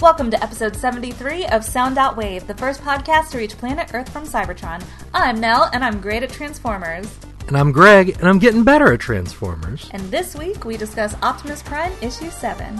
Welcome 0.00 0.30
to 0.30 0.40
episode 0.40 0.76
73 0.76 1.46
of 1.46 1.64
Sound 1.64 1.98
Out 1.98 2.16
Wave, 2.16 2.46
the 2.46 2.54
first 2.54 2.82
podcast 2.82 3.30
to 3.30 3.38
reach 3.38 3.58
planet 3.58 3.92
Earth 3.92 4.08
from 4.08 4.22
Cybertron. 4.22 4.80
I'm 5.12 5.40
Nell, 5.40 5.68
and 5.72 5.84
I'm 5.84 6.00
great 6.00 6.22
at 6.22 6.30
Transformers. 6.30 7.12
And 7.48 7.58
I'm 7.58 7.72
Greg, 7.72 8.10
and 8.10 8.28
I'm 8.28 8.38
getting 8.38 8.62
better 8.62 8.92
at 8.92 9.00
Transformers. 9.00 9.90
And 9.92 10.08
this 10.08 10.36
week 10.36 10.64
we 10.64 10.76
discuss 10.76 11.16
Optimus 11.20 11.64
Prime 11.64 11.92
issue 12.00 12.30
7. 12.30 12.76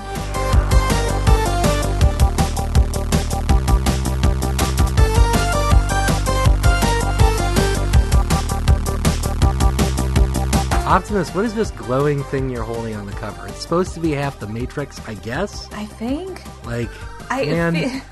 Optimus, 10.88 11.34
what 11.34 11.44
is 11.44 11.54
this 11.54 11.70
glowing 11.72 12.22
thing 12.24 12.48
you're 12.48 12.64
holding 12.64 12.96
on 12.96 13.04
the 13.04 13.12
cover? 13.12 13.46
It's 13.46 13.60
supposed 13.60 13.92
to 13.92 14.00
be 14.00 14.12
half 14.12 14.40
the 14.40 14.46
Matrix, 14.46 14.98
I 15.06 15.12
guess. 15.12 15.70
I 15.70 15.84
think. 15.84 16.42
Like, 16.64 16.88
I 17.28 17.44
man, 17.44 18.02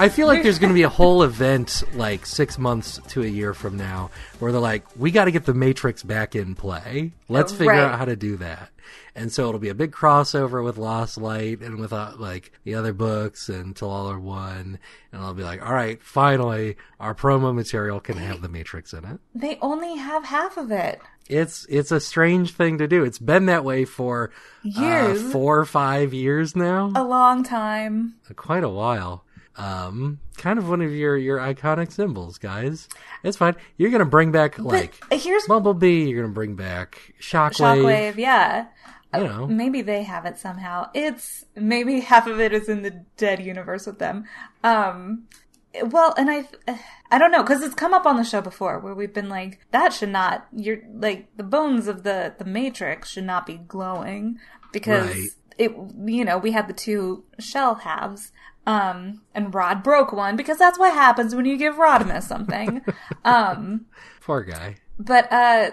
I 0.00 0.08
feel 0.08 0.26
like 0.26 0.42
there's 0.42 0.58
going 0.58 0.70
to 0.70 0.74
be 0.74 0.82
a 0.82 0.88
whole 1.00 1.22
event 1.22 1.82
like 1.94 2.26
six 2.26 2.58
months 2.58 2.98
to 3.08 3.22
a 3.22 3.26
year 3.26 3.54
from 3.54 3.76
now 3.76 4.10
where 4.38 4.50
they're 4.50 4.60
like, 4.60 4.84
we 4.96 5.10
got 5.10 5.26
to 5.26 5.30
get 5.30 5.44
the 5.44 5.54
Matrix 5.54 6.02
back 6.02 6.34
in 6.34 6.54
play. 6.54 7.12
Let's 7.28 7.52
figure 7.52 7.72
Right. 7.72 7.80
out 7.80 7.98
how 7.98 8.06
to 8.06 8.16
do 8.16 8.36
that. 8.38 8.70
And 9.14 9.30
so 9.30 9.48
it'll 9.48 9.60
be 9.60 9.68
a 9.68 9.74
big 9.74 9.92
crossover 9.92 10.64
with 10.64 10.78
Lost 10.78 11.18
Light 11.18 11.60
and 11.60 11.78
with 11.78 11.92
uh, 11.92 12.12
like 12.18 12.52
the 12.64 12.74
other 12.74 12.92
books 12.92 13.48
and 13.48 13.76
Till 13.76 13.90
All 13.90 14.10
Are 14.10 14.18
One. 14.18 14.78
And 15.12 15.22
I'll 15.22 15.34
be 15.34 15.42
like, 15.44 15.64
all 15.64 15.74
right, 15.74 16.00
finally, 16.02 16.76
our 16.98 17.14
promo 17.14 17.54
material 17.54 18.00
can 18.00 18.16
have 18.16 18.40
the 18.40 18.48
Matrix 18.48 18.92
in 18.92 19.04
it. 19.04 19.20
they 19.34 19.58
only 19.60 19.96
have 19.96 20.24
half 20.24 20.56
of 20.56 20.70
it. 20.70 21.00
It's 21.28 21.64
it's 21.68 21.92
a 21.92 22.00
strange 22.00 22.54
thing 22.54 22.78
to 22.78 22.88
do. 22.88 23.04
It's 23.04 23.20
been 23.20 23.46
that 23.46 23.64
way 23.64 23.84
for 23.84 24.32
uh, 24.64 24.80
Years. 24.80 25.30
four 25.30 25.58
or 25.60 25.64
five 25.64 26.12
years 26.12 26.56
now, 26.56 26.90
A 26.96 27.04
long 27.04 27.44
time. 27.44 28.14
quite 28.34 28.64
a 28.64 28.68
while. 28.68 29.24
Um, 29.56 30.20
kind 30.36 30.58
of 30.58 30.68
one 30.68 30.80
of 30.80 30.92
your 30.92 31.16
your 31.16 31.38
iconic 31.38 31.92
symbols, 31.92 32.38
guys. 32.38 32.88
It's 33.22 33.36
fine. 33.36 33.56
You're 33.76 33.90
gonna 33.90 34.04
bring 34.04 34.32
back 34.32 34.58
like 34.58 35.00
But 35.10 35.18
here's 35.20 35.46
Bumblebee. 35.46 36.04
You're 36.08 36.22
gonna 36.22 36.32
bring 36.32 36.54
back 36.56 37.14
Shockwave. 37.20 37.82
Shockwave, 37.82 38.16
yeah. 38.16 38.66
You 39.12 39.24
know, 39.24 39.46
Maybe 39.48 39.82
they 39.82 40.04
have 40.04 40.24
it 40.24 40.38
somehow. 40.38 40.88
It's 40.94 41.44
maybe 41.56 41.98
half 42.12 42.26
of 42.28 42.38
it 42.40 42.52
is 42.52 42.68
in 42.68 42.82
the 42.82 43.04
dead 43.16 43.44
universe 43.44 43.86
with 43.86 43.98
them. 43.98 44.24
Um, 44.62 45.24
well, 45.84 46.14
and 46.16 46.30
I, 46.30 46.48
I 47.10 47.18
don't 47.18 47.32
know 47.32 47.42
because 47.42 47.62
it's 47.62 47.74
come 47.74 47.92
up 47.92 48.06
on 48.06 48.16
the 48.16 48.24
show 48.24 48.40
before 48.40 48.78
where 48.78 48.94
we've 48.94 49.12
been 49.12 49.28
like, 49.28 49.60
that 49.72 49.92
should 49.92 50.10
not. 50.10 50.46
You're 50.54 50.78
like 50.94 51.26
the 51.36 51.42
bones 51.42 51.88
of 51.88 52.04
the 52.04 52.34
the 52.38 52.44
Matrix 52.44 53.10
should 53.10 53.24
not 53.24 53.46
be 53.46 53.56
glowing 53.56 54.38
because 54.72 55.10
Right. 55.10 55.28
it. 55.58 55.72
You 56.06 56.24
know, 56.24 56.38
we 56.38 56.52
had 56.52 56.68
the 56.68 56.72
two 56.72 57.24
shell 57.40 57.74
halves. 57.76 58.30
Um, 58.66 59.22
and 59.34 59.54
Rod 59.54 59.82
broke 59.82 60.12
one 60.12 60.36
because 60.36 60.58
that's 60.58 60.78
what 60.78 60.92
happens 60.94 61.34
when 61.34 61.44
you 61.46 61.56
give 61.56 61.76
Rodimus 61.76 62.24
something. 62.24 62.82
um, 63.24 63.86
poor 64.20 64.42
guy. 64.42 64.76
but 64.98 65.30
uh 65.32 65.70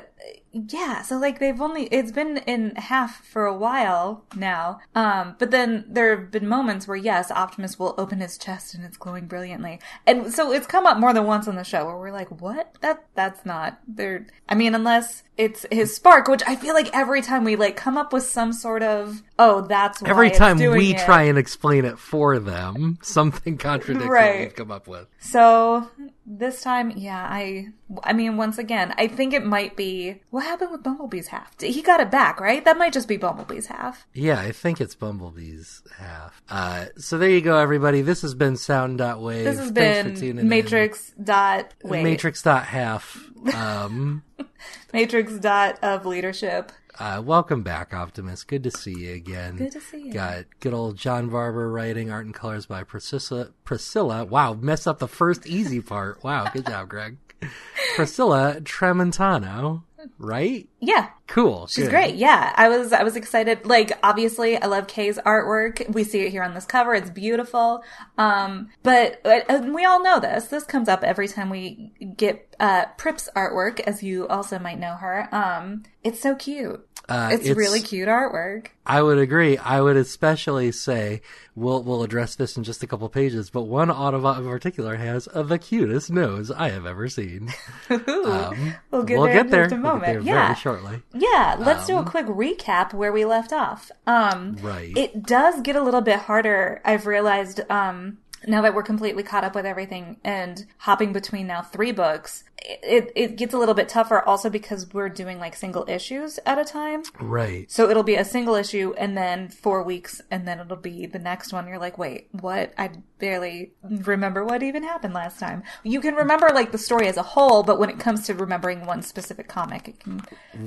yeah 0.53 1.01
so 1.01 1.17
like 1.17 1.37
they've 1.39 1.61
only 1.61 1.83
it's 1.87 2.11
been 2.11 2.37
in 2.47 2.73
half 2.77 3.23
for 3.25 3.45
a 3.45 3.53
while 3.55 4.23
now 4.35 4.79
um 4.95 5.35
but 5.37 5.51
then 5.51 5.85
there 5.87 6.17
have 6.17 6.31
been 6.31 6.47
moments 6.47 6.87
where 6.87 6.97
yes 6.97 7.29
optimus 7.29 7.77
will 7.77 7.93
open 7.97 8.19
his 8.21 8.37
chest 8.37 8.73
and 8.73 8.83
it's 8.83 8.97
glowing 8.97 9.27
brilliantly 9.27 9.79
and 10.07 10.33
so 10.33 10.51
it's 10.51 10.65
come 10.65 10.87
up 10.87 10.97
more 10.97 11.13
than 11.13 11.25
once 11.25 11.47
on 11.47 11.55
the 11.55 11.63
show 11.63 11.85
where 11.85 11.97
we're 11.97 12.11
like 12.11 12.41
what 12.41 12.75
that 12.81 13.05
that's 13.13 13.45
not 13.45 13.79
there 13.87 14.25
i 14.49 14.55
mean 14.55 14.73
unless 14.73 15.23
it's 15.37 15.65
his 15.71 15.93
spark 15.95 16.27
which 16.27 16.41
i 16.47 16.55
feel 16.55 16.73
like 16.73 16.89
every 16.95 17.21
time 17.21 17.43
we 17.43 17.55
like 17.55 17.75
come 17.75 17.97
up 17.97 18.11
with 18.13 18.23
some 18.23 18.51
sort 18.53 18.81
of 18.81 19.21
oh 19.39 19.61
that's 19.61 20.01
why 20.01 20.09
Every 20.09 20.31
time 20.31 20.57
we 20.57 20.93
it. 20.93 21.05
try 21.05 21.23
and 21.23 21.37
explain 21.37 21.85
it 21.85 21.99
for 21.99 22.39
them, 22.39 22.97
something 23.01 23.57
contradicts 23.57 24.07
what 24.07 24.39
we've 24.39 24.55
come 24.55 24.71
up 24.71 24.87
with. 24.87 25.07
So 25.19 25.89
this 26.25 26.61
time, 26.61 26.91
yeah, 26.95 27.25
I, 27.29 27.67
I 28.03 28.11
mean, 28.13 28.35
once 28.35 28.57
again, 28.57 28.93
I 28.97 29.07
think 29.07 29.33
it 29.33 29.45
might 29.45 29.77
be 29.77 30.21
what 30.29 30.43
happened 30.43 30.71
with 30.71 30.83
Bumblebee's 30.83 31.27
half. 31.27 31.59
He 31.59 31.81
got 31.81 32.01
it 32.01 32.11
back, 32.11 32.41
right? 32.41 32.63
That 32.65 32.77
might 32.77 32.91
just 32.91 33.07
be 33.07 33.17
Bumblebee's 33.17 33.67
half. 33.67 34.05
Yeah, 34.13 34.39
I 34.39 34.51
think 34.51 34.81
it's 34.81 34.93
Bumblebee's 34.95 35.83
half. 35.97 36.41
Uh, 36.49 36.87
so 36.97 37.17
there 37.17 37.29
you 37.29 37.41
go, 37.41 37.57
everybody. 37.57 38.01
This 38.01 38.21
has 38.23 38.33
been 38.33 38.57
Sound.wave. 38.57 39.45
This 39.45 39.57
has 39.57 39.71
Thanks 39.71 40.19
been 40.19 40.39
in. 40.39 40.49
Matrix 40.49 41.13
dot 41.23 41.73
wait 41.83 42.03
Matrix 42.03 42.41
dot 42.41 42.65
half. 42.65 43.23
Um, 43.53 44.23
Matrix 44.93 45.33
dot 45.37 45.81
of 45.83 46.05
leadership. 46.05 46.71
Uh, 46.99 47.21
welcome 47.23 47.63
back, 47.63 47.93
Optimus. 47.93 48.43
Good 48.43 48.63
to 48.63 48.71
see 48.71 48.91
you 48.91 49.13
again. 49.13 49.57
Good 49.57 49.71
to 49.73 49.81
see 49.81 50.05
you. 50.05 50.13
Got 50.13 50.45
good 50.59 50.73
old 50.73 50.97
John 50.97 51.29
Barber 51.29 51.71
writing 51.71 52.11
art 52.11 52.25
and 52.25 52.33
colors 52.33 52.65
by 52.65 52.83
Priscilla. 52.83 53.49
Priscilla. 53.63 54.25
Wow, 54.25 54.53
messed 54.53 54.87
up 54.87 54.99
the 54.99 55.07
first 55.07 55.45
easy 55.45 55.81
part. 55.81 56.23
Wow, 56.23 56.49
good 56.51 56.65
job, 56.65 56.89
Greg. 56.89 57.17
Priscilla 57.95 58.57
Tramontano. 58.61 59.83
Right? 60.19 60.69
Yeah, 60.79 61.07
Cool. 61.25 61.65
she's 61.67 61.85
good. 61.85 61.89
great. 61.89 62.15
Yeah, 62.15 62.53
I 62.55 62.69
was 62.69 62.93
I 62.93 63.01
was 63.03 63.15
excited. 63.15 63.65
Like 63.65 63.91
obviously, 64.03 64.61
I 64.61 64.67
love 64.67 64.85
Kei's 64.87 65.17
artwork. 65.17 65.91
We 65.91 66.03
see 66.03 66.19
it 66.21 66.29
here 66.31 66.43
on 66.43 66.53
this 66.53 66.65
cover. 66.65 66.93
It's 66.93 67.09
beautiful. 67.09 67.83
Um, 68.17 68.69
but 68.83 69.19
and 69.25 69.73
we 69.73 69.85
all 69.85 70.01
know 70.03 70.19
this. 70.19 70.45
This 70.47 70.63
comes 70.65 70.87
up 70.87 71.03
every 71.03 71.27
time 71.27 71.49
we 71.49 71.91
get 72.15 72.55
uh 72.59 72.85
Prip's 72.97 73.27
artwork, 73.35 73.79
as 73.81 74.03
you 74.03 74.27
also 74.27 74.59
might 74.59 74.79
know 74.79 74.93
her. 74.95 75.27
Um, 75.35 75.83
it's 76.03 76.21
so 76.21 76.35
cute. 76.35 76.83
Uh, 77.09 77.29
it's, 77.31 77.47
really 77.51 77.79
cute 77.79 78.09
artwork. 78.09 78.67
I 78.85 79.01
would 79.01 79.17
agree. 79.17 79.57
I 79.57 79.79
would 79.79 79.95
especially 79.95 80.73
say 80.73 81.21
we'll 81.55 81.81
we'll 81.81 82.03
address 82.03 82.35
this 82.35 82.57
in 82.57 82.65
just 82.65 82.83
a 82.83 82.87
couple 82.87 83.07
pages, 83.07 83.49
but 83.49 83.61
one 83.61 83.87
Autobot 83.87 84.39
in 84.39 84.43
particular 84.45 84.95
has 84.97 85.29
uh, 85.33 85.41
the 85.43 85.57
cutest 85.57 86.11
nose 86.11 86.51
I 86.51 86.69
have 86.69 86.85
ever 86.85 87.07
seen. 87.09 87.53
Um, 87.89 88.75
We'll 88.91 89.03
get 89.03 89.17
we'll 89.17 89.25
there 89.27 89.33
get 89.35 89.45
in 89.45 89.51
there. 89.51 89.63
just 89.65 89.73
a 89.73 89.75
We'll 89.75 89.83
moment. 89.93 90.03
there 90.05 90.19
Yeah. 90.19 90.47
Shortly. 90.67 91.01
Yeah, 91.13 91.55
let's 91.59 91.87
do 91.87 91.97
a 91.97 92.03
quick 92.03 92.25
recap 92.25 92.93
where 92.93 93.11
we 93.11 93.25
left 93.25 93.53
off. 93.53 93.91
Um, 94.05 94.57
Right. 94.61 94.95
It 94.97 95.23
does 95.23 95.61
get 95.61 95.75
a 95.75 95.81
little 95.81 96.01
bit 96.01 96.19
harder. 96.19 96.81
I've 96.83 97.05
realized 97.05 97.61
um, 97.69 98.17
now 98.45 98.61
that 98.61 98.73
we're 98.75 98.83
completely 98.83 99.23
caught 99.23 99.43
up 99.43 99.55
with 99.55 99.65
everything 99.65 100.17
and 100.23 100.65
hopping 100.79 101.13
between 101.13 101.47
now 101.47 101.61
three 101.61 101.91
books. 101.91 102.43
It, 102.59 103.11
it 103.15 103.35
gets 103.37 103.53
a 103.53 103.57
little 103.57 103.75
bit 103.75 103.87
tougher 103.87 104.21
also 104.21 104.49
because 104.49 104.91
we're 104.91 105.09
doing 105.09 105.39
like 105.39 105.55
single 105.55 105.85
issues 105.87 106.39
at 106.45 106.57
a 106.57 106.65
time. 106.65 107.03
Right. 107.19 107.69
So 107.71 107.89
it'll 107.89 108.03
be 108.03 108.15
a 108.15 108.25
single 108.25 108.55
issue 108.55 108.93
and 108.97 109.15
then 109.15 109.47
four 109.49 109.83
weeks 109.83 110.21
and 110.31 110.47
then 110.47 110.59
it'll 110.59 110.75
be 110.75 111.05
the 111.05 111.19
next 111.19 111.53
one. 111.53 111.67
You're 111.67 111.77
like, 111.77 111.97
wait, 111.97 112.27
what? 112.31 112.73
I 112.77 112.91
barely 113.19 113.71
remember 113.83 114.43
what 114.43 114.63
even 114.63 114.83
happened 114.83 115.13
last 115.13 115.39
time. 115.39 115.63
You 115.83 116.01
can 116.01 116.15
remember 116.15 116.49
like 116.53 116.71
the 116.71 116.77
story 116.77 117.07
as 117.07 117.17
a 117.17 117.23
whole, 117.23 117.63
but 117.63 117.79
when 117.79 117.89
it 117.89 117.99
comes 117.99 118.25
to 118.25 118.33
remembering 118.33 118.85
one 118.85 119.01
specific 119.01 119.47
comic, 119.47 119.87
it 119.87 119.99
can 119.99 120.21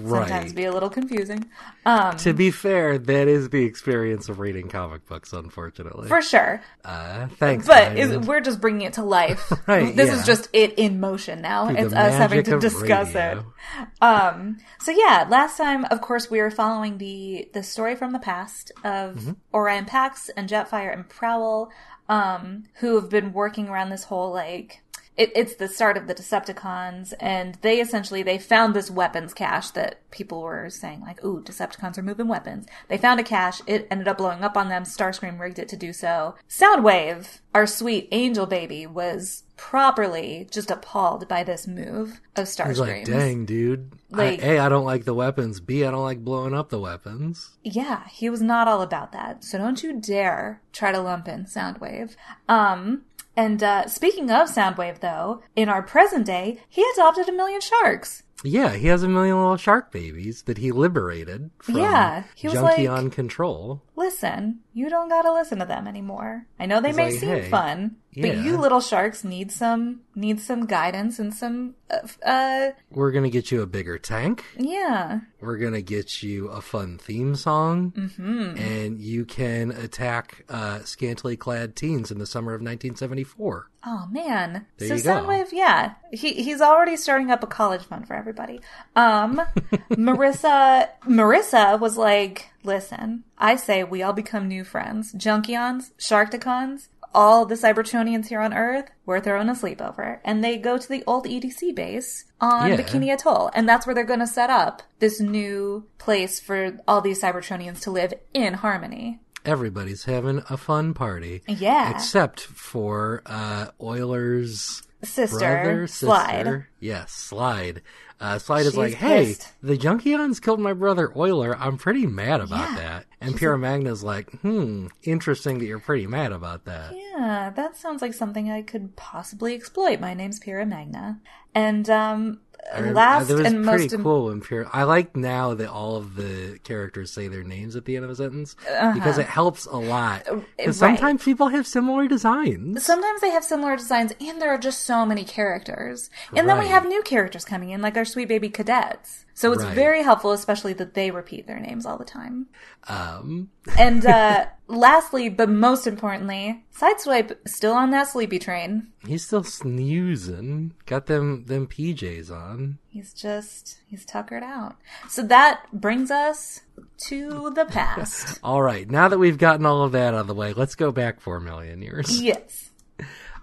sometimes 0.09 0.53
be 0.53 0.65
a 0.65 0.73
little 0.73 0.91
confusing. 0.91 1.49
Um, 1.85 2.17
To 2.19 2.33
be 2.33 2.51
fair, 2.51 2.99
that 2.99 3.29
is 3.29 3.51
the 3.51 3.65
experience 3.65 4.29
of 4.29 4.39
reading 4.39 4.69
comic 4.69 5.07
books, 5.07 5.33
unfortunately. 5.33 6.09
for 6.09 6.23
sure. 6.23 6.63
uh, 6.85 7.27
thanks. 7.37 7.67
But 7.67 7.97
is, 7.99 8.17
we're 8.27 8.41
just 8.41 8.61
bringing 8.61 8.83
it 8.87 8.95
to 8.95 9.03
life. 9.05 9.53
Right, 9.67 9.95
This 9.95 10.09
yeah. 10.09 10.17
is 10.19 10.27
just 10.27 10.49
it 10.53 10.79
in 10.79 10.99
motion 10.99 11.43
now. 11.43 11.69
It's 11.87 11.95
us 11.95 12.15
having 12.15 12.43
to 12.45 12.59
discuss 12.59 13.15
radio. 13.15 13.53
it. 13.79 13.89
Um, 14.03 14.59
so 14.81 14.91
yeah, 14.91 15.27
last 15.29 15.57
time, 15.57 15.85
of 15.87 16.01
course, 16.01 16.31
we 16.31 16.41
were 16.41 16.51
following 16.51 16.99
the 16.99 17.49
the 17.53 17.63
story 17.63 17.97
from 17.97 18.13
the 18.13 18.19
past 18.19 18.73
of 18.85 19.17
Mm-hmm. 19.17 19.33
Orion 19.55 19.85
Pax 19.85 20.29
and 20.37 20.49
Jetfire 20.49 20.93
and 20.93 21.09
Prowl, 21.09 21.71
um, 22.09 22.65
who 22.81 22.95
have 22.97 23.09
been 23.11 23.33
working 23.33 23.69
around 23.69 23.91
this 23.91 24.05
whole 24.05 24.33
like. 24.33 24.83
It, 25.21 25.33
it's 25.35 25.57
the 25.57 25.69
start 25.69 25.99
of 25.99 26.07
the 26.07 26.15
Decepticons, 26.15 27.13
and 27.21 27.57
they 27.61 27.79
essentially 27.79 28.23
they 28.23 28.39
found 28.39 28.73
this 28.73 28.91
weapons 28.91 29.35
cache 29.35 29.69
that 29.73 30.01
people 30.11 30.41
were 30.41 30.71
saying 30.71 31.03
like, 31.03 31.23
"Ooh, 31.23 31.43
Decepticons 31.43 31.99
are 31.99 32.03
moving 32.03 32.27
weapons." 32.27 32.67
They 32.89 32.97
found 32.97 33.21
a 33.21 33.23
cache. 33.23 33.61
It 33.67 33.87
ended 33.91 34.09
up 34.09 34.17
blowing 34.17 34.43
up 34.43 34.57
on 34.57 34.71
them. 34.71 34.85
Starscream 34.85 35.39
rigged 35.39 35.59
it 35.59 35.69
to 35.69 35.77
do 35.77 35.93
so. 35.93 36.37
Soundwave, 36.49 37.41
our 37.55 37.67
sweet 37.67 38.09
angel 38.13 38.47
baby, 38.47 38.87
was 38.87 39.43
properly 39.61 40.49
just 40.51 40.71
appalled 40.71 41.29
by 41.29 41.45
this 41.45 41.67
move 41.67 42.23
of 42.35 42.47
Starscream. 42.47 42.69
He's 42.69 42.81
like, 42.81 43.05
dang, 43.05 43.45
dude. 43.45 43.93
Like- 44.09 44.43
I, 44.43 44.55
a, 44.55 44.59
I 44.61 44.69
don't 44.71 44.87
like 44.87 45.05
the 45.05 45.13
weapons. 45.13 45.61
B, 45.61 45.85
I 45.85 45.91
don't 45.91 46.03
like 46.03 46.25
blowing 46.25 46.55
up 46.55 46.71
the 46.71 46.81
weapons. 46.81 47.51
Yeah, 47.63 48.09
he 48.09 48.31
was 48.31 48.41
not 48.41 48.69
all 48.69 48.81
about 48.81 49.13
that. 49.13 49.45
So 49.45 49.59
don't 49.59 49.83
you 49.83 50.01
dare 50.01 50.63
try 50.73 50.93
to 50.93 51.01
lump 51.01 51.29
in 51.29 51.45
Soundwave. 51.45 52.17
Um, 52.49 53.03
and 53.41 53.63
uh, 53.63 53.87
speaking 53.89 54.31
of 54.31 54.49
Soundwave, 54.49 55.01
though, 55.01 55.43
in 55.57 55.69
our 55.69 55.83
present 55.83 56.27
day, 56.27 56.61
he 56.69 56.85
adopted 56.95 57.29
a 57.29 57.33
million 57.33 57.61
sharks. 57.61 58.23
Yeah, 58.43 58.75
he 58.75 58.87
has 58.87 59.03
a 59.03 59.09
million 59.09 59.37
little 59.37 59.57
shark 59.59 59.93
babies 59.93 60.43
that 60.45 60.59
he 60.59 60.73
liberated 60.73 61.51
from 61.59 61.77
Yeah, 61.79 62.25
he 62.35 62.47
was 62.49 62.55
Junkie 62.55 62.89
like- 62.89 62.99
on 62.99 63.11
Control. 63.11 63.83
Listen, 63.97 64.61
you 64.81 64.89
don't 64.91 65.09
gotta 65.09 65.33
listen 65.33 65.59
to 65.59 65.65
them 65.67 65.87
anymore. 65.87 66.47
I 66.59 66.67
know 66.67 66.81
they 66.81 66.93
may 66.93 67.11
like, 67.11 67.21
seem 67.21 67.29
"Hey, 67.29 67.49
fun, 67.51 67.97
yeah." 68.13 68.27
but 68.35 68.45
you 68.45 68.57
little 68.57 68.81
sharks 68.81 69.23
need 69.25 69.51
some 69.53 70.01
need 70.15 70.41
some 70.41 70.67
guidance 70.67 71.19
and 71.19 71.33
some 71.35 71.75
uh, 71.91 72.07
uh 72.27 72.71
We're 72.91 73.13
gonna 73.13 73.31
get 73.31 73.51
you 73.53 73.63
a 73.63 73.67
bigger 73.67 73.99
tank. 73.99 74.45
yeah. 74.57 75.21
We're 75.41 75.57
gonna 75.59 75.81
get 75.81 76.23
you 76.23 76.49
a 76.49 76.61
fun 76.61 76.99
theme 76.99 77.35
song, 77.35 77.93
Mhm. 77.97 78.61
and 78.61 79.01
you 79.01 79.25
can 79.25 79.71
attack 79.71 80.45
uh, 80.51 80.81
scantily 80.81 81.37
clad 81.37 81.75
teens 81.77 82.11
in 82.11 82.19
the 82.19 82.27
summer 82.27 82.53
of 82.53 82.61
1974. 82.61 83.69
Oh 83.87 84.07
man. 84.11 84.67
There 84.77 84.99
so. 84.99 85.11
Soundwave, 85.11 85.53
yeah. 85.53 85.95
He 86.13 86.35
he's 86.43 86.61
already 86.61 86.97
starting 86.99 87.31
up 87.31 87.43
a 87.43 87.47
college 87.47 87.83
fund 87.83 88.07
for 88.07 88.15
everybody. 88.15 88.61
Um 88.97 89.41
Marissa 89.93 90.89
Marissa 91.05 91.79
was 91.81 91.97
like, 91.97 92.51
"Listen, 92.63 93.25
I 93.39 93.57
say 93.57 93.85
we 93.85 94.03
all 94.03 94.13
become 94.13 94.49
new 94.49 94.65
friends. 94.65 95.13
Junkions, 95.15 95.93
Sharkticons, 95.99 96.89
all 97.13 97.45
the 97.45 97.55
Cybertronians 97.57 98.29
here 98.29 98.41
on 98.41 98.55
Earth, 98.55 98.91
we're 99.07 99.21
throwing 99.21 99.49
a 99.49 99.53
sleepover." 99.55 100.19
And 100.25 100.43
they 100.45 100.57
go 100.57 100.79
to 100.79 100.89
the 100.89 101.03
old 101.07 101.27
EDC 101.27 101.73
base 101.75 102.25
on 102.41 102.71
Yeah. 102.71 102.77
Bikini 102.77 103.13
Atoll, 103.13 103.51
and 103.55 103.69
that's 103.69 103.87
where 103.87 103.95
they're 103.95 104.05
going 104.05 104.21
to 104.21 104.27
set 104.27 104.51
up 104.51 104.83
this 104.99 105.21
new 105.21 105.87
place 105.99 106.41
for 106.41 106.79
all 106.87 107.01
these 107.01 107.23
Cybertronians 107.23 107.81
to 107.83 107.91
live 107.91 108.15
in 108.35 108.55
harmony. 108.55 109.21
Everybody's 109.45 110.05
having 110.05 110.43
a 110.51 110.57
fun 110.59 110.93
party. 110.93 111.43
Yeah. 111.49 111.91
Except 111.91 112.41
for 112.41 113.23
uh, 113.25 113.69
Euler's 113.81 114.83
Sister, 115.03 115.39
brother, 115.39 115.87
sister. 115.87 116.07
Slide. 116.07 116.67
Yes, 116.79 117.13
Slide. 117.13 117.81
Uh, 118.21 118.39
Slide 118.39 118.67
is 118.67 118.77
like, 118.77 118.95
hey, 118.95 119.27
pissed. 119.29 119.49
the 119.63 119.79
Junkions 119.79 120.43
killed 120.43 120.61
my 120.61 120.75
brother 120.75 121.11
Euler. 121.17 121.57
I'm 121.59 121.79
pretty 121.79 122.07
mad 122.07 122.41
about 122.43 122.69
Yeah. 122.71 122.77
that. 122.77 123.07
And 123.21 123.35
Pyra 123.35 123.59
Magna's 123.59 124.03
like, 124.05 124.31
hmm, 124.41 124.89
interesting 125.03 125.59
that 125.59 125.65
you're 125.65 125.79
pretty 125.79 126.07
mad 126.07 126.31
about 126.33 126.65
that. 126.67 126.95
Yeah, 126.95 127.51
that 127.57 127.77
sounds 127.77 128.03
like 128.03 128.13
something 128.15 128.51
I 128.51 128.61
could 128.63 128.95
possibly 128.97 129.55
exploit. 129.55 130.01
My 130.01 130.13
name's 130.15 130.39
Pyra 130.39 130.69
Magna. 130.69 131.19
And 131.55 131.89
um 131.89 132.41
I 132.73 132.91
last 132.93 133.31
and 133.31 133.41
pretty 133.41 133.59
most 133.59 133.93
im- 133.95 134.03
cool 134.03 134.27
when 134.27 134.41
Pyra. 134.41 134.69
I 134.73 134.85
like 134.85 135.17
now 135.17 135.55
that 135.55 135.69
all 135.71 135.97
of 135.97 136.15
the 136.17 136.59
characters 136.65 137.11
say 137.11 137.29
their 137.29 137.43
names 137.43 137.77
at 137.77 137.85
the 137.85 137.97
end 137.97 138.05
of 138.05 138.11
a 138.11 138.17
sentence 138.17 138.55
Uh-huh. 138.71 138.93
because 138.95 139.19
it 139.19 139.27
helps 139.27 139.67
a 139.67 139.77
lot. 139.77 140.27
Uh, 140.29 140.41
Because 140.57 140.81
right. 140.81 140.97
sometimes 140.97 141.25
people 141.25 141.49
have 141.49 141.67
similar 141.67 142.07
designs. 142.09 142.85
sometimes 142.85 143.21
they 143.21 143.31
have 143.31 143.45
similar 143.45 143.77
designs 143.77 144.13
and 144.21 144.41
there 144.41 144.51
are 144.51 144.59
just 144.59 144.83
so 144.83 145.05
many 145.05 145.25
characters. 145.25 146.11
And 146.35 146.49
then 146.49 146.59
we 146.59 146.69
have 146.69 146.85
new 146.87 147.03
characters 147.03 147.45
coming 147.45 147.71
in 147.71 147.81
like 147.83 147.97
our 147.97 148.05
sweet 148.05 148.29
baby 148.29 148.49
cadets. 148.51 149.25
So 149.41 149.53
it's 149.53 149.63
Right. 149.65 149.75
very 149.75 150.03
helpful 150.03 150.33
especially 150.33 150.75
that 150.75 150.93
they 150.95 151.11
repeat 151.11 151.47
their 151.47 151.59
names 151.61 151.87
all 151.87 151.97
the 151.99 152.05
time. 152.05 152.47
Um, 152.89 153.49
And 153.79 154.05
uh 154.05 154.47
lastly, 154.69 155.29
but 155.31 155.49
most 155.49 155.87
importantly, 155.87 156.65
Sideswipe 156.79 157.37
still 157.49 157.73
on 157.73 157.91
that 157.91 158.09
sleepy 158.09 158.39
train. 158.39 158.89
he's 159.07 159.25
still 159.25 159.43
snoozing. 159.45 160.75
Got 160.87 161.07
them 161.07 161.45
them 161.47 161.67
PJs 161.67 162.31
on. 162.31 162.79
He's 162.89 163.13
just 163.13 163.79
he's 163.87 164.05
tuckered 164.05 164.43
out. 164.43 164.77
So 165.09 165.23
that 165.23 165.65
brings 165.73 166.11
us 166.11 166.61
to 167.09 167.51
the 167.55 167.65
past. 167.71 168.39
All 168.43 168.63
right, 168.63 168.89
now 168.91 169.09
that 169.09 169.19
we've 169.19 169.39
gotten 169.39 169.67
all 169.67 169.83
of 169.85 169.93
that 169.93 170.15
out 170.15 170.21
of 170.21 170.27
the 170.27 170.35
way, 170.35 170.53
let's 170.53 170.75
go 170.75 170.93
back 170.93 171.21
four 171.21 171.41
million 171.41 171.81
years. 171.83 172.21
yes. 172.21 172.70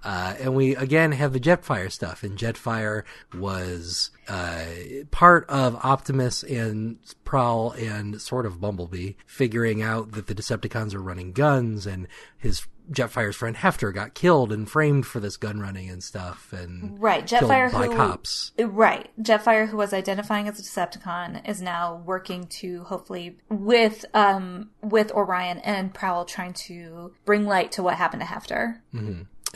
Uh, 0.07 0.35
and 0.39 0.55
we 0.55 0.73
again 0.73 1.11
have 1.11 1.33
the 1.33 1.39
Jetfire 1.39 1.91
stuff, 1.91 2.23
and 2.23 2.37
Jetfire 2.37 3.03
was 3.37 4.09
uh, 4.29 4.63
part 5.11 5.45
of 5.49 5.75
Optimus 5.83 6.43
and 6.43 6.97
Prowl 7.25 7.71
and 7.71 8.21
sort 8.21 8.45
of 8.45 8.61
Bumblebee 8.61 9.15
figuring 9.25 9.81
out 9.81 10.13
that 10.13 10.27
the 10.27 10.33
Decepticons 10.33 10.95
are 10.95 11.01
running 11.01 11.33
guns, 11.33 11.85
and 11.85 12.07
his 12.37 12.65
Jetfire's 12.89 13.35
friend 13.35 13.57
Hefter 13.57 13.93
got 13.93 14.13
killed 14.13 14.53
and 14.53 14.69
framed 14.69 15.05
for 15.05 15.19
this 15.19 15.35
gun 15.35 15.59
running 15.59 15.89
and 15.89 16.01
stuff, 16.01 16.53
and 16.53 16.97
Right, 17.01 17.27
Jetfire 17.27 17.69
by 17.69 17.87
who 17.87 17.95
cops. 17.95 18.53
Right. 18.57 19.09
Jetfire, 19.21 19.67
who 19.67 19.75
was 19.75 19.91
identifying 19.91 20.47
as 20.47 20.57
a 20.57 20.63
Decepticon, 20.63 21.47
is 21.49 21.61
now 21.61 22.01
working 22.05 22.45
to 22.61 22.85
hopefully 22.85 23.39
with 23.49 24.05
um 24.13 24.69
with 24.81 25.11
Orion 25.11 25.57
and 25.57 25.93
Prowl 25.93 26.23
trying 26.23 26.53
to 26.53 27.11
bring 27.25 27.45
light 27.45 27.73
to 27.73 27.83
what 27.83 27.95
happened 27.95 28.21
to 28.21 28.27
Hefter. 28.27 28.79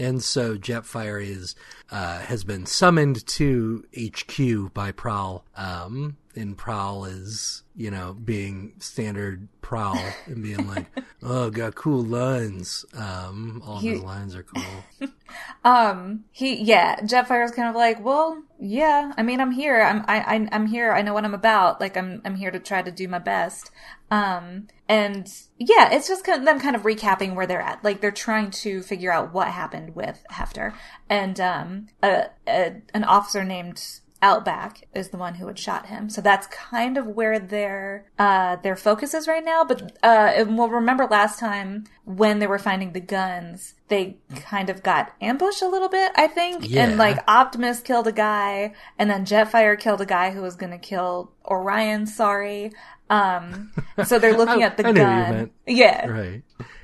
And 0.01 0.23
so 0.23 0.57
Jetfire 0.57 1.23
is 1.23 1.53
uh, 1.91 2.21
has 2.21 2.43
been 2.43 2.65
summoned 2.65 3.23
to 3.27 3.85
HQ 3.95 4.73
by 4.73 4.91
Prowl. 4.91 5.45
Um, 5.55 6.17
and 6.35 6.57
Prowl 6.57 7.05
is, 7.05 7.63
you 7.75 7.91
know, 7.91 8.13
being 8.13 8.73
standard 8.79 9.47
Prowl 9.61 9.99
and 10.25 10.43
being 10.43 10.67
like, 10.67 10.85
"Oh, 11.23 11.49
got 11.49 11.75
cool 11.75 12.03
lines." 12.03 12.85
Um, 12.93 13.61
all 13.65 13.77
of 13.77 13.83
his 13.83 14.01
lines 14.01 14.35
are 14.35 14.43
cool. 14.43 15.09
Um, 15.63 16.25
he 16.31 16.61
yeah, 16.61 16.99
Jetfire's 17.01 17.51
kind 17.51 17.69
of 17.69 17.75
like, 17.75 18.03
well, 18.03 18.43
yeah. 18.59 19.13
I 19.17 19.23
mean, 19.23 19.39
I'm 19.39 19.51
here. 19.51 19.81
I'm 19.81 20.03
I, 20.07 20.19
I 20.19 20.47
I'm 20.51 20.65
here. 20.65 20.91
I 20.91 21.01
know 21.01 21.13
what 21.13 21.23
I'm 21.23 21.33
about. 21.33 21.79
Like, 21.79 21.95
I'm 21.97 22.21
I'm 22.25 22.35
here 22.35 22.51
to 22.51 22.59
try 22.59 22.81
to 22.81 22.91
do 22.91 23.07
my 23.07 23.19
best. 23.19 23.71
Um, 24.09 24.67
and 24.89 25.31
yeah, 25.57 25.93
it's 25.93 26.07
just 26.07 26.25
kind 26.25 26.39
of 26.39 26.45
them 26.45 26.59
kind 26.59 26.75
of 26.75 26.81
recapping 26.81 27.35
where 27.35 27.47
they're 27.47 27.61
at. 27.61 27.83
Like, 27.83 28.01
they're 28.01 28.11
trying 28.11 28.51
to 28.51 28.81
figure 28.81 29.11
out 29.11 29.33
what 29.33 29.47
happened 29.47 29.95
with 29.95 30.23
Hefter, 30.31 30.73
and 31.09 31.39
um, 31.39 31.87
a, 32.03 32.25
a 32.47 32.81
an 32.93 33.03
officer 33.03 33.43
named 33.43 33.81
Outback 34.23 34.87
is 34.93 35.09
the 35.09 35.17
one 35.17 35.35
who 35.35 35.47
had 35.47 35.57
shot 35.57 35.87
him. 35.87 36.09
So 36.09 36.21
that's 36.21 36.45
kind 36.47 36.97
of 36.97 37.07
where 37.07 37.39
their 37.39 38.05
uh 38.19 38.57
their 38.57 38.75
focus 38.75 39.13
is 39.15 39.27
right 39.27 39.43
now. 39.43 39.63
But 39.63 39.97
uh 40.03 40.31
and 40.35 40.57
we'll 40.57 40.69
remember 40.69 41.07
last 41.09 41.39
time 41.39 41.85
when 42.05 42.37
they 42.39 42.45
were 42.47 42.59
finding 42.59 42.91
the 42.93 42.99
guns, 42.99 43.73
they 43.87 44.17
kind 44.35 44.69
of 44.69 44.83
got 44.83 45.13
ambushed 45.21 45.61
a 45.63 45.67
little 45.67 45.89
bit, 45.89 46.11
I 46.15 46.27
think. 46.27 46.69
Yeah. 46.69 46.85
And 46.85 46.97
like 46.97 47.17
Optimus 47.27 47.79
killed 47.81 48.05
a 48.07 48.11
guy, 48.11 48.73
and 48.99 49.09
then 49.09 49.25
Jetfire 49.25 49.79
killed 49.79 50.01
a 50.01 50.05
guy 50.05 50.29
who 50.31 50.41
was 50.43 50.55
gonna 50.55 50.77
kill 50.79 51.31
Orion, 51.45 52.05
sorry. 52.05 52.71
Um 53.09 53.71
so 54.05 54.19
they're 54.19 54.37
looking 54.37 54.61
I- 54.63 54.67
at 54.67 54.77
the 54.77 54.87
I 54.87 54.91
gun. 54.91 55.51
Yeah. 55.65 56.05
right? 56.07 56.43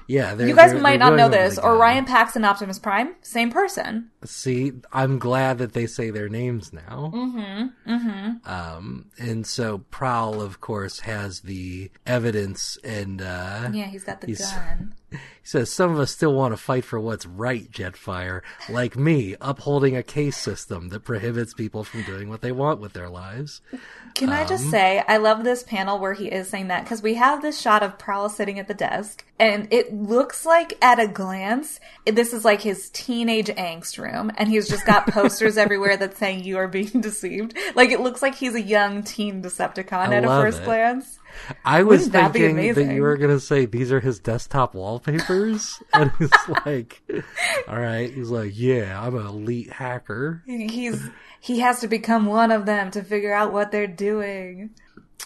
Yeah, 0.09 0.35
You 0.39 0.55
guys 0.55 0.73
might 0.73 0.99
not 0.99 1.15
know 1.17 1.27
this. 1.27 1.59
Orion 1.59 2.05
Pax 2.05 2.37
and 2.37 2.45
Optimus 2.45 2.79
Prime, 2.79 3.15
same 3.21 3.51
person. 3.51 4.09
See, 4.23 4.71
I'm 4.91 5.19
glad 5.19 5.59
that 5.59 5.73
they 5.73 5.85
say 5.85 6.09
their 6.09 6.27
names 6.27 6.73
now. 6.73 7.11
Mm-hmm. 7.13 7.91
Mm-hmm. 7.91 8.49
Um, 8.49 9.05
and 9.19 9.45
so 9.45 9.79
Prowl, 9.91 10.41
of 10.41 10.59
course, 10.59 11.01
has 11.01 11.41
the 11.41 11.91
evidence, 12.05 12.77
and 12.83 13.21
uh, 13.21 13.69
Yeah, 13.71 13.85
he's 13.85 14.03
got 14.03 14.21
the 14.21 14.27
He's- 14.27 14.51
gun. 14.51 14.93
He 15.09 15.17
says 15.51 15.71
some 15.71 15.91
of 15.93 15.99
us 16.01 16.11
still 16.11 16.33
want 16.33 16.51
to 16.51 16.57
fight 16.57 16.83
for 16.83 16.99
what's 16.99 17.25
right, 17.25 17.71
Jetfire, 17.71 18.41
like 18.67 18.97
me, 18.97 19.37
upholding 19.39 19.95
a 19.95 20.03
case 20.03 20.35
system 20.35 20.89
that 20.89 21.05
prohibits 21.05 21.53
people 21.53 21.85
from 21.85 22.03
doing 22.03 22.27
what 22.27 22.41
they 22.41 22.51
want 22.51 22.81
with 22.81 22.91
their 22.91 23.07
lives. 23.07 23.61
Can 24.15 24.27
I 24.27 24.41
Um, 24.41 24.47
just 24.49 24.69
say, 24.69 25.01
I 25.07 25.15
love 25.15 25.45
this 25.45 25.63
panel 25.63 25.97
where 25.99 26.11
he 26.11 26.27
is 26.27 26.49
saying 26.49 26.67
that 26.67 26.83
because 26.83 27.01
we 27.01 27.13
have 27.13 27.41
this 27.41 27.57
shot 27.57 27.83
of 27.83 27.97
Prowl 27.97 28.27
sitting 28.27 28.59
at 28.59 28.67
the 28.67 28.73
desk, 28.73 29.23
and 29.39 29.69
it 29.71 29.93
looks 29.93 30.45
like 30.45 30.77
at 30.83 30.99
a 30.99 31.07
glance, 31.07 31.79
this 32.05 32.33
is 32.33 32.43
like 32.43 32.59
his 32.63 32.89
teenage 32.89 33.47
angst 33.47 33.97
room, 34.11 34.31
and 34.37 34.49
he's 34.49 34.67
just 34.67 34.85
got 34.85 35.07
posters 35.07 35.57
everywhere 35.65 35.97
that 35.97 36.17
saying 36.17 36.43
you 36.43 36.57
are 36.57 36.67
being 36.67 37.01
deceived. 37.01 37.57
Like 37.75 37.91
it 37.91 37.99
looks 37.99 38.21
like 38.21 38.35
he's 38.35 38.55
a 38.55 38.61
young 38.61 39.03
teen 39.03 39.41
Decepticon 39.41 40.09
I 40.09 40.15
at 40.15 40.23
a 40.23 40.27
first 40.27 40.61
it. 40.61 40.65
glance. 40.65 41.19
I 41.63 41.83
was 41.83 42.05
Wouldn't 42.05 42.33
thinking 42.33 42.55
that 42.55 42.61
amazing? 42.61 42.91
you 42.95 43.01
were 43.01 43.17
going 43.17 43.31
to 43.35 43.39
say 43.39 43.65
these 43.65 43.91
are 43.91 43.99
his 43.99 44.19
desktop 44.19 44.73
wallpapers. 44.73 45.81
and 45.93 46.11
he's 46.17 46.31
like, 46.65 47.01
all 47.67 47.79
right. 47.79 48.11
He's 48.11 48.29
like, 48.29 48.51
yeah, 48.55 48.99
I'm 48.99 49.15
an 49.15 49.25
elite 49.27 49.71
hacker. 49.71 50.43
He's 50.47 51.09
he 51.39 51.59
has 51.59 51.81
to 51.81 51.87
become 51.87 52.25
one 52.25 52.51
of 52.51 52.65
them 52.65 52.91
to 52.91 53.03
figure 53.03 53.33
out 53.33 53.53
what 53.53 53.71
they're 53.71 53.87
doing. 53.87 54.71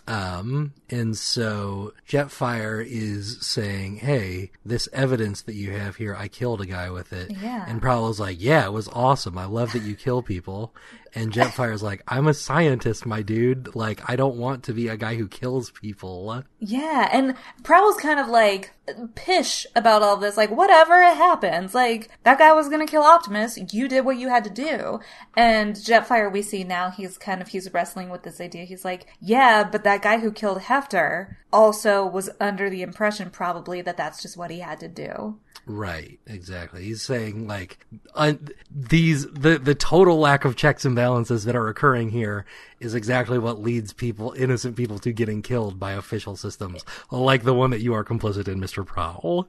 Um, 0.08 0.74
and 0.90 1.16
so 1.16 1.94
Jetfire 2.08 2.86
is 2.86 3.38
saying, 3.42 3.98
Hey, 3.98 4.52
this 4.66 4.90
evidence 4.92 5.42
that 5.44 5.56
you 5.56 5.72
have 5.72 5.96
here, 5.96 6.16
I 6.16 6.28
killed 6.28 6.62
a 6.62 6.66
guy 6.66 6.90
with 6.90 7.14
it. 7.14 7.32
Yeah. 7.32 7.66
And 7.68 7.82
Prowl's 7.82 8.20
like, 8.20 8.42
Yeah, 8.42 8.66
it 8.66 8.74
was 8.74 8.88
awesome. 8.90 9.38
I 9.38 9.46
love 9.46 9.74
that 9.74 9.84
you 9.84 9.96
kill 9.96 10.22
people. 10.22 10.74
And 11.14 11.32
Jetfire's 11.32 11.84
like, 11.84 12.04
I'm 12.08 12.28
a 12.28 12.34
scientist, 12.34 13.06
my 13.06 13.22
dude. 13.22 13.76
Like, 13.76 14.10
I 14.10 14.16
don't 14.16 14.38
want 14.38 14.64
to 14.64 14.74
be 14.74 14.88
a 14.88 14.96
guy 14.96 15.16
who 15.16 15.28
kills 15.28 15.70
people. 15.70 16.44
Yeah, 16.60 17.10
and 17.12 17.36
Prowl's 17.64 17.98
kind 17.98 18.20
of 18.20 18.28
like 18.28 18.72
pish 19.16 19.66
about 19.76 20.02
all 20.02 20.18
this, 20.18 20.38
like 20.38 20.52
whatever 20.52 20.96
it 21.02 21.16
happens. 21.16 21.74
Like 21.76 22.10
that 22.24 22.40
guy 22.40 22.54
was 22.54 22.70
gonna 22.70 22.86
kill 22.86 23.04
Optimus, 23.04 23.58
you 23.72 23.88
did 23.88 24.06
what 24.06 24.18
you 24.18 24.30
had 24.30 24.44
to 24.46 24.50
do. 24.50 25.00
And 25.36 25.76
Jetfire, 25.76 26.32
we 26.32 26.42
see 26.42 26.64
now 26.64 26.90
he's 26.90 27.18
kind 27.18 27.42
of 27.42 27.50
he's 27.50 27.72
wrestling 27.74 28.10
with 28.10 28.24
this 28.24 28.40
idea. 28.40 28.66
He's 28.66 28.86
like, 28.86 29.08
yeah, 29.20 29.64
but 29.64 29.84
that 29.84 30.01
guy 30.02 30.20
who 30.20 30.32
killed 30.32 30.62
Hefter, 30.62 31.36
also 31.54 32.06
was 32.06 32.30
under 32.40 32.70
the 32.70 32.82
impression 32.82 33.30
probably 33.30 33.82
that 33.82 33.98
that's 33.98 34.22
just 34.22 34.38
what 34.38 34.52
he 34.52 34.60
had 34.60 34.80
to 34.80 34.88
do. 34.88 35.40
Right, 35.68 36.20
exactly. 36.26 36.84
He's 36.84 37.02
saying 37.04 37.48
like 37.48 37.86
uh, 38.16 38.34
these 38.70 39.28
the 39.28 39.60
the 39.60 39.76
total 39.76 40.18
lack 40.18 40.44
of 40.44 40.56
checks 40.56 40.86
and 40.86 40.96
balances 40.96 41.44
that 41.46 41.56
are 41.56 41.68
occurring 41.68 42.10
here 42.10 42.46
is 42.80 42.96
exactly 42.96 43.38
what 43.38 43.62
leads 43.62 43.94
people 43.94 44.34
innocent 44.36 44.76
people 44.76 44.98
to 44.98 45.12
getting 45.12 45.44
killed 45.44 45.80
by 45.80 45.92
official 45.92 46.36
systems 46.36 46.84
like 47.12 47.44
the 47.44 47.54
one 47.54 47.70
that 47.70 47.82
you 47.82 47.94
are 47.94 48.04
complicit 48.04 48.48
in, 48.48 48.60
Mr. 48.60 48.84
Prowl. 48.84 49.48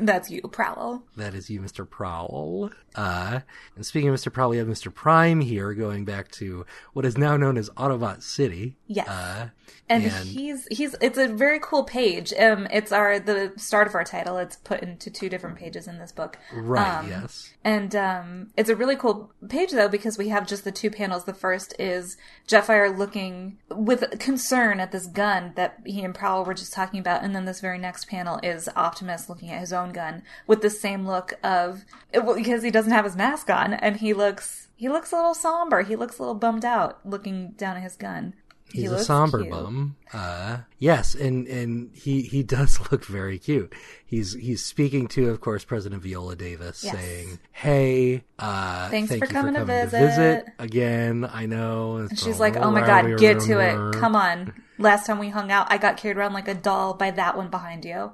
That's 0.00 0.30
you, 0.30 0.40
Prowl. 0.42 1.02
That 1.16 1.34
is 1.34 1.50
you, 1.50 1.60
Mr. 1.60 1.88
Prowl. 1.88 2.70
Uh, 2.94 3.40
and 3.76 3.84
speaking 3.84 4.08
of 4.08 4.14
Mr. 4.14 4.32
Prowl, 4.32 4.48
we 4.50 4.56
have 4.56 4.66
Mr. 4.66 4.92
Prime 4.92 5.42
here 5.42 5.74
going 5.74 6.06
back 6.06 6.30
to 6.32 6.64
what 6.94 7.04
is 7.04 7.18
now 7.18 7.36
known 7.36 7.58
as 7.58 7.68
Autobot 7.70 8.22
City. 8.22 8.76
Yes. 8.86 9.08
Uh, 9.08 9.50
and, 9.90 10.04
and- 10.04 10.26
he's 10.26 10.66
he's 10.68 10.96
it's 11.02 11.18
a 11.18 11.28
very 11.40 11.58
cool 11.60 11.84
page. 11.84 12.32
Um 12.46 12.68
it's 12.70 12.92
our 12.92 13.18
the 13.18 13.52
start 13.56 13.86
of 13.88 13.94
our 13.94 14.04
title. 14.04 14.36
It's 14.38 14.56
put 14.56 14.80
into 14.80 15.10
two 15.10 15.28
different 15.28 15.56
pages 15.56 15.88
in 15.88 15.98
this 15.98 16.12
book. 16.12 16.38
right, 16.52 16.98
Um, 16.98 17.08
yes. 17.08 17.52
And 17.64 17.94
um, 17.94 18.50
it's 18.56 18.70
a 18.70 18.76
really 18.76 18.96
cool 18.96 19.32
page 19.48 19.72
though 19.72 19.88
because 19.88 20.16
we 20.16 20.28
have 20.28 20.46
just 20.46 20.64
the 20.64 20.72
two 20.72 20.90
panels. 20.90 21.24
The 21.24 21.34
first 21.34 21.74
is 21.78 22.16
Jetfire 22.48 22.96
looking 22.96 23.58
with 23.68 24.18
concern 24.18 24.80
at 24.80 24.92
this 24.92 25.06
gun 25.06 25.52
that 25.56 25.80
he 25.84 26.02
and 26.02 26.14
Prowl 26.14 26.44
were 26.44 26.54
just 26.54 26.72
talking 26.72 27.00
about, 27.00 27.22
and 27.22 27.34
then 27.34 27.44
this 27.44 27.60
very 27.60 27.78
next 27.78 28.08
panel 28.08 28.38
is 28.42 28.68
Optimus 28.76 29.28
looking 29.28 29.50
at 29.50 29.60
his 29.60 29.72
own 29.72 29.92
gun 29.92 30.22
with 30.46 30.62
the 30.62 30.70
same 30.70 31.06
look 31.06 31.34
of 31.42 31.84
because 32.12 32.62
he 32.62 32.70
doesn't 32.70 32.92
have 32.92 33.04
his 33.04 33.16
mask 33.16 33.50
on 33.50 33.74
and 33.74 33.96
he 33.98 34.12
looks 34.14 34.68
he 34.76 34.88
looks 34.88 35.12
a 35.12 35.16
little 35.16 35.34
somber. 35.34 35.82
He 35.82 35.96
looks 35.96 36.18
a 36.18 36.22
little 36.22 36.34
bummed 36.34 36.64
out 36.64 37.00
looking 37.04 37.50
down 37.58 37.76
at 37.76 37.82
his 37.82 37.96
gun. 37.96 38.32
He 38.72 38.82
He's 38.82 38.92
a 38.92 39.04
somber 39.04 39.38
cute. 39.40 39.50
bum. 39.50 39.96
Uh, 40.12 40.58
yes, 40.78 41.14
and 41.14 41.46
and 41.48 41.90
he 41.94 42.22
he 42.22 42.42
does 42.56 42.78
look 42.92 43.04
very 43.04 43.38
cute. 43.38 43.72
He's 44.04 44.34
he's 44.34 44.64
speaking 44.64 45.06
to, 45.08 45.28
of 45.30 45.40
course, 45.40 45.64
President 45.64 46.02
Viola 46.02 46.36
Davis, 46.36 46.82
Yes. 46.84 46.94
saying, 46.94 47.38
"Hey, 47.52 48.24
uh, 48.38 48.88
Thanks 48.90 49.10
thank 49.10 49.24
for 49.24 49.28
you 49.28 49.32
coming 49.32 49.54
to 49.54 49.60
for 49.60 49.66
coming 49.66 49.88
visit." 49.90 50.46
again. 50.58 51.28
I 51.32 51.46
know." 51.46 51.96
And 51.96 52.18
she's 52.18 52.38
like, 52.40 52.56
"Oh 52.56 52.70
my 52.70 52.80
god, 52.86 53.18
get 53.18 53.40
to 53.40 53.58
it! 53.60 53.94
Come 53.98 54.14
on! 54.16 54.52
Last 54.80 55.06
time 55.06 55.18
we 55.18 55.28
hung 55.28 55.52
out, 55.52 55.70
I 55.70 55.78
got 55.78 55.96
carried 55.96 56.16
around 56.16 56.32
like 56.32 56.48
a 56.48 56.54
doll 56.54 56.94
by 56.94 57.10
that 57.12 57.36
one 57.36 57.48
behind 57.50 57.84
you. 57.84 58.12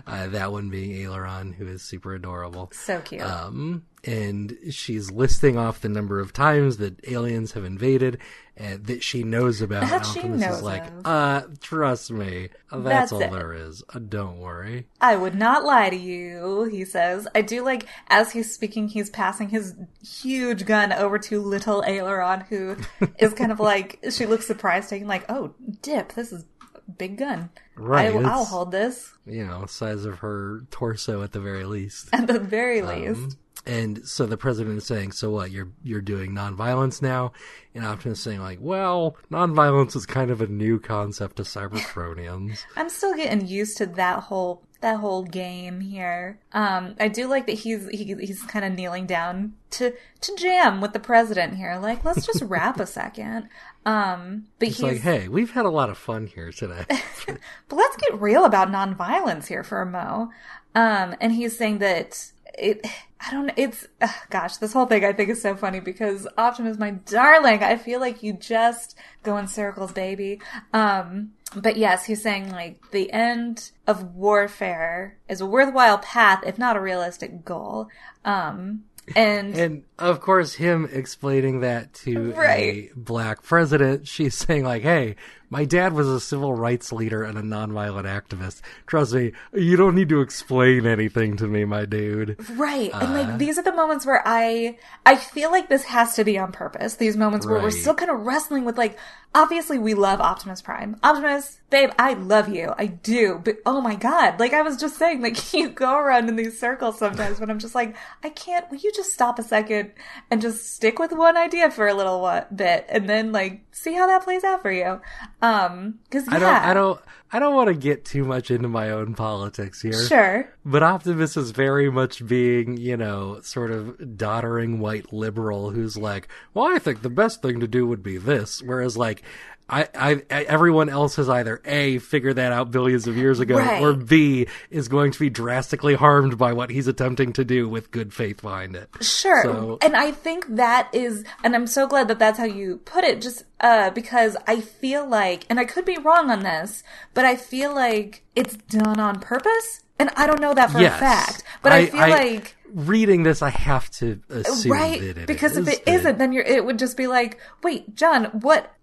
Uh, 0.07 0.27
that 0.27 0.51
one 0.51 0.69
being 0.69 0.91
Aileron, 1.01 1.51
who 1.51 1.67
is 1.67 1.81
super 1.81 2.13
adorable. 2.15 2.71
So 2.73 3.01
cute. 3.01 3.21
Um, 3.21 3.83
and 4.05 4.55
she's 4.69 5.11
listing 5.11 5.57
off 5.57 5.81
the 5.81 5.89
number 5.89 6.19
of 6.19 6.31
times 6.31 6.77
that 6.77 7.03
aliens 7.09 7.53
have 7.53 7.65
invaded 7.65 8.19
and 8.55 8.85
that 8.85 9.03
she 9.03 9.23
knows 9.23 9.61
about. 9.61 9.89
That 9.89 10.05
she 10.05 10.21
knows 10.27 10.57
is 10.57 10.61
like, 10.61 10.85
of. 10.85 11.05
uh, 11.05 11.41
trust 11.59 12.11
me, 12.11 12.49
that's, 12.71 12.83
That's 12.83 13.11
all 13.11 13.21
it. 13.21 13.31
there 13.31 13.53
is. 13.53 13.83
Uh, 13.93 13.99
don't 13.99 14.37
worry. 14.37 14.85
I 15.01 15.15
would 15.15 15.35
not 15.35 15.63
lie 15.63 15.89
to 15.89 15.95
you, 15.95 16.65
he 16.71 16.85
says. 16.85 17.27
I 17.33 17.41
do 17.41 17.63
like, 17.63 17.87
as 18.07 18.31
he's 18.31 18.53
speaking, 18.53 18.87
he's 18.87 19.09
passing 19.09 19.49
his 19.49 19.75
huge 20.07 20.65
gun 20.65 20.93
over 20.93 21.17
to 21.19 21.41
little 21.41 21.83
Aileron, 21.85 22.41
who 22.41 22.77
is 23.17 23.33
kind 23.33 23.51
of 23.51 23.59
like, 23.59 23.99
she 24.11 24.25
looks 24.25 24.45
surprised, 24.45 24.91
taking 24.95 25.07
like, 25.07 25.25
oh, 25.29 25.53
dip, 25.81 26.13
this 26.13 26.31
is 26.31 26.45
a 26.87 26.91
big 26.91 27.17
gun. 27.17 27.49
Right, 27.75 28.13
I, 28.15 28.19
I'll 28.21 28.45
hold 28.45 28.71
this, 28.71 29.11
You 29.25 29.45
know, 29.45 29.65
size 29.65 30.05
of 30.05 30.19
her 30.19 30.63
torso 30.71 31.21
at 31.21 31.31
the 31.33 31.39
very 31.41 31.65
least. 31.65 32.09
at 32.13 32.27
the 32.27 32.39
very 32.39 32.81
Um, 32.81 32.87
least. 32.87 33.37
And 33.67 34.07
so 34.07 34.27
the 34.27 34.37
president 34.37 34.77
is 34.77 34.85
saying, 34.85 35.13
"So 35.13 35.31
what? 35.31 35.49
You're 35.49 35.69
you're 35.83 35.99
doing 36.01 36.33
nonviolence 36.33 37.01
now?" 37.01 37.31
And 37.73 37.83
Optimus 37.83 38.19
is 38.19 38.23
saying, 38.23 38.39
"Like, 38.39 38.59
well, 38.61 39.17
nonviolence 39.31 39.95
is 39.95 40.05
kind 40.05 40.29
of 40.29 40.39
a 40.39 40.45
new 40.45 40.79
concept 40.79 41.37
to 41.37 41.43
Cybertronians." 41.43 42.59
I'm 42.75 42.89
still 42.89 43.15
getting 43.15 43.47
used 43.47 43.77
to 43.77 43.87
that 43.87 44.19
whole 44.19 44.61
that 44.81 44.99
whole 44.99 45.23
game 45.23 45.79
here. 45.79 46.39
Um, 46.53 46.95
I 46.99 47.07
do 47.07 47.27
like 47.27 47.47
that 47.47 47.53
he's 47.53 47.87
he, 47.89 48.15
he's 48.19 48.43
kind 48.43 48.65
of 48.65 48.73
kneeling 48.73 49.05
down 49.05 49.53
to 49.71 49.93
to 50.21 50.35
jam 50.35 50.81
with 50.81 50.93
the 50.93 50.99
president 50.99 51.55
here. 51.55 51.77
Like, 51.81 52.03
let's 52.05 52.25
just 52.25 52.41
rap 52.45 52.79
a 52.79 52.85
second. 52.85 53.49
Um, 53.85 54.47
but 54.59 54.69
It's 54.69 54.77
he's 54.77 54.83
like, 54.83 55.01
"Hey, 55.01 55.27
we've 55.27 55.51
had 55.51 55.65
a 55.65 55.69
lot 55.69 55.89
of 55.89 55.97
fun 55.97 56.27
here 56.27 56.51
today." 56.51 56.85
but 56.87 57.75
let's 57.75 57.97
get 57.97 58.19
real 58.19 58.45
about 58.45 58.69
nonviolence 58.69 59.47
here 59.47 59.63
for 59.63 59.81
a 59.81 59.85
mo. 59.85 60.29
Um, 60.73 61.15
and 61.21 61.31
he's 61.31 61.57
saying 61.57 61.79
that 61.79 62.31
it, 62.57 62.85
I 63.19 63.31
don't 63.31 63.47
know, 63.47 63.53
it's, 63.57 63.87
ugh, 64.01 64.09
gosh, 64.29 64.57
this 64.57 64.73
whole 64.73 64.85
thing 64.85 65.03
I 65.05 65.13
think 65.13 65.29
is 65.29 65.41
so 65.41 65.55
funny 65.55 65.79
because 65.79 66.27
Optimus, 66.37 66.77
my 66.77 66.91
darling, 66.91 67.63
I 67.63 67.77
feel 67.77 67.99
like 67.99 68.21
you 68.23 68.33
just 68.33 68.97
go 69.23 69.37
in 69.37 69.47
circles, 69.47 69.91
baby. 69.93 70.41
Um, 70.73 71.31
but 71.55 71.77
yes, 71.77 72.05
he's 72.05 72.21
saying 72.21 72.51
like 72.51 72.91
the 72.91 73.11
end 73.11 73.71
of 73.87 74.13
warfare 74.15 75.17
is 75.29 75.41
a 75.41 75.45
worthwhile 75.45 75.97
path, 75.99 76.43
if 76.45 76.57
not 76.57 76.75
a 76.75 76.81
realistic 76.81 77.45
goal. 77.45 77.87
Um, 78.25 78.83
and 79.15 79.55
and 79.55 79.83
of 79.99 80.19
course, 80.19 80.55
him 80.55 80.89
explaining 80.91 81.61
that 81.61 81.93
to 81.93 82.31
Right. 82.33 82.89
a 82.91 82.99
black 82.99 83.43
president, 83.43 84.07
she's 84.07 84.35
saying 84.35 84.63
like, 84.63 84.81
"Hey, 84.81 85.15
my 85.55 85.63
dad 85.63 85.93
was 85.93 86.09
a 86.09 86.19
civil 86.19 86.53
rights 86.53 86.91
leader 86.91 87.23
and 87.23 87.37
a 87.37 87.41
nonviolent 87.41 88.03
activist. 88.03 88.59
Trust 88.87 89.13
me, 89.13 89.31
you 89.53 89.77
don't 89.77 89.95
need 89.95 90.09
to 90.09 90.19
explain 90.19 90.85
anything 90.85 91.37
to 91.37 91.47
me, 91.47 91.63
my 91.63 91.85
dude." 91.85 92.35
Right. 92.57 92.91
and 92.93 93.11
Uh. 93.15 93.19
like 93.19 93.37
these 93.37 93.57
are 93.57 93.63
the 93.63 93.71
moments 93.71 94.05
where 94.05 94.21
I 94.25 94.77
I 95.05 95.15
feel 95.15 95.51
like 95.51 95.69
this 95.69 95.85
has 95.85 96.15
to 96.15 96.25
be 96.25 96.37
on 96.37 96.51
purpose. 96.51 96.95
These 96.95 97.15
moments 97.15 97.47
where 97.47 97.61
we're 97.61 97.71
still 97.71 97.95
kind 97.95 98.11
of 98.11 98.25
wrestling 98.25 98.65
with 98.65 98.77
like 98.77 98.97
obviously 99.33 99.77
we 99.79 99.93
love 99.93 100.19
Optimus 100.19 100.61
Prime. 100.61 100.97
Optimus, 101.03 101.59
babe, 101.69 101.91
I 101.99 102.13
love 102.13 102.49
you. 102.49 102.73
I 102.77 102.87
do. 102.87 103.41
But 103.43 103.57
oh 103.65 103.79
my 103.81 103.95
god, 103.95 104.39
like 104.39 104.53
I 104.53 104.61
was 104.61 104.75
just 104.77 104.97
saying 104.97 105.21
like 105.21 105.53
you 105.53 105.69
go 105.69 105.97
around 105.97 106.27
in 106.27 106.35
these 106.35 106.59
circles 106.59 106.99
sometimes 106.99 107.39
when 107.39 107.49
I'm 107.49 107.59
just 107.59 107.75
like 107.75 107.95
I 108.23 108.29
can't 108.29 108.69
will 108.69 108.77
you 108.77 108.91
just 108.93 109.13
stop 109.13 109.39
a 109.39 109.43
second 109.43 109.91
and 110.29 110.41
just 110.41 110.75
stick 110.75 110.99
with 110.99 111.13
one 111.13 111.37
idea 111.37 111.71
for 111.71 111.87
a 111.87 111.93
little 111.93 112.43
bit 112.53 112.85
and 112.89 113.09
then 113.09 113.31
like 113.31 113.64
see 113.75 113.93
how 113.93 114.07
that 114.07 114.23
plays 114.23 114.43
out 114.43 114.61
for 114.61 114.71
you. 114.71 115.01
Um 115.41 115.99
cuz 116.09 116.25
yeah. 116.27 116.35
I 116.35 116.39
don't, 116.39 116.55
I 116.55 116.73
don't, 116.73 117.01
I 117.31 117.39
don't 117.39 117.55
want 117.55 117.67
to 117.67 117.73
get 117.73 118.05
too 118.05 118.23
much 118.23 118.49
into 118.49 118.69
my 118.69 118.89
own 118.91 119.13
politics 119.13 119.81
here. 119.81 120.05
Sure. 120.07 120.49
But 120.63 120.83
Optimus 120.83 121.35
is 121.35 121.51
very 121.51 121.89
much 121.91 122.25
being, 122.25 122.77
you 122.77 122.95
know, 122.95 123.41
sort 123.41 123.71
of 123.71 124.17
doddering 124.17 124.79
white 124.79 125.11
liberal 125.11 125.71
who's 125.71 125.97
like, 125.97 126.29
well, 126.53 126.73
I 126.73 126.79
think 126.79 127.01
the 127.01 127.09
best 127.09 127.41
thing 127.41 127.59
to 127.59 127.67
do 127.67 127.85
would 127.87 128.01
be 128.01 128.17
this. 128.17 128.61
Whereas, 128.61 128.95
like, 128.95 129.21
I, 129.67 129.87
I, 129.95 130.23
I 130.29 130.43
everyone 130.43 130.89
else 130.89 131.15
has 131.15 131.27
either 131.27 131.61
A, 131.65 131.97
figured 131.99 132.35
that 132.35 132.51
out 132.51 132.71
billions 132.71 133.07
of 133.07 133.17
years 133.17 133.39
ago, 133.39 133.57
Right. 133.57 133.81
or 133.81 133.93
B, 133.93 134.47
is 134.69 134.87
going 134.87 135.11
to 135.11 135.19
be 135.19 135.29
drastically 135.29 135.95
harmed 135.95 136.37
by 136.37 136.53
what 136.53 136.69
he's 136.69 136.87
attempting 136.87 137.33
to 137.33 137.43
do 137.43 137.67
with 137.67 137.91
good 137.91 138.13
faith 138.13 138.41
behind 138.41 138.75
it. 138.75 138.89
Sure. 139.01 139.43
So- 139.43 139.77
and 139.81 139.95
I 139.95 140.11
think 140.11 140.55
that 140.55 140.89
is, 140.93 141.23
and 141.43 141.55
I'm 141.55 141.67
so 141.67 141.87
glad 141.87 142.07
that 142.09 142.19
that's 142.19 142.37
how 142.37 142.45
you 142.45 142.77
put 142.85 143.03
it, 143.03 143.21
just 143.21 143.43
uh, 143.59 143.89
because 143.89 144.37
I 144.47 144.61
feel 144.61 145.07
like, 145.07 145.45
and 145.49 145.59
I 145.59 145.65
could 145.65 145.85
be 145.85 145.97
wrong 145.97 146.29
on 146.29 146.41
this, 146.41 146.83
but 147.13 147.25
I 147.25 147.35
feel 147.35 147.73
like 147.73 148.23
it's 148.35 148.55
done 148.55 148.99
on 148.99 149.19
purpose. 149.19 149.81
And 149.97 150.09
I 150.17 150.27
don't 150.27 150.41
know 150.41 150.53
that 150.53 150.71
for 150.71 150.79
yes. 150.79 150.93
a 150.93 150.99
fact, 150.99 151.43
but 151.61 151.71
I, 151.71 151.85
feel 151.85 151.99
like, 152.01 152.54
Reading 152.75 153.23
this, 153.23 153.41
I 153.41 153.51
have 153.51 153.89
to 153.91 154.21
assume 154.27 154.73
right? 154.73 154.99
that 154.99 155.17
it 155.17 155.27
because 155.27 155.55
if 155.55 155.65
it 155.67 155.81
isn't, 155.87 156.17
then 156.17 156.33
you're, 156.33 156.43
it 156.43 156.65
would 156.65 156.77
just 156.77 156.97
be 156.97 157.07
like, 157.07 157.39
wait, 157.63 157.95
John, 157.95 158.25
what? 158.41 158.75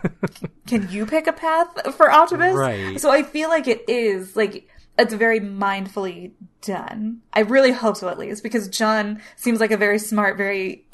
can 0.68 0.88
you 0.88 1.04
pick 1.04 1.26
a 1.26 1.32
path 1.32 1.96
for 1.96 2.12
Optimus? 2.12 2.54
Right. 2.54 3.00
So 3.00 3.10
I 3.10 3.24
feel 3.24 3.48
like 3.48 3.66
it 3.66 3.84
is, 3.88 4.36
like, 4.36 4.68
it's 4.96 5.12
very 5.14 5.40
mindfully 5.40 6.30
done. 6.62 7.22
I 7.32 7.40
really 7.40 7.72
hope 7.72 7.96
so, 7.96 8.08
at 8.08 8.18
least, 8.18 8.44
because 8.44 8.68
John 8.68 9.20
seems 9.34 9.58
like 9.58 9.72
a 9.72 9.76
very 9.76 9.98
smart, 9.98 10.36
very 10.36 10.86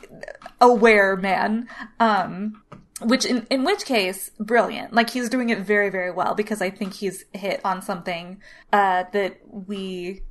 aware 0.58 1.14
man. 1.14 1.68
Um, 2.00 2.62
which 3.02 3.26
in, 3.26 3.46
in 3.50 3.64
which 3.64 3.84
case, 3.84 4.30
brilliant. 4.40 4.94
Like 4.94 5.10
he's 5.10 5.28
doing 5.28 5.50
it 5.50 5.58
very, 5.58 5.90
very 5.90 6.10
well 6.10 6.34
because 6.34 6.62
I 6.62 6.70
think 6.70 6.94
he's 6.94 7.26
hit 7.34 7.60
on 7.62 7.82
something, 7.82 8.40
uh, 8.72 9.04
that 9.12 9.40
we, 9.44 10.22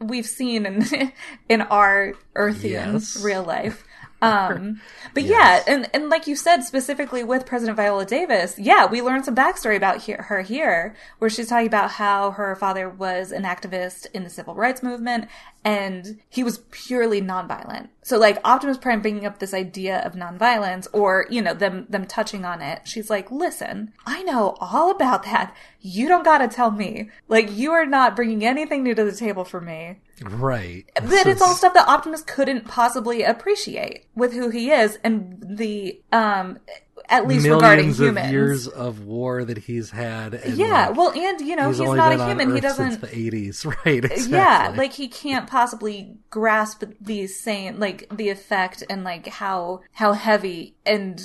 we've 0.00 0.26
seen 0.26 0.66
in, 0.66 1.12
in 1.48 1.60
our 1.62 2.14
Earthian 2.34 2.92
Yes. 2.94 3.22
real 3.22 3.42
life. 3.56 3.84
Um, 4.22 4.82
but 5.14 5.22
Yes. 5.22 5.64
yeah, 5.66 5.74
and, 5.74 5.88
and 5.94 6.10
like 6.10 6.26
you 6.26 6.36
said, 6.36 6.60
specifically 6.60 7.24
with 7.24 7.46
President 7.46 7.76
Viola 7.76 8.04
Davis, 8.04 8.58
yeah, 8.58 8.84
we 8.84 9.00
learned 9.00 9.24
some 9.24 9.34
backstory 9.34 9.76
about 9.76 10.02
he- 10.02 10.12
her 10.12 10.42
here, 10.42 10.94
where 11.18 11.30
she's 11.30 11.48
talking 11.48 11.66
about 11.66 11.92
how 11.92 12.32
her 12.32 12.54
father 12.54 12.86
was 12.86 13.32
an 13.32 13.44
activist 13.44 14.06
in 14.12 14.22
the 14.24 14.28
civil 14.28 14.54
rights 14.54 14.82
movement, 14.82 15.26
and 15.64 16.18
he 16.28 16.42
was 16.42 16.58
purely 16.70 17.20
nonviolent. 17.20 17.88
So 18.02 18.18
like 18.18 18.38
Optimus 18.44 18.78
Prime 18.78 19.02
bringing 19.02 19.26
up 19.26 19.38
this 19.38 19.52
idea 19.52 20.00
of 20.00 20.14
nonviolence, 20.14 20.86
or 20.92 21.26
you 21.30 21.42
know 21.42 21.54
them 21.54 21.86
them 21.88 22.06
touching 22.06 22.44
on 22.44 22.62
it, 22.62 22.80
she's 22.84 23.10
like, 23.10 23.30
"Listen, 23.30 23.92
I 24.06 24.22
know 24.22 24.56
all 24.60 24.90
about 24.90 25.24
that. 25.24 25.54
You 25.80 26.08
don't 26.08 26.24
got 26.24 26.38
to 26.38 26.48
tell 26.48 26.70
me. 26.70 27.10
Like 27.28 27.52
you 27.52 27.72
are 27.72 27.86
not 27.86 28.16
bringing 28.16 28.44
anything 28.44 28.82
new 28.82 28.94
to 28.94 29.04
the 29.04 29.12
table 29.12 29.44
for 29.44 29.60
me." 29.60 29.98
right. 30.22 30.84
But 30.94 31.26
it's 31.26 31.40
all 31.40 31.54
stuff 31.54 31.74
that 31.74 31.88
Optimus 31.88 32.22
couldn't 32.22 32.66
possibly 32.66 33.22
appreciate. 33.22 34.06
with 34.14 34.32
who 34.32 34.50
he 34.50 34.70
is 34.70 34.98
and 35.02 35.38
the 35.42 36.00
um 36.12 36.58
at 37.08 37.26
least 37.26 37.46
regarding 37.46 37.92
humans. 37.92 38.26
of 38.26 38.32
years 38.32 38.68
of 38.68 39.04
war 39.04 39.44
that 39.44 39.58
he's 39.58 39.90
had. 39.90 40.34
And 40.34 40.56
yeah, 40.56 40.88
like, 40.88 40.96
well, 40.96 41.10
and 41.12 41.40
you 41.40 41.56
know, 41.56 41.68
he's, 41.68 41.78
he's, 41.78 41.88
not 41.88 42.12
a 42.18 42.26
human. 42.26 42.54
He 42.54 42.60
doesn't. 42.60 43.00
the 43.00 43.16
eighties, 43.16 43.64
right? 43.84 44.04
Exactly. 44.04 44.30
Yeah, 44.30 44.74
like 44.76 44.92
he 44.92 45.08
can't 45.08 45.48
possibly 45.48 46.16
grasp 46.30 46.84
the 47.00 47.26
same, 47.26 47.78
like 47.78 48.06
the 48.14 48.28
effect 48.28 48.82
and 48.90 49.04
like 49.04 49.26
how 49.28 49.80
how 49.92 50.12
heavy 50.12 50.74
and 50.84 51.20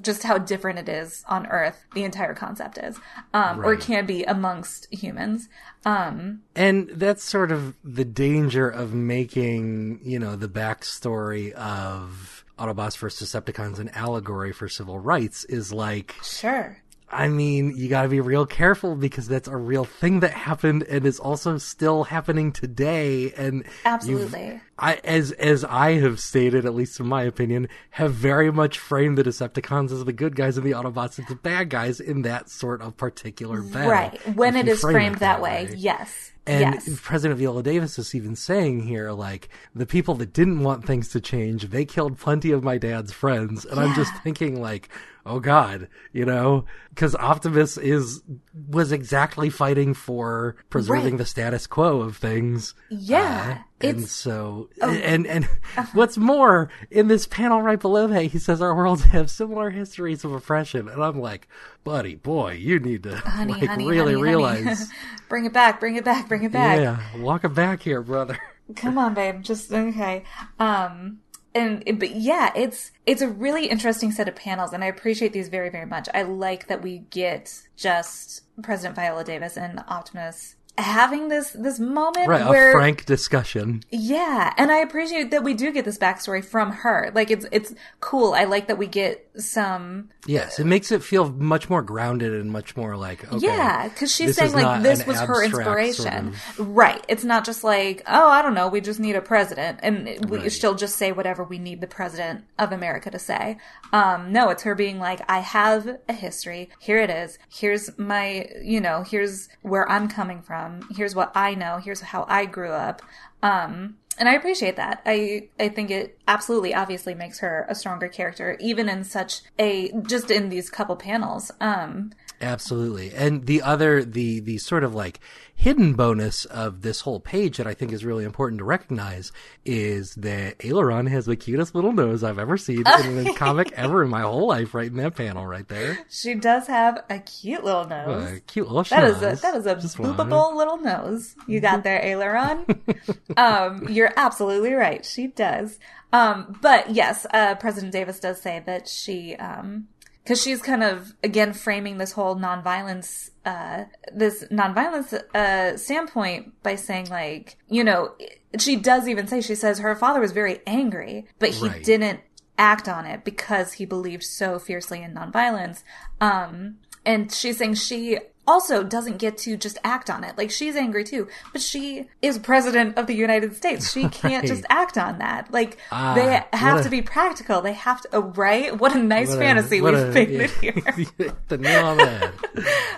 just 0.00 0.22
how 0.22 0.38
different 0.38 0.78
it 0.78 0.88
is 0.88 1.24
on 1.28 1.46
Earth. 1.48 1.84
The 1.94 2.04
entire 2.04 2.34
concept 2.34 2.78
is, 2.78 2.98
um, 3.34 3.58
or 3.60 3.72
Right. 3.72 3.80
can 3.80 4.06
be 4.06 4.22
amongst 4.22 4.86
humans. 4.94 5.48
Um, 5.84 6.42
And 6.54 6.88
that's 6.90 7.24
sort 7.24 7.50
of 7.50 7.74
the 7.82 8.04
danger 8.04 8.68
of 8.68 8.94
making, 8.94 9.98
you 10.04 10.20
know, 10.20 10.36
the 10.36 10.46
backstory 10.48 11.50
of 11.52 12.41
Autobots 12.62 12.96
versus 12.96 13.32
Decepticons 13.32 13.78
an 13.78 13.88
allegory 13.90 14.52
for 14.52 14.68
civil 14.68 14.98
rights 14.98 15.44
is 15.44 15.72
like, 15.72 16.14
sure. 16.22 16.78
I 17.12 17.28
mean, 17.28 17.76
you 17.76 17.90
gotta 17.90 18.08
be 18.08 18.20
real 18.20 18.46
careful 18.46 18.96
because 18.96 19.28
that's 19.28 19.46
a 19.46 19.56
real 19.56 19.84
thing 19.84 20.20
that 20.20 20.30
happened 20.30 20.84
and 20.84 21.04
is 21.04 21.20
also 21.20 21.58
still 21.58 22.04
happening 22.04 22.52
today. 22.52 23.32
And 23.32 23.64
Absolutely. 23.84 24.62
I, 24.78 24.94
as 25.04 25.30
as 25.32 25.62
I 25.62 25.92
have 26.00 26.20
stated, 26.20 26.64
at 26.64 26.74
least 26.74 26.98
in 27.00 27.06
my 27.06 27.24
opinion, 27.24 27.68
have 27.90 28.14
very 28.14 28.50
much 28.50 28.78
framed 28.78 29.18
the 29.18 29.24
Decepticons 29.24 29.92
as 29.92 30.02
the 30.06 30.12
good 30.14 30.34
guys 30.34 30.56
and 30.56 30.66
the 30.66 30.70
Autobots 30.70 31.18
as 31.18 31.26
the 31.26 31.34
bad 31.34 31.68
guys 31.68 32.00
in 32.00 32.22
that 32.22 32.48
sort 32.48 32.80
of 32.80 32.96
particular 32.96 33.60
battle. 33.60 33.90
Right. 33.90 34.34
When 34.34 34.56
if 34.56 34.66
it 34.66 34.70
is 34.70 34.80
frame 34.80 34.94
framed 34.94 35.18
that 35.18 35.42
way, 35.42 35.68
yes. 35.76 36.31
And 36.46 36.74
yes. 36.74 37.00
President 37.02 37.38
Viola 37.38 37.62
Davis 37.62 37.98
is 37.98 38.14
even 38.14 38.34
saying 38.36 38.82
here, 38.82 39.12
like, 39.12 39.48
the 39.74 39.86
people 39.86 40.14
that 40.16 40.32
didn't 40.32 40.60
want 40.60 40.84
things 40.84 41.08
to 41.10 41.20
change, 41.20 41.70
they 41.70 41.84
killed 41.84 42.18
plenty 42.18 42.50
of 42.50 42.64
my 42.64 42.78
dad's 42.78 43.12
friends. 43.12 43.64
And 43.64 43.78
I'm 43.78 43.94
just 43.94 44.12
thinking, 44.22 44.60
like, 44.60 44.88
oh 45.24 45.38
God, 45.38 45.86
you 46.12 46.24
know, 46.24 46.64
because 46.90 47.14
Optimus 47.14 47.78
is, 47.78 48.22
was 48.68 48.90
exactly 48.90 49.50
fighting 49.50 49.94
for 49.94 50.56
preserving 50.68 51.12
Right. 51.12 51.18
the 51.18 51.26
status 51.26 51.66
quo 51.68 52.00
of 52.00 52.16
things. 52.16 52.74
Yeah. 52.90 53.58
Uh, 53.58 53.62
and 53.82 53.98
It's- 53.98 54.12
so, 54.12 54.68
and, 54.80 55.26
and 55.26 55.44
what's 55.92 56.16
more, 56.16 56.70
in 56.90 57.08
this 57.08 57.26
panel 57.26 57.62
right 57.62 57.80
below 57.80 58.06
that, 58.06 58.24
he 58.24 58.38
says 58.38 58.60
our 58.62 58.74
worlds 58.74 59.04
have 59.04 59.30
similar 59.30 59.70
histories 59.70 60.24
of 60.24 60.32
oppression. 60.32 60.88
And 60.88 61.02
I'm 61.02 61.20
like, 61.20 61.48
buddy, 61.84 62.14
boy, 62.14 62.52
you 62.52 62.78
need 62.78 63.02
to, 63.04 63.16
honey, 63.16 63.52
like, 63.54 63.66
honey, 63.66 63.88
really 63.88 64.14
honey, 64.14 64.22
realize. 64.22 64.90
bring 65.28 65.44
it 65.44 65.52
back, 65.52 65.80
bring 65.80 65.96
it 65.96 66.04
back, 66.04 66.28
bring 66.28 66.44
it 66.44 66.52
back. 66.52 66.78
Yeah, 66.78 67.00
walk 67.20 67.44
it 67.44 67.54
back 67.54 67.82
here, 67.82 68.02
brother. 68.02 68.38
Come 68.76 68.96
on, 68.98 69.14
babe. 69.14 69.42
Just 69.42 69.72
okay. 69.72 70.24
Um 70.58 71.18
and 71.54 71.98
but 71.98 72.16
yeah, 72.16 72.50
it's 72.54 72.92
it's 73.04 73.20
a 73.20 73.28
really 73.28 73.66
interesting 73.66 74.10
set 74.12 74.28
of 74.28 74.34
panels 74.36 74.72
and 74.72 74.82
I 74.82 74.86
appreciate 74.86 75.32
these 75.32 75.48
very 75.48 75.68
very 75.68 75.84
much. 75.84 76.08
I 76.14 76.22
like 76.22 76.68
that 76.68 76.82
we 76.82 76.98
get 77.10 77.62
just 77.76 78.42
President 78.62 78.96
Viola 78.96 79.24
Davis 79.24 79.56
and 79.58 79.80
Optimus 79.88 80.56
having 80.78 81.28
this 81.28 81.50
this 81.50 81.78
moment 81.78 82.28
Right, 82.28 82.48
where 82.48 82.70
a 82.70 82.72
frank 82.72 83.04
discussion. 83.04 83.82
yeah, 83.90 84.52
and 84.56 84.72
I 84.72 84.78
appreciate 84.78 85.30
that 85.30 85.44
we 85.44 85.52
do 85.54 85.70
get 85.72 85.84
this 85.84 85.98
backstory 85.98 86.44
from 86.44 86.72
her. 86.72 87.10
Like 87.14 87.30
it's 87.30 87.46
it's 87.52 87.74
cool. 88.00 88.32
I 88.34 88.44
like 88.44 88.68
that 88.68 88.78
we 88.78 88.86
get 88.86 89.28
some 89.36 90.08
Yes, 90.26 90.58
it 90.60 90.64
makes 90.66 90.92
it 90.92 91.02
feel 91.02 91.30
much 91.30 91.68
more 91.68 91.82
grounded 91.82 92.32
and 92.32 92.50
much 92.50 92.76
more 92.76 92.96
like 92.96 93.30
okay. 93.32 93.46
Yeah, 93.46 93.88
because 93.88 94.14
she's 94.14 94.36
saying 94.36 94.52
like 94.52 94.82
this 94.82 95.04
was 95.06 95.18
her 95.20 95.44
inspiration, 95.44 96.32
sort 96.34 96.68
right? 96.68 97.04
It's 97.08 97.24
not 97.24 97.44
just 97.44 97.64
like 97.64 98.02
oh, 98.06 98.28
I 98.28 98.40
don't 98.40 98.54
know, 98.54 98.68
we 98.68 98.80
just 98.80 99.00
need 99.00 99.16
a 99.16 99.20
president, 99.20 99.78
and 99.82 100.06
we, 100.30 100.38
Right. 100.38 100.52
she'll 100.52 100.74
just 100.74 100.96
say 100.96 101.12
whatever 101.12 101.44
we 101.44 101.58
need 101.58 101.80
the 101.80 101.86
president 101.86 102.44
of 102.58 102.72
America 102.72 103.10
to 103.10 103.18
say. 103.18 103.58
Um, 103.92 104.32
no, 104.32 104.48
it's 104.48 104.62
her 104.62 104.74
being 104.74 104.98
like, 104.98 105.20
I 105.28 105.40
have 105.40 105.98
a 106.08 106.12
history. 106.14 106.70
Here 106.78 106.98
it 106.98 107.10
is. 107.10 107.38
Here's 107.50 107.96
my, 107.98 108.48
you 108.62 108.80
know, 108.80 109.02
here's 109.02 109.50
where 109.60 109.86
I'm 109.90 110.08
coming 110.08 110.40
from. 110.40 110.61
Here's 110.90 111.14
what 111.14 111.32
I 111.34 111.54
know. 111.54 111.78
Here's 111.78 112.00
how 112.00 112.26
I 112.28 112.46
grew 112.46 112.70
up. 112.70 113.02
Um, 113.42 113.96
and 114.18 114.28
I 114.28 114.34
appreciate 114.34 114.76
that. 114.76 115.02
I 115.06 115.48
I 115.58 115.68
think 115.68 115.90
it 115.90 116.18
absolutely 116.28 116.74
obviously 116.74 117.14
makes 117.14 117.38
her 117.40 117.66
a 117.68 117.74
stronger 117.74 118.08
character, 118.08 118.56
even 118.60 118.88
in 118.88 119.04
such 119.04 119.42
a 119.58 119.90
just 120.02 120.30
in 120.30 120.48
these 120.48 120.68
couple 120.70 120.96
panels. 120.96 121.50
Um, 121.60 122.12
Absolutely. 122.42 123.14
And 123.14 123.46
the 123.46 123.62
other 123.62 124.04
the 124.04 124.40
the 124.40 124.58
sort 124.58 124.82
of 124.84 124.94
like 124.94 125.20
hidden 125.54 125.92
bonus 125.94 126.44
of 126.46 126.82
this 126.82 127.02
whole 127.02 127.20
page 127.20 127.58
that 127.58 127.66
I 127.68 127.74
think 127.74 127.92
is 127.92 128.04
really 128.04 128.24
important 128.24 128.58
to 128.58 128.64
recognize 128.64 129.30
is 129.64 130.14
that 130.16 130.56
Aileron 130.64 131.06
has 131.06 131.26
the 131.26 131.36
cutest 131.36 131.74
little 131.74 131.92
nose 131.92 132.24
I've 132.24 132.38
ever 132.38 132.56
seen 132.56 132.84
in 132.86 133.26
a 133.26 133.34
comic 133.36 133.70
ever 133.76 134.02
in 134.02 134.10
my 134.10 134.22
whole 134.22 134.48
life 134.48 134.74
right 134.74 134.90
in 134.90 134.96
that 134.96 135.14
panel 135.14 135.46
right 135.46 135.68
there. 135.68 135.98
She 136.10 136.34
does 136.34 136.66
have 136.66 137.04
a 137.08 137.20
cute 137.20 137.62
little 137.62 137.86
nose. 137.86 138.32
A 138.32 138.40
cute 138.40 138.66
little 138.66 138.82
that 138.84 139.04
is 139.04 139.18
a 139.18 139.40
that 139.40 139.54
is 139.54 139.66
a 139.66 139.76
Just 139.76 139.96
boopable 139.96 140.56
little 140.56 140.78
nose 140.78 141.36
you 141.46 141.60
got 141.60 141.84
there, 141.84 142.04
Aileron. 142.04 142.66
um, 143.36 143.88
you're 143.88 144.12
absolutely 144.16 144.72
right. 144.72 145.04
She 145.04 145.28
does. 145.28 145.78
Um, 146.12 146.58
but 146.60 146.90
yes, 146.90 147.26
uh, 147.32 147.54
President 147.54 147.92
Davis 147.92 148.20
does 148.20 148.40
say 148.40 148.62
that 148.66 148.86
she, 148.86 149.34
um, 149.36 149.88
because 150.22 150.40
she's 150.42 150.62
kind 150.62 150.82
of 150.82 151.14
again 151.22 151.52
framing 151.52 151.98
this 151.98 152.12
whole 152.12 152.36
nonviolence, 152.36 153.30
uh, 153.44 153.84
this 154.14 154.44
nonviolence 154.50 155.12
uh, 155.34 155.76
standpoint 155.76 156.52
by 156.62 156.76
saying 156.76 157.08
like, 157.10 157.56
you 157.68 157.82
know, 157.84 158.12
she 158.58 158.76
does 158.76 159.08
even 159.08 159.26
say 159.26 159.40
she 159.40 159.54
says 159.54 159.78
her 159.80 159.94
father 159.96 160.20
was 160.20 160.32
very 160.32 160.60
angry, 160.66 161.26
but 161.38 161.50
he 161.50 161.68
Right. 161.68 161.82
didn't 161.84 162.20
act 162.58 162.88
on 162.88 163.06
it 163.06 163.24
because 163.24 163.72
he 163.74 163.84
believed 163.86 164.22
so 164.22 164.58
fiercely 164.58 165.02
in 165.02 165.14
nonviolence. 165.14 165.82
Um, 166.20 166.76
and 167.04 167.32
she's 167.32 167.58
saying 167.58 167.74
she 167.74 168.18
also 168.46 168.82
doesn't 168.82 169.18
get 169.18 169.38
to 169.38 169.56
just 169.56 169.78
act 169.84 170.10
on 170.10 170.24
it. 170.24 170.36
Like 170.36 170.50
she's 170.50 170.74
angry 170.76 171.04
too, 171.04 171.28
but 171.52 171.62
she 171.62 172.08
is 172.20 172.38
president 172.38 172.98
of 172.98 173.06
the 173.06 173.14
United 173.14 173.54
States. 173.56 173.92
She 173.92 174.08
can't 174.08 174.42
Right. 174.42 174.44
just 174.48 174.64
act 174.68 174.98
on 174.98 175.18
that. 175.18 175.52
Like 175.52 175.78
Ah, 175.92 176.14
they 176.14 176.42
have 176.56 176.80
a- 176.80 176.82
to 176.82 176.88
be 176.90 177.02
practical. 177.02 177.60
They 177.62 177.72
have 177.74 178.00
to. 178.02 178.08
Oh, 178.14 178.20
right? 178.22 178.76
What 178.78 178.94
a 178.96 178.98
nice 179.02 179.28
What 179.30 179.38
fantasy 179.38 179.80
what 179.80 179.94
we've 179.94 180.08
a- 180.08 180.12
painted 180.12 180.50
here. 180.60 180.72
the 181.48 181.58
nail 181.58 181.86
on 181.86 181.96
the. 181.98 182.32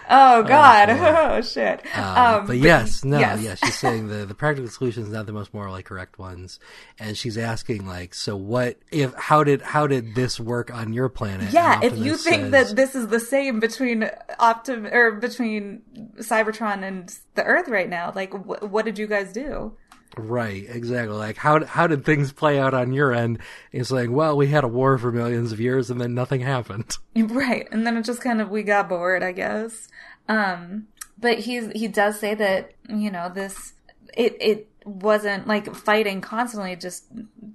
Oh 0.09 0.43
God! 0.43 0.87
boy. 0.89 0.95
Oh, 0.99 1.41
shit! 1.43 1.81
Um, 1.97 2.47
but, 2.47 2.57
yes, 2.59 3.05
no, 3.05 3.19
yes. 3.19 3.41
yes. 3.43 3.59
she's 3.65 3.79
saying 3.79 4.09
the 4.09 4.27
the 4.27 4.35
practical 4.35 4.71
solutions 4.71 5.09
not 5.11 5.27
the 5.27 5.33
most 5.33 5.53
morally 5.55 5.83
correct 5.83 6.19
ones, 6.19 6.59
and 6.99 7.17
she's 7.17 7.37
asking 7.39 7.87
like, 7.87 8.15
so 8.15 8.37
what 8.37 8.77
if 8.91 9.15
how 9.15 9.45
did 9.45 9.63
how 9.63 9.87
did 9.87 10.15
this 10.15 10.39
work 10.41 10.73
on 10.73 10.93
your 10.93 11.09
planet? 11.09 11.53
Yeah, 11.53 11.81
if 11.83 11.97
you 11.99 12.17
think 12.17 12.45
says- 12.45 12.51
that 12.71 12.77
this 12.77 12.95
is 12.95 13.09
the 13.09 13.21
same 13.21 13.61
between 13.61 14.09
Optim 14.41 14.93
or 14.93 15.13
between 15.13 15.34
Cybertron 15.39 16.83
and 16.83 17.17
the 17.35 17.45
Earth 17.45 17.69
right 17.69 17.89
now, 17.89 18.13
like 18.15 18.33
wh- 18.33 18.63
what 18.71 18.85
did 18.85 18.99
you 18.99 19.07
guys 19.07 19.33
do? 19.33 19.77
Right, 20.17 20.65
exactly. 20.69 21.17
Like 21.17 21.37
how 21.37 21.65
how 21.65 21.87
did 21.87 22.05
things 22.05 22.33
play 22.33 22.59
out 22.59 22.73
on 22.75 22.93
your 22.93 23.13
end? 23.13 23.41
It's 23.73 23.91
like, 23.91 24.11
well, 24.11 24.37
we 24.37 24.47
had 24.47 24.65
a 24.65 24.69
war 24.69 24.97
for 24.97 25.11
millions 25.11 25.51
of 25.53 25.61
years 25.61 25.91
and 25.91 26.01
then 26.01 26.15
nothing 26.15 26.41
happened. 26.41 26.97
Right. 27.17 27.67
And 27.73 27.87
then 27.87 27.97
it 27.97 28.05
just 28.05 28.21
kind 28.21 28.41
of 28.41 28.51
we 28.51 28.63
got 28.63 28.89
bored, 28.89 29.23
I 29.23 29.33
guess. 29.33 29.89
Um 30.29 30.87
but 31.19 31.41
he's 31.41 31.71
he 31.73 31.89
does 31.89 32.19
say 32.19 32.35
that, 32.35 32.73
you 32.89 33.11
know, 33.11 33.29
this 33.33 33.75
it 34.17 34.37
it 34.41 34.69
wasn't 34.85 35.47
like 35.47 35.75
fighting 35.75 36.21
constantly 36.21 36.77
just 36.77 37.05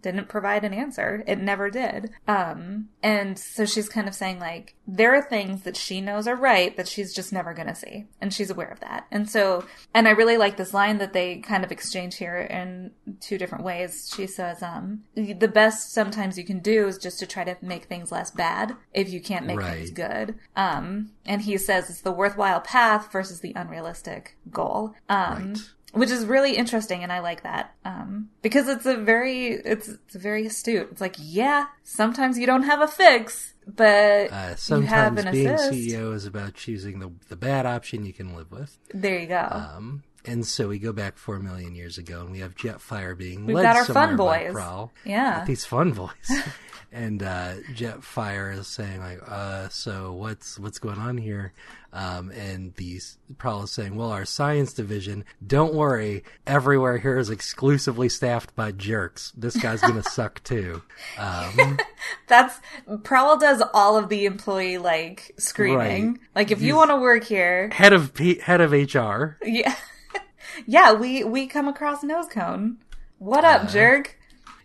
didn't 0.02 0.30
provide 0.30 0.64
an 0.64 0.74
answer. 0.74 1.24
It 1.28 1.40
never 1.40 1.70
did. 1.70 2.12
Um 2.28 2.90
and 3.04 3.38
so 3.38 3.66
she's 3.66 3.90
kind 3.90 4.08
of 4.08 4.16
saying 4.16 4.40
like 4.40 4.76
there 4.88 5.14
are 5.16 5.22
things 5.22 5.64
that 5.64 5.78
she 5.78 6.02
knows 6.02 6.28
are 6.28 6.36
right 6.36 6.76
that 6.78 6.88
she's 6.88 7.14
just 7.14 7.32
never 7.32 7.54
going 7.54 7.68
to 7.68 7.76
see 7.76 8.08
and 8.20 8.34
she's 8.34 8.50
aware 8.50 8.70
of 8.70 8.80
that. 8.80 9.06
And 9.12 9.30
so 9.30 9.66
and 9.94 10.08
I 10.08 10.12
really 10.12 10.38
like 10.38 10.58
this 10.58 10.74
line 10.74 10.98
that 10.98 11.14
they 11.14 11.38
kind 11.38 11.64
of 11.64 11.72
exchange 11.72 12.18
here 12.18 12.38
in 12.38 12.92
two 13.20 13.38
different 13.38 13.64
ways. 13.64 14.12
She 14.16 14.26
says 14.28 14.64
um 14.64 15.04
the 15.16 15.48
best 15.48 15.94
sometimes 15.94 16.38
you 16.38 16.46
can 16.46 16.60
do 16.60 16.88
is 16.88 16.98
just 16.98 17.20
to 17.20 17.28
try 17.28 17.44
to 17.44 17.58
make 17.62 17.86
things 17.86 18.12
less 18.12 18.32
bad 18.32 18.76
if 18.94 19.10
you 19.10 19.22
can't 19.22 19.46
make 19.46 19.62
things 19.62 19.92
good. 19.92 20.36
Um 20.56 21.12
and 21.26 21.42
he 21.44 21.58
says 21.58 21.90
it's 21.90 22.02
the 22.02 22.12
worthwhile 22.12 22.62
path 22.62 23.12
versus 23.12 23.42
the 23.42 23.54
unrealistic 23.56 24.36
goal. 24.52 24.96
Um 25.08 25.54
Right. 25.54 25.58
Which 25.94 26.10
is 26.12 26.26
really 26.26 26.56
interesting 26.56 27.04
and 27.04 27.12
i 27.12 27.20
like 27.20 27.44
that 27.44 27.74
um, 27.86 28.30
because 28.42 28.68
it's 28.68 28.86
a 28.86 28.96
very 28.96 29.48
it's, 29.54 29.88
it's 29.90 30.16
very 30.16 30.46
astute 30.46 30.88
it's 30.92 31.02
like 31.02 31.16
yeah 31.20 31.66
sometimes 31.84 32.38
you 32.38 32.46
don't 32.46 32.64
have 32.64 32.82
a 32.82 32.88
fix 32.88 33.54
but 33.68 34.32
Uh, 34.32 34.36
you 34.36 34.38
have 34.42 34.60
sometimes 34.60 35.26
being 35.32 35.48
assist 35.48 35.72
CEO 35.74 36.14
is 36.14 36.26
about 36.26 36.54
choosing 36.56 37.00
the 37.00 37.12
the 37.30 37.36
bad 37.36 37.66
option 37.66 38.06
you 38.06 38.14
can 38.14 38.36
live 38.36 38.52
with. 38.52 38.78
there 38.94 39.20
you 39.20 39.28
go 39.28 39.48
Um, 39.52 40.04
and 40.26 40.46
so 40.46 40.68
we 40.68 40.80
go 40.80 40.92
back 40.92 41.18
four 41.18 41.40
million 41.40 41.76
years 41.76 41.98
ago, 41.98 42.20
and 42.22 42.30
we 42.32 42.40
have 42.40 42.54
Jetfire 42.54 43.18
being 43.18 43.46
We've 43.46 43.56
led 43.56 43.64
got 43.64 43.76
our 43.78 43.86
somewhere 43.86 44.08
fun 44.08 44.18
by 44.18 44.44
boys. 44.44 44.52
Prowl. 44.54 44.92
Yeah. 45.06 45.46
These 45.46 45.66
fun 45.66 45.92
boys. 45.94 46.10
and 46.92 47.22
uh, 47.24 47.54
Jetfire 47.74 48.58
is 48.58 48.68
saying 48.68 49.00
like, 49.00 49.20
uh, 49.28 49.70
"So 49.70 50.14
what's 50.14 50.58
what's 50.60 50.80
going 50.80 50.98
on 50.98 51.18
here?" 51.18 51.54
Um, 51.92 52.30
and 52.32 52.74
these 52.76 53.18
Prowl 53.38 53.64
is 53.64 53.72
saying, 53.72 53.96
"Well, 53.96 54.12
our 54.12 54.26
science 54.26 54.74
division, 54.74 55.26
don't 55.46 55.74
worry, 55.74 56.24
everywhere 56.46 56.98
here 57.00 57.18
is 57.18 57.30
exclusively 57.30 58.10
staffed 58.10 58.56
by 58.56 58.72
jerks. 58.72 59.32
This 59.38 59.56
guy's 59.58 59.82
gonna 59.82 60.04
suck 60.12 60.44
too." 60.44 60.82
Um, 61.18 61.78
That's 62.28 62.60
Prowl 63.04 63.38
does 63.38 63.62
all 63.74 63.98
of 63.98 64.10
the 64.10 64.26
employee 64.26 64.78
like 64.78 65.34
screening. 65.38 66.08
Right. 66.14 66.20
Like 66.36 66.52
if 66.52 66.62
you 66.62 66.76
want 66.76 66.90
to 66.92 66.98
work 66.98 67.24
here, 67.24 67.70
head 67.72 67.94
of 67.94 68.14
P- 68.14 68.40
head 68.40 68.62
of 68.62 68.72
HR. 68.72 69.38
yeah, 69.44 69.76
yeah, 70.66 70.94
we 70.94 71.24
we 71.24 71.48
come 71.48 71.68
across 71.68 72.04
Nosecone. 72.04 72.78
What 73.18 73.44
up, 73.44 73.64
Uh, 73.64 73.68
jerk? 73.68 74.16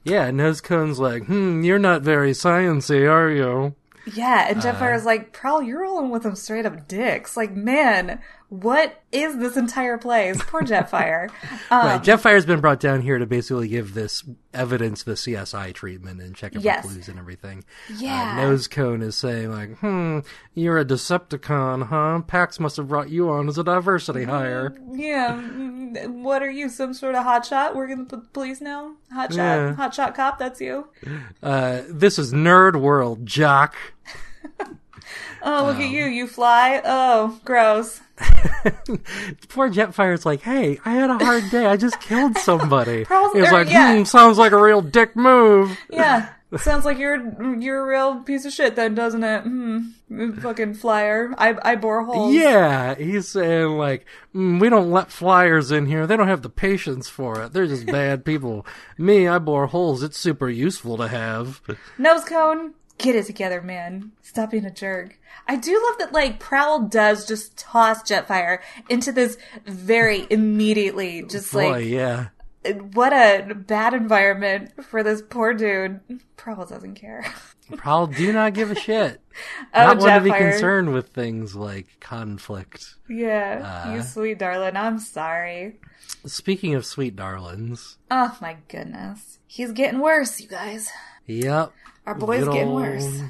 Yeah, 0.04 0.30
Nosecone's 0.30 0.98
like, 0.98 1.24
"Hmm, 1.24 1.64
you're 1.64 1.78
not 1.78 2.02
very 2.02 2.32
sciency, 2.32 3.10
are 3.10 3.30
you?" 3.30 3.74
Yeah, 4.06 4.46
and 4.48 4.58
uh, 4.58 4.62
Jetfire's 4.62 5.06
like, 5.06 5.32
Prowl, 5.32 5.62
you're 5.62 5.80
rolling 5.80 6.10
with 6.10 6.24
them 6.24 6.36
straight 6.36 6.66
up 6.66 6.86
dicks. 6.86 7.36
Like, 7.36 7.52
man, 7.56 8.20
what 8.48 9.02
is 9.10 9.36
this 9.38 9.56
entire 9.56 9.98
place? 9.98 10.40
Poor 10.44 10.62
Jetfire. 10.62 11.30
Um, 11.70 11.86
Right, 11.86 12.02
Jetfire's 12.02 12.44
been 12.46 12.60
brought 12.60 12.78
down 12.78 13.00
here 13.00 13.18
to 13.18 13.26
basically 13.26 13.68
give 13.68 13.94
this 13.94 14.22
evidence 14.52 15.02
the 15.02 15.12
CSI 15.12 15.72
treatment 15.72 16.20
and 16.20 16.34
check 16.36 16.52
Yes. 16.54 16.84
for 16.84 16.92
clues 16.92 17.08
and 17.08 17.18
everything. 17.18 17.64
Yeah. 17.96 18.32
Uh, 18.38 18.42
Nose 18.42 18.68
Cone 18.68 19.00
is 19.02 19.16
saying 19.16 19.50
like, 19.50 19.78
"Hmm, 19.78 20.20
you're 20.54 20.78
a 20.78 20.84
Decepticon, 20.84 21.86
huh? 21.88 22.20
Pax 22.26 22.60
must 22.60 22.76
have 22.76 22.88
brought 22.88 23.08
you 23.08 23.30
on 23.30 23.48
as 23.48 23.56
a 23.58 23.64
diversity 23.64 24.24
hire." 24.24 24.76
Yeah, 24.92 25.40
mm, 25.42 26.22
what 26.22 26.42
are 26.42 26.50
you? 26.50 26.68
Some 26.68 26.92
sort 26.94 27.14
of 27.14 27.24
hotshot 27.24 27.74
working 27.74 28.04
the 28.06 28.18
police 28.18 28.60
now? 28.60 28.94
Hotshot, 29.16 29.36
Yeah. 29.36 29.74
hotshot 29.76 30.14
cop. 30.14 30.38
That's 30.38 30.60
you. 30.60 30.88
Uh, 31.42 31.80
this 31.88 32.18
is 32.18 32.32
Nerd 32.32 32.76
World, 32.80 33.24
Jock. 33.26 33.74
Oh, 35.44 35.64
look 35.66 35.76
Um, 35.76 35.82
at 35.82 35.90
you! 35.90 36.06
You 36.06 36.26
fly. 36.26 36.80
Oh, 36.84 37.38
gross. 37.44 38.00
Poor 39.48 39.68
Jetfire's 39.70 40.24
like, 40.24 40.40
"Hey, 40.40 40.78
I 40.84 40.92
had 40.92 41.10
a 41.10 41.18
hard 41.22 41.50
day. 41.50 41.66
I 41.66 41.76
just 41.76 42.00
killed 42.00 42.38
somebody." 42.38 42.98
He's 43.32 43.48
er, 43.48 43.52
like, 43.52 43.68
yeah. 43.68 43.96
"Hmm, 43.98 44.04
sounds 44.04 44.38
like 44.38 44.52
a 44.52 44.60
real 44.60 44.80
dick 44.80 45.14
move." 45.16 45.76
Yeah, 45.90 46.28
sounds 46.58 46.84
like 46.84 46.98
you're 46.98 47.54
you're 47.58 47.82
a 47.82 47.86
real 47.86 48.20
piece 48.22 48.44
of 48.44 48.52
shit, 48.52 48.76
then, 48.76 48.94
doesn't 48.94 49.22
it? 49.24 49.42
Hmm. 49.42 50.32
Fucking 50.40 50.74
flyer. 50.74 51.34
I 51.36 51.56
I 51.62 51.74
bore 51.76 52.04
holes. 52.04 52.32
Yeah, 52.34 52.94
he's 52.94 53.28
saying 53.28 53.76
like, 53.76 54.06
mm, 54.34 54.60
we 54.60 54.68
don't 54.68 54.90
let 54.92 55.10
flyers 55.10 55.72
in 55.72 55.86
here. 55.86 56.06
They 56.06 56.16
don't 56.16 56.28
have 56.28 56.42
the 56.42 56.48
patience 56.50 57.08
for 57.08 57.42
it. 57.42 57.52
They're 57.52 57.66
just 57.66 57.86
bad 57.86 58.24
people. 58.24 58.64
Me, 58.96 59.26
I 59.26 59.38
bore 59.38 59.66
holes. 59.66 60.02
It's 60.02 60.16
super 60.16 60.48
useful 60.48 60.96
to 60.98 61.08
have. 61.08 61.60
Nosecone, 61.98 62.72
get 62.98 63.14
it 63.16 63.26
together, 63.26 63.60
man. 63.60 64.12
Stop 64.22 64.50
being 64.52 64.64
a 64.64 64.70
jerk. 64.70 65.18
I 65.46 65.56
do 65.56 65.72
love 65.88 65.98
that, 65.98 66.12
like, 66.12 66.38
Prowl 66.38 66.80
does 66.88 67.26
just 67.26 67.56
toss 67.56 68.02
Jetfire 68.02 68.60
into 68.88 69.12
this 69.12 69.36
very 69.66 70.26
immediately, 70.30 71.22
just 71.28 71.52
Boy, 71.52 71.70
like, 71.70 71.86
yeah. 71.86 72.28
what 72.92 73.12
a 73.12 73.54
bad 73.54 73.94
environment 73.94 74.72
for 74.84 75.02
this 75.02 75.22
poor 75.28 75.52
dude. 75.54 76.00
Prowl 76.36 76.64
doesn't 76.66 76.94
care. 76.94 77.24
Prowl 77.76 78.06
do 78.06 78.32
not 78.32 78.54
give 78.54 78.70
a 78.70 78.74
shit. 78.74 79.20
Oh, 79.74 79.86
not 79.94 79.98
one 79.98 80.14
to 80.14 80.20
be 80.20 80.30
concerned 80.30 80.92
with 80.94 81.08
things 81.08 81.56
like 81.56 81.88
conflict. 81.98 82.94
Yeah, 83.08 83.82
Uh. 83.88 83.94
you 83.96 84.02
sweet 84.02 84.38
darling. 84.38 84.76
I'm 84.76 85.00
sorry. 85.00 85.80
Speaking 86.24 86.76
of 86.76 86.86
sweet 86.86 87.16
darlings, 87.16 87.98
Oh 88.12 88.36
my 88.40 88.58
goodness. 88.68 89.40
He's 89.48 89.72
getting 89.72 89.98
worse, 89.98 90.40
you 90.40 90.46
guys. 90.46 90.88
Yep. 91.26 91.72
Our 92.06 92.14
boy's 92.14 92.44
good 92.44 92.52
getting 92.52 92.68
old, 92.68 92.82
worse. 92.82 93.20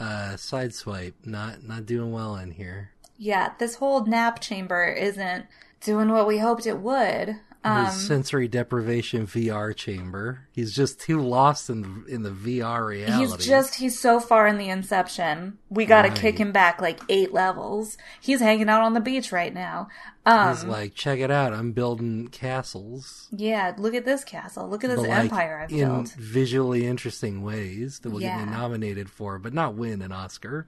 Uh, 0.00 0.34
sideswipe, 0.36 1.14
not 1.24 1.62
not 1.62 1.86
doing 1.86 2.12
well 2.12 2.36
in 2.36 2.50
here. 2.50 2.90
Yeah, 3.16 3.52
this 3.58 3.76
whole 3.76 4.04
nap 4.06 4.40
chamber 4.40 4.84
isn't 4.86 5.46
doing 5.80 6.10
what 6.10 6.26
we 6.26 6.38
hoped 6.38 6.66
it 6.66 6.78
would. 6.80 7.36
Um, 7.62 7.86
His 7.86 8.06
sensory 8.06 8.46
deprivation 8.46 9.26
VR 9.26 9.74
chamber. 9.74 10.40
He's 10.52 10.74
just 10.74 11.00
too 11.00 11.22
lost 11.22 11.70
in 11.70 11.80
the, 11.80 12.14
in 12.14 12.22
the 12.22 12.30
VR 12.30 12.86
reality. 12.88 13.16
He's 13.36 13.46
just, 13.46 13.76
he's 13.76 13.98
so 13.98 14.20
far 14.20 14.46
in 14.46 14.58
the 14.58 14.68
inception. 14.68 15.56
We 15.70 15.86
gotta 15.86 16.08
Right. 16.08 16.18
kick 16.18 16.36
him 16.38 16.52
back 16.52 16.82
like 16.82 17.00
eight 17.08 17.32
levels. 17.32 17.96
He's 18.20 18.40
hanging 18.40 18.68
out 18.68 18.82
on 18.82 18.92
the 18.92 19.00
beach 19.00 19.32
right 19.32 19.54
now. 19.54 19.88
Um, 20.26 20.54
He's 20.54 20.64
like, 20.64 20.94
check 20.94 21.18
it 21.18 21.30
out. 21.30 21.52
I'm 21.52 21.72
building 21.72 22.28
castles. 22.28 23.28
yeah, 23.30 23.74
look 23.76 23.94
at 23.94 24.06
this 24.06 24.24
castle. 24.24 24.68
Look 24.68 24.82
at 24.82 24.88
this 24.88 25.00
but 25.00 25.08
like 25.08 25.18
empire 25.18 25.60
I've 25.62 25.70
in 25.70 25.78
built. 25.86 26.12
visually 26.12 26.86
interesting 26.86 27.42
ways 27.42 27.98
that 28.00 28.10
will 28.10 28.20
get 28.20 28.38
me 28.40 28.46
nominated 28.50 29.10
for, 29.10 29.38
but 29.38 29.52
not 29.52 29.74
win 29.74 30.00
an 30.00 30.12
Oscar. 30.12 30.66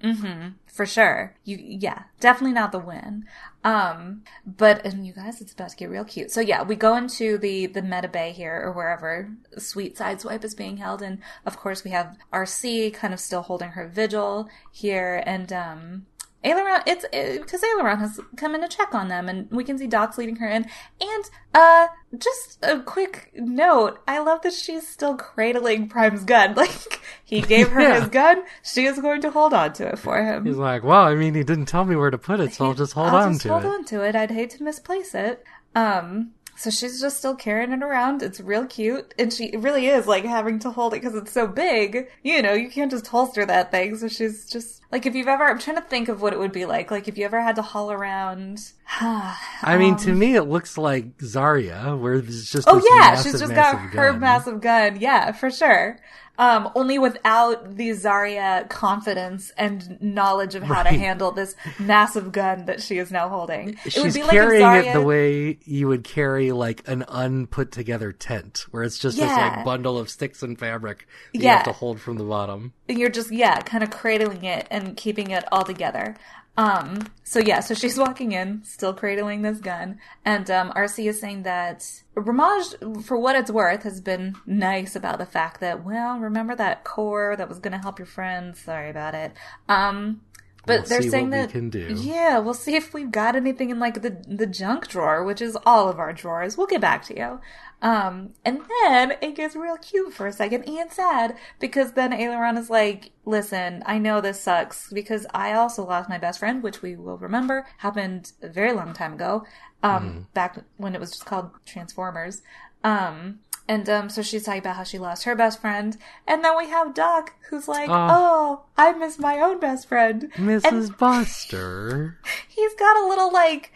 For 0.67 0.85
sure. 0.85 1.35
You, 1.45 1.57
yeah, 1.59 2.03
definitely 2.21 2.53
not 2.53 2.71
the 2.73 2.79
win. 2.79 3.25
Um, 3.65 4.23
but, 4.47 4.85
and 4.85 5.07
you 5.07 5.15
guys, 5.15 5.41
it's 5.41 5.55
about 5.55 5.71
to 5.71 5.77
get 5.77 5.89
real 5.89 6.05
cute. 6.05 6.31
So 6.31 6.41
yeah, 6.43 6.63
we 6.63 6.77
go 6.77 6.95
into 6.95 7.39
the, 7.39 7.65
the 7.67 7.81
meta 7.83 8.09
bay 8.09 8.33
here 8.33 8.61
or 8.63 8.73
wherever 8.73 9.31
sweet 9.57 9.97
sideswipe 9.97 10.45
is 10.45 10.55
being 10.55 10.77
held. 10.77 11.01
And 11.01 11.19
of 11.47 11.57
course 11.57 11.83
we 11.83 11.93
have 11.93 12.17
RC 12.33 12.93
kind 12.93 13.15
of 13.15 13.21
still 13.21 13.43
holding 13.43 13.71
her 13.71 13.89
vigil 13.89 14.49
here 14.71 15.23
and, 15.25 15.51
um, 15.53 16.07
Aileron, 16.47 16.83
it's 16.87 17.05
because 17.39 17.63
Aileron 17.65 17.99
has 17.99 18.21
come 18.37 18.55
in 18.55 18.61
to 18.63 18.69
check 18.69 18.95
on 18.95 19.09
them, 19.09 19.29
and 19.29 19.51
we 19.51 19.65
can 19.65 19.77
see 19.79 19.87
Doc's 19.87 20.17
leading 20.17 20.37
her 20.37 20.49
in. 20.49 20.67
And 21.01 21.25
uh, 21.53 21.89
just 22.17 22.59
a 22.63 22.81
quick 22.81 23.33
note: 23.35 23.99
I 24.07 24.21
love 24.21 24.43
that 24.43 24.53
she's 24.53 24.87
still 24.87 25.17
cradling 25.17 25.89
Prime's 25.89 26.25
gun. 26.25 26.55
Like 26.67 27.01
he 27.25 27.41
gave 27.41 27.69
her 27.71 27.81
Yeah. 27.81 28.01
his 28.01 28.09
gun, 28.09 28.43
she 28.63 28.85
is 28.87 28.99
going 29.01 29.21
to 29.23 29.31
hold 29.31 29.53
on 29.53 29.73
to 29.75 29.89
it 29.89 29.99
for 29.99 30.23
him. 30.23 30.45
He's 30.47 30.57
like, 30.57 30.85
well, 30.85 31.03
I 31.03 31.15
mean, 31.17 31.35
he 31.35 31.43
didn't 31.43 31.67
tell 31.67 31.85
me 31.85 31.97
where 31.97 32.11
to 32.11 32.19
put 32.19 32.39
it, 32.41 32.55
so 32.55 32.67
I'll 32.67 32.75
just 32.75 32.93
hold 32.93 33.09
I'll 33.09 33.17
on 33.25 33.33
just 33.33 33.43
to 33.43 33.49
hold 33.49 33.65
it. 33.65 33.69
on 33.69 33.85
to 33.87 34.03
it. 34.03 34.15
I'd 34.15 34.31
hate 34.31 34.51
to 34.51 34.63
misplace 34.63 35.15
it. 35.15 35.43
Um, 35.75 36.31
so 36.57 36.71
she's 36.71 37.01
just 37.01 37.19
still 37.19 37.35
carrying 37.35 37.73
it 37.73 37.83
around. 37.83 38.23
It's 38.23 38.41
real 38.41 38.65
cute, 38.67 39.13
and 39.19 39.33
she 39.33 39.55
really 39.59 39.89
is 39.89 40.07
like 40.07 40.25
having 40.25 40.59
to 40.61 40.71
hold 40.71 40.95
it 40.95 41.01
because 41.03 41.15
it's 41.17 41.33
so 41.33 41.47
big. 41.47 42.09
You 42.23 42.41
know, 42.43 42.55
you 42.55 42.71
can't 42.71 42.91
just 42.91 43.09
holster 43.09 43.45
that 43.45 43.71
thing. 43.73 43.97
So 43.99 44.09
she's 44.09 44.49
just 44.49 44.76
like, 44.93 45.07
if 45.07 45.15
you've 45.15 45.29
ever, 45.29 45.45
I'm 45.45 45.59
trying 45.59 45.77
to 45.77 45.83
think 45.83 46.09
of 46.09 46.23
what 46.23 46.33
it 46.33 46.39
would 46.39 46.53
be 46.53 46.65
like. 46.65 46.91
Like 46.91 47.09
if 47.09 47.19
you 47.19 47.25
ever 47.25 47.41
had 47.41 47.57
to 47.57 47.63
haul 47.63 47.91
around. 47.91 48.73
I 49.01 49.77
mean, 49.79 49.97
to 49.97 50.13
um, 50.13 50.19
me, 50.19 50.37
it 50.37 50.45
looks 50.45 50.79
like 50.79 51.19
Zarya, 51.19 51.99
where 51.99 52.15
it's 52.15 52.51
just 52.51 52.69
Oh 52.69 52.77
yeah, 52.77 53.11
massive, 53.11 53.33
she's 53.33 53.41
just 53.41 53.55
got 53.55 53.75
massive 53.75 53.91
her 53.95 54.11
gun. 54.13 54.21
massive 54.21 54.61
gun. 54.61 55.01
Yeah, 55.01 55.33
for 55.33 55.51
sure. 55.51 55.99
Um, 56.39 56.71
only 56.75 56.99
without 56.99 57.77
the 57.77 57.91
Zarya 57.91 58.69
confidence 58.69 59.53
and 59.57 60.01
knowledge 60.03 60.55
of 60.55 60.63
how 60.63 60.83
to 60.83 60.91
handle 60.91 61.33
this 61.33 61.57
massive 61.79 62.33
gun 62.33 62.67
that 62.67 62.83
she 62.83 62.99
is 62.99 63.11
now 63.11 63.29
holding. 63.29 63.79
It 63.85 63.97
would 63.99 64.15
be 64.15 64.23
like 64.23 64.33
carrying 64.33 64.63
Zarya... 64.63 64.87
it 64.87 64.93
the 64.93 65.03
way 65.03 65.59
you 65.65 65.89
would 65.89 66.05
carry 66.05 66.53
like 66.53 66.87
an 66.89 67.05
unput 67.09 67.73
together 67.73 68.13
tent, 68.13 68.67
where 68.71 68.83
it's 68.83 68.99
just 68.99 69.17
this 69.17 69.31
like 69.31 69.65
bundle 69.65 69.99
of 69.99 70.11
sticks 70.11 70.43
and 70.43 70.59
fabric 70.59 71.07
that 71.33 71.43
you 71.43 71.49
have 71.49 71.65
to 71.65 71.73
hold 71.73 72.01
from 72.01 72.17
the 72.17 72.25
bottom. 72.25 72.73
you're 72.89 73.11
just 73.11 73.33
yeah 73.33 73.61
kind 73.61 73.83
of 73.83 73.91
cradling 73.91 74.45
it 74.45 74.67
and 74.71 74.97
keeping 74.97 75.31
it 75.31 75.45
all 75.51 75.65
together 75.65 76.17
um 76.57 77.07
so 77.23 77.39
yeah 77.39 77.61
so 77.61 77.75
she's 77.75 77.99
walking 78.07 78.33
in 78.33 78.63
still 78.65 78.95
cradling 78.95 79.43
this 79.43 79.59
gun 79.59 79.99
and 80.25 80.51
um 80.51 80.73
rc 80.73 81.07
is 81.07 81.21
saying 81.21 81.43
that 81.43 82.03
ramage 82.15 82.75
for 83.05 83.19
what 83.19 83.37
it's 83.37 83.51
worth 83.51 83.83
has 83.83 84.01
been 84.01 84.35
nice 84.47 84.97
about 84.97 85.19
the 85.19 85.27
fact 85.27 85.61
that 85.61 85.85
well 85.85 86.19
remember 86.19 86.57
that 86.57 86.83
core 86.83 87.37
that 87.37 87.49
was 87.49 87.59
to 87.73 87.79
help 87.79 87.99
your 87.99 88.07
friends? 88.07 88.61
Sorry 88.61 88.91
about 88.91 89.15
it. 89.15 89.33
Um 89.69 90.21
but 90.67 90.81
We'll 90.81 90.89
they're 90.89 91.03
saying 91.03 91.31
what 91.31 91.37
we 91.37 91.43
that 91.43 91.51
can 91.51 91.71
do. 91.71 91.95
yeah 91.97 92.39
we'll 92.39 92.55
see 92.55 92.75
if 92.77 92.93
we've 92.93 93.11
got 93.11 93.37
anything 93.37 93.71
in 93.71 93.79
like 93.79 94.03
the 94.03 94.23
the 94.29 94.47
junk 94.47 94.89
drawer 94.89 95.25
which 95.25 95.41
is 95.41 95.57
all 95.65 95.89
of 95.89 95.99
our 95.99 96.13
drawers 96.13 96.57
we'll 96.59 96.67
get 96.67 96.81
back 96.81 97.05
to 97.07 97.17
you 97.17 97.41
um, 97.83 98.31
and 98.45 98.61
then 98.83 99.13
it 99.21 99.35
gets 99.37 99.55
real 99.55 99.77
cute 99.77 100.13
for 100.15 100.27
a 100.27 100.33
second 100.33 100.65
and 100.67 100.91
sad 100.91 101.37
because 101.61 101.93
then 101.93 102.11
Aileron 102.11 102.57
is 102.57 102.71
like, 102.71 103.11
listen, 103.27 103.83
I 103.85 103.99
know 103.99 104.23
this 104.23 104.41
sucks 104.41 104.91
because 104.91 105.27
I 105.35 105.53
also 105.53 105.85
lost 105.85 106.09
my 106.09 106.17
best 106.17 106.39
friend, 106.39 106.63
which 106.63 106.81
we 106.81 106.97
will 106.97 107.19
remember 107.19 107.67
happened 107.79 108.33
a 108.41 108.49
very 108.49 108.73
long 108.73 108.95
time 108.95 109.13
ago, 109.13 109.45
um, 109.83 110.27
back 110.33 110.59
when 110.79 110.95
it 110.95 111.01
was 111.01 111.11
just 111.11 111.27
called 111.27 111.51
Transformers. 111.67 112.41
Um, 112.83 113.41
and 113.69 113.89
um, 113.89 114.09
so 114.09 114.23
she's 114.23 114.45
talking 114.45 114.61
about 114.61 114.77
how 114.77 114.85
she 114.85 114.99
lost 114.99 115.25
her 115.25 115.35
best 115.35 115.61
friend, 115.61 115.97
and 116.27 116.45
then 116.45 116.57
we 116.57 116.69
have 116.69 116.95
Doc, 116.95 117.35
who's 117.51 117.69
like, 117.69 117.89
Oh. 117.89 117.95
"Oh, 118.11 118.61
I 118.77 118.93
miss 118.93 119.19
my 119.19 119.39
own 119.39 119.59
best 119.61 119.89
friend." 119.89 120.31
Mrs. 120.37 120.97
Buster. 120.97 122.19
He's 122.49 122.75
got 122.75 122.97
a 122.97 123.07
little 123.09 123.33
like 123.33 123.73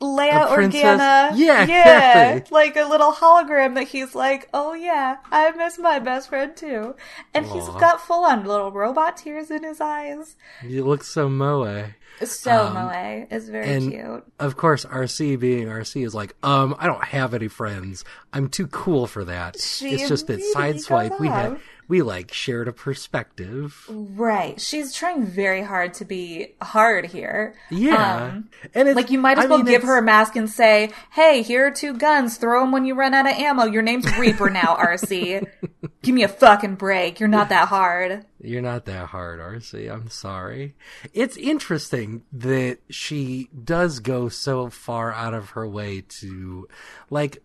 Leia 0.00 0.46
Organa. 0.48 1.32
Yeah, 1.34 1.66
yeah, 1.66 2.30
exactly. 2.32 2.54
like 2.54 2.76
a 2.76 2.84
little 2.88 3.12
hologram 3.12 3.74
that 3.74 3.88
he's 3.88 4.14
like, 4.14 4.48
oh 4.54 4.72
yeah, 4.74 5.16
I 5.30 5.50
miss 5.52 5.78
my 5.78 5.98
best 5.98 6.28
friend 6.28 6.56
too, 6.56 6.94
and 7.34 7.46
he's 7.46 7.68
got 7.68 8.00
full 8.00 8.24
on 8.24 8.44
little 8.44 8.70
robot 8.70 9.16
tears 9.16 9.50
in 9.50 9.64
his 9.64 9.80
eyes. 9.80 10.36
You 10.62 10.84
look 10.84 11.02
so 11.02 11.28
moe. 11.28 11.86
So 12.24 12.66
Um, 12.66 12.74
moe 12.74 13.26
is 13.30 13.48
very 13.48 13.68
and- 13.74 13.90
cute. 13.92 14.24
Of 14.38 14.56
course, 14.56 14.84
RC 14.84 15.36
being 15.36 15.68
RC 15.68 16.04
is 16.04 16.14
like, 16.14 16.34
um, 16.42 16.74
I 16.78 16.86
don't 16.86 17.04
have 17.04 17.34
any 17.34 17.48
friends. 17.48 18.04
I'm 18.32 18.48
too 18.48 18.66
cool 18.66 19.06
for 19.06 19.24
that. 19.24 19.60
She 19.60 19.90
it's 19.90 20.08
just 20.08 20.26
that 20.28 20.40
sideswipe 20.54 21.18
we 21.20 21.28
had 21.28 21.58
we 21.88 22.02
like 22.02 22.34
shared 22.34 22.68
a 22.68 22.72
perspective. 22.72 23.84
Right. 23.88 24.60
She's 24.60 24.92
trying 24.92 25.24
very 25.24 25.62
hard 25.62 25.94
to 25.94 26.04
be 26.04 26.54
hard 26.60 27.06
here. 27.06 27.54
Yeah, 27.70 28.24
Um, 28.26 28.48
and 28.74 28.88
it's 28.88 28.96
Like 28.96 29.10
you 29.10 29.18
might 29.18 29.38
as 29.38 29.44
I 29.44 29.48
well 29.48 29.58
mean, 29.58 29.66
give 29.66 29.76
it's- 29.76 29.88
her 29.88 29.96
a 29.96 30.02
mask 30.02 30.36
and 30.36 30.50
say, 30.50 30.90
"Hey, 31.12 31.40
here 31.42 31.66
are 31.66 31.70
two 31.70 31.94
guns. 31.94 32.36
Throw 32.36 32.60
them 32.60 32.72
when 32.72 32.84
you 32.84 32.94
run 32.94 33.14
out 33.14 33.26
of 33.26 33.32
ammo. 33.32 33.64
Your 33.64 33.80
name's 33.82 34.04
Reaper 34.18 34.50
now, 34.50 34.76
RC. 34.78 35.46
Give 36.02 36.14
me 36.14 36.22
a 36.22 36.28
fucking 36.28 36.74
break. 36.74 37.20
You're 37.20 37.28
not 37.28 37.48
that 37.48 37.68
hard." 37.68 38.24
You're 38.40 38.62
not 38.62 38.84
that 38.84 39.06
hard, 39.06 39.40
RC. 39.40 39.92
I'm 39.92 40.08
sorry. 40.10 40.74
It's 41.12 41.36
interesting 41.36 42.22
that 42.32 42.78
she 42.88 43.48
does 43.64 43.98
go 43.98 44.28
so 44.28 44.70
far 44.70 45.12
out 45.12 45.34
of 45.34 45.50
her 45.50 45.66
way 45.68 46.02
to, 46.20 46.68
like, 47.10 47.44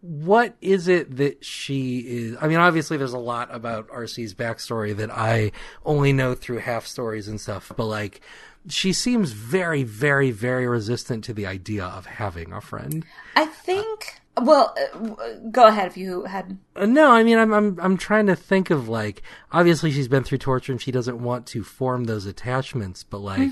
what 0.00 0.54
is 0.60 0.86
it 0.86 1.16
that 1.16 1.44
she 1.44 1.98
is? 1.98 2.36
I 2.40 2.46
mean, 2.46 2.58
obviously, 2.58 2.96
there's 2.96 3.14
a 3.14 3.18
lot 3.18 3.52
about 3.52 3.88
RC's 3.88 4.32
backstory 4.34 4.96
that 4.96 5.10
I 5.10 5.50
only 5.84 6.12
know 6.12 6.34
through 6.34 6.58
half 6.58 6.86
stories 6.86 7.26
and 7.26 7.40
stuff, 7.40 7.72
but 7.76 7.86
like, 7.86 8.20
she 8.68 8.92
seems 8.92 9.32
very, 9.32 9.82
very, 9.82 10.30
very 10.30 10.66
resistant 10.68 11.24
to 11.24 11.34
the 11.34 11.46
idea 11.46 11.84
of 11.84 12.06
having 12.06 12.52
a 12.52 12.60
friend. 12.60 13.04
I 13.36 13.46
think. 13.46 14.13
Well, 14.40 14.74
uh, 14.94 15.34
go 15.50 15.66
ahead 15.66 15.86
if 15.86 15.96
you 15.96 16.24
had. 16.24 16.58
Uh, 16.74 16.86
No, 16.86 17.12
I 17.12 17.22
mean, 17.22 17.38
I'm, 17.38 17.52
I'm, 17.52 17.78
I'm 17.80 17.96
trying 17.96 18.26
to 18.26 18.34
think 18.34 18.70
of 18.70 18.88
like, 18.88 19.22
obviously 19.52 19.92
she's 19.92 20.08
been 20.08 20.24
through 20.24 20.38
torture 20.38 20.72
and 20.72 20.80
she 20.82 20.90
doesn't 20.90 21.22
want 21.22 21.46
to 21.48 21.62
form 21.62 22.04
those 22.04 22.26
attachments, 22.26 23.04
but 23.04 23.18
like, 23.18 23.50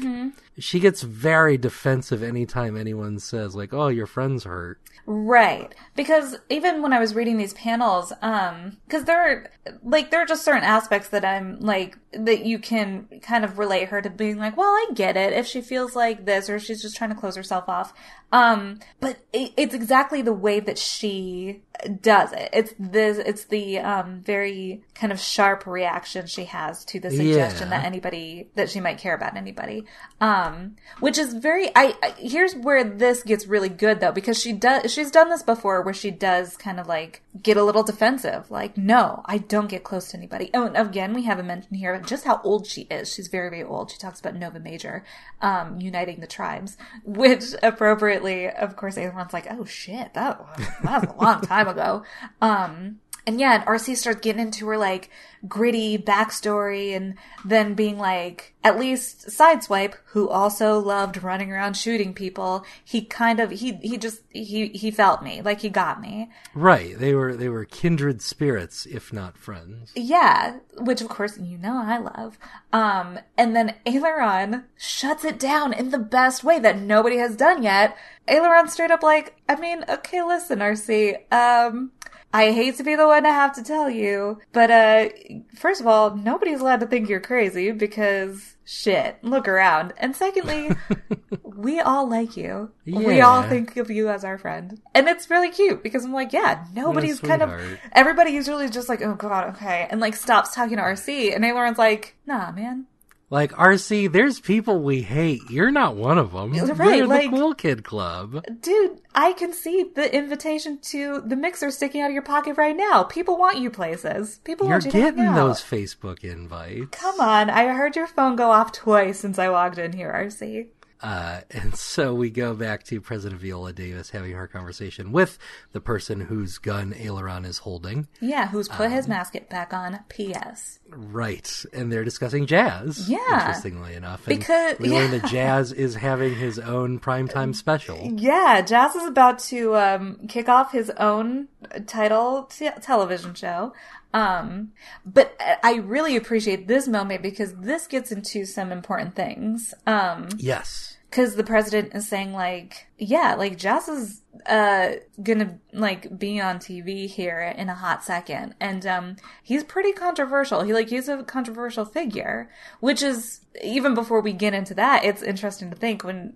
she 0.59 0.81
gets 0.81 1.03
very 1.03 1.57
defensive 1.57 2.23
anytime 2.23 2.77
anyone 2.77 3.19
says 3.19 3.55
like, 3.55 3.73
oh, 3.73 3.89
your 3.89 4.07
friend's 4.07 4.45
hurt. 4.45 4.81
Right. 5.05 5.75
Because 5.97 6.37
even 6.49 6.81
when 6.81 6.93
I 6.93 7.01
was 7.01 7.15
reading 7.15 7.37
these 7.37 7.55
panels, 7.55 8.13
um, 8.23 8.77
cause 8.89 9.05
there 9.05 9.21
are, 9.21 9.51
like, 9.83 10.11
there 10.11 10.23
are 10.23 10.27
just 10.27 10.45
certain 10.45 10.63
aspects 10.63 11.09
that 11.09 11.25
I'm, 11.25 11.59
like, 11.59 11.99
that 12.13 12.45
you 12.45 12.59
can 12.59 13.09
kind 13.23 13.45
of 13.45 13.59
relate 13.59 13.89
her 13.89 14.01
to 14.01 14.11
being 14.11 14.39
like, 14.39 14.57
well, 14.57 14.69
I 14.69 14.91
get 14.95 15.17
it 15.17 15.33
if 15.33 15.47
she 15.47 15.61
feels 15.61 15.97
like 15.97 16.25
this 16.25 16.49
or 16.49 16.61
she's 16.61 16.83
just 16.83 16.97
trying 16.97 17.11
to 17.11 17.17
close 17.17 17.35
herself 17.35 17.69
off. 17.69 17.93
Um, 18.31 18.79
but 19.01 19.19
it, 19.33 19.53
it's 19.57 19.75
exactly 19.75 20.23
the 20.23 20.33
way 20.33 20.61
that 20.61 20.79
she 20.79 21.63
does 22.01 22.33
it. 22.33 22.51
It's 22.53 22.75
this, 22.79 23.19
it's 23.19 23.47
the, 23.47 23.81
um, 23.81 24.21
very 24.21 24.85
kind 24.95 25.11
of 25.13 25.19
sharp 25.19 25.67
reaction 25.67 26.27
she 26.27 26.45
has 26.45 26.85
to 26.85 27.01
the 27.01 27.11
suggestion 27.11 27.69
Yeah. 27.71 27.79
that 27.79 27.85
anybody, 27.87 28.49
that 28.57 28.69
she 28.69 28.79
might 28.81 28.99
care 28.99 29.15
about 29.15 29.37
anybody. 29.37 29.85
Um, 30.21 30.77
which 31.01 31.17
is 31.19 31.33
very, 31.35 31.71
I, 31.75 31.97
I, 32.03 32.11
here's 32.19 32.55
where 32.55 32.85
this 32.85 33.23
gets 33.23 33.47
really 33.47 33.71
good 33.71 34.01
though, 34.01 34.13
because 34.13 34.39
she 34.41 34.53
does, 34.53 34.93
she's 34.93 35.11
done 35.11 35.31
this 35.31 35.43
before 35.43 35.83
where 35.83 35.95
she 35.95 36.11
does 36.11 36.57
kind 36.57 36.79
of 36.79 36.87
like 36.87 37.23
get 37.43 37.57
a 37.57 37.65
little 37.65 37.83
defensive. 37.83 38.51
Like, 38.51 38.77
no, 38.77 39.23
I 39.25 39.39
don't 39.39 39.69
get 39.69 39.83
close 39.83 40.09
to 40.09 40.17
anybody. 40.19 40.51
Oh, 40.53 40.67
and 40.67 40.77
again, 40.77 41.15
we 41.15 41.23
haven't 41.25 41.47
mentioned 41.47 41.77
here 41.79 41.95
of 41.95 42.07
just 42.07 42.25
how 42.25 42.41
old 42.45 42.67
she 42.67 42.83
is. 42.83 43.13
She's 43.13 43.29
very, 43.29 43.49
very 43.49 43.63
old. 43.65 43.91
She 43.91 43.99
talks 43.99 44.21
about 44.21 44.37
Nova 44.37 44.61
Major, 44.61 45.05
um, 45.41 45.81
uniting 45.81 46.21
the 46.21 46.27
tribes, 46.27 46.77
which 47.05 47.45
appropriately, 47.63 48.49
of 48.49 48.77
course, 48.77 48.97
everyone's 48.99 49.33
like, 49.33 49.47
oh 49.51 49.65
shit, 49.65 50.13
that 50.15 50.39
that 50.85 51.03
was 51.03 51.15
a 51.17 51.23
long 51.23 51.41
time 51.41 51.69
ago. 51.69 52.05
Um, 52.41 52.99
and 53.27 53.41
yeah, 53.41 53.55
and 53.55 53.65
RC 53.65 53.97
starts 53.97 54.21
getting 54.21 54.43
into 54.43 54.67
her 54.69 54.77
like 54.77 55.11
gritty 55.49 55.99
backstory 55.99 56.95
and 56.95 57.15
then 57.45 57.75
being 57.75 57.99
like, 57.99 58.55
at 58.63 58.79
least 58.79 59.27
Sideswipe, 59.27 59.95
who 60.07 60.29
also 60.29 60.79
loved 60.79 61.23
running 61.23 61.51
around 61.51 61.77
shooting 61.77 62.15
people, 62.15 62.65
he 62.85 63.03
kind 63.03 63.41
of, 63.41 63.51
he, 63.51 63.73
he 63.83 63.97
just, 63.99 64.23
he, 64.31 64.69
he 64.69 64.91
felt 64.91 65.23
me. 65.23 65.43
Like 65.43 65.61
he 65.61 65.69
got 65.69 66.01
me. 66.01 66.31
Right. 66.55 66.97
They 66.97 67.15
were, 67.15 67.35
they 67.35 67.49
were 67.49 67.65
kindred 67.65 68.23
spirits, 68.23 68.87
if 68.87 69.13
not 69.13 69.37
friends. 69.37 69.93
Yeah, 69.97 70.59
which 70.79 71.01
of 71.01 71.09
course 71.09 71.39
you 71.39 71.59
know 71.59 71.83
I 71.83 71.99
love. 71.99 72.39
Um, 72.73 73.19
and 73.37 73.57
then 73.57 73.75
Aileron 73.85 74.65
shuts 74.77 75.25
it 75.25 75.39
down 75.39 75.73
in 75.73 75.91
the 75.91 75.99
best 75.99 76.45
way 76.45 76.61
that 76.61 76.79
nobody 76.81 77.17
has 77.17 77.37
done 77.37 77.63
yet. 77.63 77.97
Aileron 78.29 78.69
straight 78.69 78.93
up 78.93 79.03
like, 79.03 79.37
I 79.49 79.57
mean, 79.57 79.85
okay, 79.89 80.23
listen, 80.23 80.61
RC, 80.61 81.33
um, 81.33 81.91
I 82.33 82.53
hate 82.53 82.77
to 82.79 82.83
be 82.83 82.95
the 82.95 83.07
one 83.07 83.25
to 83.25 83.31
have 83.31 83.55
to 83.57 83.63
tell 83.63 83.91
you, 83.91 84.41
but 84.53 84.71
uh, 84.71 85.09
first 85.55 85.81
of 85.81 85.87
all, 85.87 86.17
nobody's 86.17 86.61
allowed 86.61 86.81
to 86.81 86.87
think 86.87 87.09
you're 87.09 87.21
crazy 87.21 87.73
because 87.73 88.57
shit, 88.65 89.23
look 89.23 89.47
around. 89.47 89.93
And 89.99 90.17
secondly, 90.17 90.71
we 91.43 91.81
all 91.81 92.09
like 92.09 92.37
you. 92.37 92.71
We 92.87 93.21
all 93.21 93.43
think 93.43 93.77
of 93.77 93.91
you 93.91 94.09
as 94.09 94.25
our 94.25 94.39
friend. 94.39 94.81
And 94.95 95.09
it's 95.09 95.29
really 95.29 95.51
cute 95.51 95.83
because 95.83 96.05
I'm 96.05 96.13
like, 96.13 96.33
yeah, 96.33 96.65
nobody's 96.75 97.21
kind 97.21 97.43
of 97.43 97.51
everybody 97.93 98.31
usually 98.33 98.65
is 98.65 98.71
just 98.71 98.89
like, 98.89 99.03
oh 99.03 99.15
god, 99.15 99.55
okay, 99.55 99.87
and 99.91 100.01
like 100.01 100.15
stops 100.15 100.55
talking 100.55 100.79
to 100.79 100.83
RC, 100.83 101.35
and 101.35 101.45
Aileron's 101.45 101.79
like, 101.79 102.17
nah, 102.27 102.51
man. 102.53 102.87
Like 103.33 103.53
RC, 103.53 104.13
there's 104.13 104.41
people 104.41 104.83
we 104.83 105.01
hate. 105.01 105.41
You're 105.49 105.71
not 105.71 105.97
one 105.97 106.19
of 106.19 106.33
them. 106.33 106.53
Right, 106.53 106.99
You're 106.99 107.07
like- 107.07 107.31
the 107.31 107.35
cool 107.39 107.55
kid 107.55 107.83
club. 107.83 108.45
Dude, 108.61 109.01
I 109.15 109.33
can 109.33 109.55
see 109.55 109.85
the 109.95 110.15
invitation 110.15 110.79
to 110.91 111.23
the 111.23 111.35
mixer 111.35 111.71
sticking 111.71 112.03
out 112.03 112.09
of 112.09 112.13
your 112.13 112.21
pocket 112.21 112.59
right 112.59 112.77
now. 112.77 113.05
People 113.05 113.39
want 113.39 113.57
you 113.57 113.71
places. 113.71 114.39
People 114.45 114.67
You're 114.67 114.75
want 114.75 114.85
you 114.85 114.93
getting 114.93 115.33
those 115.33 115.63
Facebook 115.63 116.23
invites. 116.23 116.89
Come 116.91 117.21
on, 117.21 117.49
I 117.49 117.69
heard 117.69 117.97
your 117.97 118.07
phone 118.07 118.37
go 118.37 118.51
off 118.51 118.71
twice 118.71 119.21
since 119.21 119.39
I 119.39 119.49
logged 119.49 119.79
in 119.79 119.95
here, 119.95 120.13
RC. 120.13 120.67
Uh, 121.03 121.41
and 121.51 121.75
so 121.77 122.15
we 122.15 122.31
go 122.31 122.55
back 122.55 122.85
to 122.85 123.01
President 123.01 123.41
Viola 123.41 123.73
Davis 123.73 124.11
having 124.11 124.33
her 124.33 124.47
conversation 124.47 125.13
with 125.13 125.39
the 125.73 125.81
person 125.81 126.21
whose 126.21 126.59
gun 126.59 126.95
Aileron 126.97 127.45
is 127.45 127.59
holding. 127.59 128.07
Yeah, 128.21 128.49
who's 128.49 128.69
put 128.69 128.87
Um, 128.87 128.93
his 128.93 129.09
masket 129.09 129.51
back 129.51 129.73
on? 129.75 130.01
P.S. 130.09 130.79
Right. 130.89 131.65
And 131.73 131.91
they're 131.93 132.05
discussing 132.05 132.47
jazz. 132.47 133.09
Yeah. 133.09 133.19
Interestingly 133.41 133.95
enough. 133.95 134.27
And 134.29 134.39
Because- 134.39 134.79
we 134.79 134.89
learn 134.91 135.13
yeah. 135.13 135.19
that 135.19 135.31
Jazz 135.31 135.73
is 135.73 135.95
having 135.97 136.35
his 136.37 136.59
own 136.59 137.01
primetime 137.01 137.55
special. 137.55 137.99
Yeah, 138.17 138.61
Jazz 138.61 138.95
is 138.95 139.07
about 139.07 139.39
to 139.41 139.75
um, 139.77 140.21
kick 140.29 140.49
off 140.49 140.73
his 140.73 140.91
own 140.91 141.49
title 141.87 142.45
t- 142.45 142.69
television 142.81 143.35
show. 143.35 143.73
Um, 144.15 144.73
but 145.07 145.35
I 145.63 145.77
really 145.77 146.17
appreciate 146.17 146.69
this 146.69 146.87
moment 146.87 147.23
because 147.23 147.55
this 147.55 147.87
gets 147.87 148.13
into 148.13 148.45
some 148.45 148.71
important 148.71 149.15
things. 149.15 149.73
Um, 149.87 150.29
Yes. 150.37 150.92
Cause 151.13 151.37
the 151.37 151.45
president 151.45 151.95
is 151.95 152.09
saying 152.09 152.33
like, 152.33 152.89
yeah, 152.99 153.35
like 153.35 153.57
Jazz 153.57 153.89
is, 153.89 154.23
uh, 154.47 154.93
gonna 155.23 155.59
like 155.73 156.19
be 156.19 156.41
on 156.41 156.59
TV 156.59 157.07
here 157.07 157.55
in 157.57 157.69
a 157.69 157.75
hot 157.75 158.03
second. 158.03 158.55
And, 158.59 158.85
um, 158.87 159.17
he's 159.43 159.63
pretty 159.63 159.93
controversial. 159.93 160.63
He 160.63 160.73
like, 160.73 160.89
he's 160.89 161.09
a 161.09 161.23
controversial 161.23 161.85
figure, 161.85 162.51
which 162.81 163.03
is 163.03 163.43
even 163.63 163.95
before 163.95 164.21
we 164.21 164.33
get 164.33 164.55
into 164.55 164.75
that, 164.75 165.05
it's 165.05 165.23
interesting 165.23 165.71
to 165.71 165.77
think 165.77 166.03
when, 166.03 166.35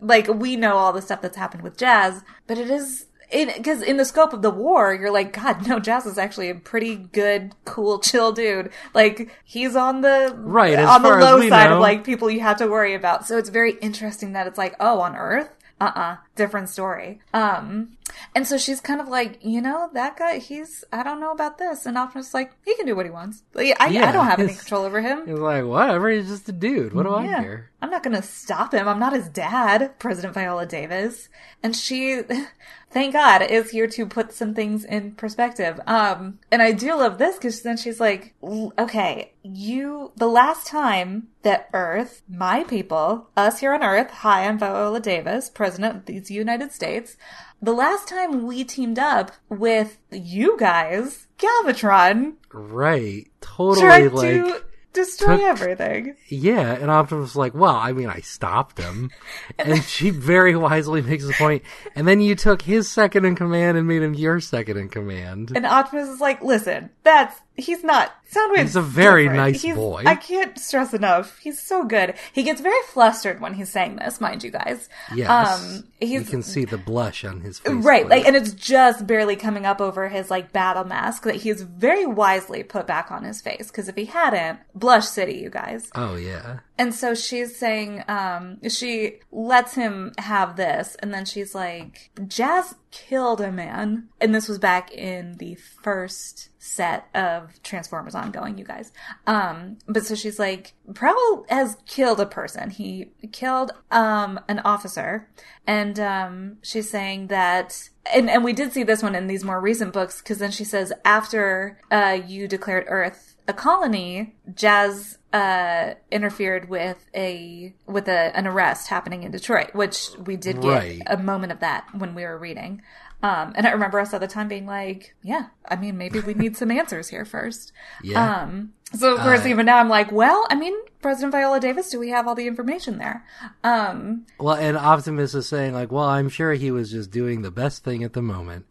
like, 0.00 0.28
we 0.28 0.54
know 0.54 0.76
all 0.76 0.92
the 0.92 1.02
stuff 1.02 1.22
that's 1.22 1.36
happened 1.36 1.62
with 1.62 1.76
Jazz, 1.76 2.22
but 2.46 2.58
it 2.58 2.70
is, 2.70 3.06
because 3.30 3.82
in 3.82 3.96
the 3.98 4.04
scope 4.04 4.32
of 4.32 4.42
the 4.42 4.50
war, 4.50 4.94
you're 4.94 5.10
like, 5.10 5.32
God, 5.32 5.66
no, 5.66 5.78
Jazz 5.78 6.06
is 6.06 6.18
actually 6.18 6.48
a 6.48 6.54
pretty 6.54 6.96
good, 6.96 7.54
cool, 7.64 7.98
chill 8.00 8.32
dude. 8.32 8.70
Like 8.94 9.30
he's 9.44 9.76
on 9.76 10.00
the 10.00 10.34
Right, 10.38 10.78
on 10.78 11.02
the 11.02 11.10
low 11.10 11.48
side 11.48 11.68
know. 11.70 11.76
of 11.76 11.80
like 11.80 12.04
people 12.04 12.30
you 12.30 12.40
have 12.40 12.58
to 12.58 12.66
worry 12.66 12.94
about. 12.94 13.26
So 13.26 13.36
it's 13.36 13.50
very 13.50 13.72
interesting 13.80 14.32
that 14.32 14.46
it's 14.46 14.58
like, 14.58 14.74
oh, 14.80 15.00
on 15.00 15.14
Earth, 15.16 15.50
uh, 15.80 15.92
uh 15.94 16.16
different 16.38 16.70
story. 16.70 17.20
Um, 17.34 17.98
and 18.34 18.46
so 18.46 18.56
she's 18.56 18.80
kind 18.80 19.00
of 19.00 19.08
like, 19.08 19.38
you 19.44 19.60
know, 19.60 19.90
that 19.92 20.16
guy, 20.16 20.38
he's, 20.38 20.84
I 20.92 21.02
don't 21.02 21.20
know 21.20 21.32
about 21.32 21.58
this, 21.58 21.86
and 21.86 21.98
Optimus 21.98 22.34
like, 22.34 22.52
he 22.64 22.74
can 22.76 22.86
do 22.86 22.96
what 22.96 23.06
he 23.06 23.10
wants. 23.10 23.42
Like, 23.52 23.76
I, 23.80 23.86
I 23.86 24.12
don't 24.12 24.26
have 24.26 24.40
any 24.40 24.54
control 24.54 24.84
over 24.84 25.00
him. 25.00 25.26
He's 25.26 25.38
like, 25.38 25.64
whatever, 25.64 26.08
he's 26.08 26.28
just 26.28 26.48
a 26.48 26.52
dude. 26.52 26.94
What 26.94 27.04
do 27.04 27.14
I 27.14 27.26
care? 27.26 27.70
I'm 27.80 27.90
not 27.90 28.02
gonna 28.02 28.22
stop 28.22 28.74
him. 28.74 28.88
I'm 28.88 28.98
not 28.98 29.12
his 29.12 29.28
dad, 29.28 29.98
President 29.98 30.34
Viola 30.34 30.66
Davis. 30.66 31.28
And 31.62 31.76
she, 31.76 32.22
thank 32.90 33.12
God, 33.12 33.42
is 33.42 33.70
here 33.70 33.86
to 33.86 34.06
put 34.06 34.32
some 34.32 34.54
things 34.54 34.84
in 34.84 35.12
perspective. 35.12 35.78
Um, 35.86 36.40
and 36.50 36.60
I 36.60 36.72
do 36.72 36.94
love 36.94 37.18
this 37.18 37.36
because 37.36 37.62
then 37.62 37.76
she's 37.76 38.00
like, 38.00 38.34
okay, 38.42 39.32
you, 39.42 40.12
the 40.16 40.26
last 40.26 40.66
time 40.66 41.28
that 41.42 41.68
Earth, 41.72 42.22
my 42.28 42.64
people, 42.64 43.28
us 43.36 43.60
here 43.60 43.72
on 43.74 43.82
Earth, 43.82 44.10
hi, 44.10 44.44
I'm 44.46 44.58
Viola 44.58 45.00
Davis, 45.00 45.48
President 45.48 45.96
of 45.96 46.04
United 46.34 46.72
States. 46.72 47.16
The 47.60 47.72
last 47.72 48.08
time 48.08 48.46
we 48.46 48.64
teamed 48.64 48.98
up 48.98 49.32
with 49.48 49.98
you 50.10 50.56
guys, 50.58 51.26
Galvatron, 51.38 52.34
Right. 52.52 53.26
Totally 53.40 54.08
like 54.08 54.20
to 54.20 54.62
destroy 54.92 55.36
took- 55.36 55.46
everything. 55.46 56.16
Yeah, 56.28 56.72
and 56.72 56.90
Optimus 56.90 57.22
was 57.30 57.36
like, 57.36 57.54
well, 57.54 57.74
I 57.76 57.92
mean, 57.92 58.08
I 58.08 58.20
stopped 58.20 58.78
him. 58.78 59.10
and 59.58 59.82
she 59.84 60.10
very 60.10 60.56
wisely 60.56 61.02
makes 61.02 61.26
the 61.26 61.32
point, 61.34 61.62
and 61.94 62.06
then 62.08 62.20
you 62.20 62.34
took 62.34 62.62
his 62.62 62.90
second 62.90 63.24
in 63.24 63.34
command 63.36 63.76
and 63.76 63.86
made 63.86 64.02
him 64.02 64.14
your 64.14 64.40
second 64.40 64.76
in 64.76 64.88
command. 64.88 65.52
And 65.54 65.66
Optimus 65.66 66.08
is 66.08 66.20
like, 66.20 66.42
listen, 66.42 66.90
that's 67.02 67.38
he's 67.58 67.84
not. 67.84 68.12
Soundwave's 68.32 68.60
He's 68.62 68.76
a 68.76 68.82
very 68.82 69.24
different. 69.24 69.52
nice 69.52 69.62
He's- 69.62 69.74
boy. 69.76 70.02
I 70.06 70.14
can't 70.14 70.58
stress 70.58 70.92
enough. 70.94 71.38
He's 71.38 71.58
so 71.60 71.84
good. 71.84 72.14
He 72.32 72.42
gets 72.42 72.60
very 72.60 72.80
flustered 72.88 73.40
when 73.40 73.54
he's 73.54 73.70
saying 73.70 73.96
this, 73.96 74.20
mind 74.20 74.44
you 74.44 74.50
guys. 74.50 74.88
Yes. 75.14 75.28
Um, 75.62 75.84
you 76.00 76.20
can 76.22 76.42
see 76.42 76.64
the 76.66 76.76
blush 76.78 77.24
on 77.24 77.40
his 77.40 77.58
face. 77.58 77.72
Right, 77.84 78.06
like, 78.08 78.26
and 78.26 78.36
it's 78.36 78.52
just 78.52 79.06
barely 79.06 79.34
coming 79.36 79.64
up 79.66 79.80
over 79.80 80.08
his 80.08 80.30
like 80.30 80.52
battle 80.52 80.84
mask 80.84 81.22
that 81.24 81.36
he's 81.36 81.62
very 81.62 82.04
wisely 82.06 82.62
put 82.62 82.86
back 82.86 83.10
on 83.10 83.24
his 83.24 83.40
face. 83.40 83.68
Because 83.68 83.88
if 83.88 83.96
he 83.96 84.04
hadn't, 84.04 84.58
blush 84.74 85.06
city, 85.06 85.34
you 85.38 85.48
guys. 85.50 85.90
oh 85.94 86.16
yeah. 86.16 86.58
And 86.78 86.94
so 86.94 87.12
she's 87.12 87.56
saying, 87.56 88.04
um, 88.06 88.58
she 88.68 89.16
lets 89.32 89.74
him 89.74 90.12
have 90.16 90.54
this, 90.54 90.96
and 91.00 91.12
then 91.12 91.24
she's 91.24 91.52
like, 91.52 92.10
Jazz 92.28 92.76
killed 92.92 93.40
a 93.40 93.50
man. 93.50 94.08
And 94.20 94.32
this 94.32 94.48
was 94.48 94.60
back 94.60 94.92
in 94.92 95.38
the 95.38 95.56
first 95.56 96.50
set 96.60 97.08
of 97.14 97.60
Transformers 97.64 98.14
ongoing, 98.14 98.58
you 98.58 98.64
guys. 98.64 98.92
Um, 99.26 99.78
but 99.88 100.06
so 100.06 100.14
she's 100.14 100.38
like, 100.38 100.74
Prowl 100.94 101.44
has 101.48 101.76
killed 101.84 102.20
a 102.20 102.26
person. 102.26 102.70
He 102.70 103.10
killed, 103.32 103.72
um, 103.90 104.38
an 104.48 104.60
officer. 104.60 105.28
And, 105.66 105.98
um, 105.98 106.58
she's 106.62 106.88
saying 106.88 107.26
that, 107.26 107.88
and, 108.14 108.30
and 108.30 108.44
we 108.44 108.52
did 108.52 108.72
see 108.72 108.84
this 108.84 109.02
one 109.02 109.16
in 109.16 109.26
these 109.26 109.42
more 109.44 109.60
recent 109.60 109.92
books, 109.92 110.22
because 110.22 110.38
then 110.38 110.52
she 110.52 110.64
says, 110.64 110.92
after, 111.04 111.80
uh, 111.90 112.20
you 112.24 112.46
declared 112.46 112.84
Earth 112.86 113.34
a 113.48 113.52
colony, 113.52 114.36
Jazz 114.54 115.17
uh, 115.32 115.94
interfered 116.10 116.68
with 116.68 117.04
a 117.14 117.74
with 117.86 118.08
a, 118.08 118.36
an 118.36 118.46
arrest 118.46 118.88
happening 118.88 119.22
in 119.24 119.30
Detroit, 119.30 119.74
which 119.74 120.08
we 120.24 120.36
did 120.36 120.60
get 120.62 120.68
Right. 120.68 121.02
a 121.06 121.16
moment 121.18 121.52
of 121.52 121.60
that 121.60 121.86
when 121.92 122.14
we 122.14 122.22
were 122.24 122.38
reading. 122.38 122.82
Um, 123.22 123.52
and 123.56 123.66
I 123.66 123.72
remember 123.72 123.98
us 123.98 124.14
at 124.14 124.20
the 124.20 124.28
time 124.28 124.46
being 124.48 124.64
like, 124.64 125.14
"Yeah, 125.22 125.46
I 125.68 125.74
mean, 125.76 125.98
maybe 125.98 126.20
we 126.20 126.34
need 126.34 126.56
some 126.56 126.70
answers 126.70 127.08
here 127.08 127.24
first. 127.24 127.72
Yeah. 128.02 128.42
Um, 128.42 128.72
so 128.94 129.14
of 129.14 129.20
course, 129.20 129.44
Uh, 129.44 129.48
even 129.48 129.66
now, 129.66 129.78
I'm 129.78 129.88
like, 129.88 130.10
"Well, 130.12 130.46
I 130.48 130.54
mean, 130.54 130.74
President 131.02 131.32
Viola 131.32 131.58
Davis, 131.60 131.90
do 131.90 131.98
we 131.98 132.08
have 132.10 132.26
all 132.28 132.34
the 132.36 132.46
information 132.46 132.96
there?" 132.98 133.24
Um, 133.64 134.24
Well, 134.38 134.54
and 134.54 134.76
Optimus 134.78 135.34
is 135.34 135.48
saying 135.48 135.74
like, 135.74 135.90
"Well, 135.92 136.04
I'm 136.06 136.28
sure 136.28 136.52
he 136.54 136.70
was 136.70 136.90
just 136.92 137.10
doing 137.10 137.42
the 137.42 137.50
best 137.50 137.84
thing 137.84 138.02
at 138.04 138.12
the 138.12 138.22
moment." 138.22 138.66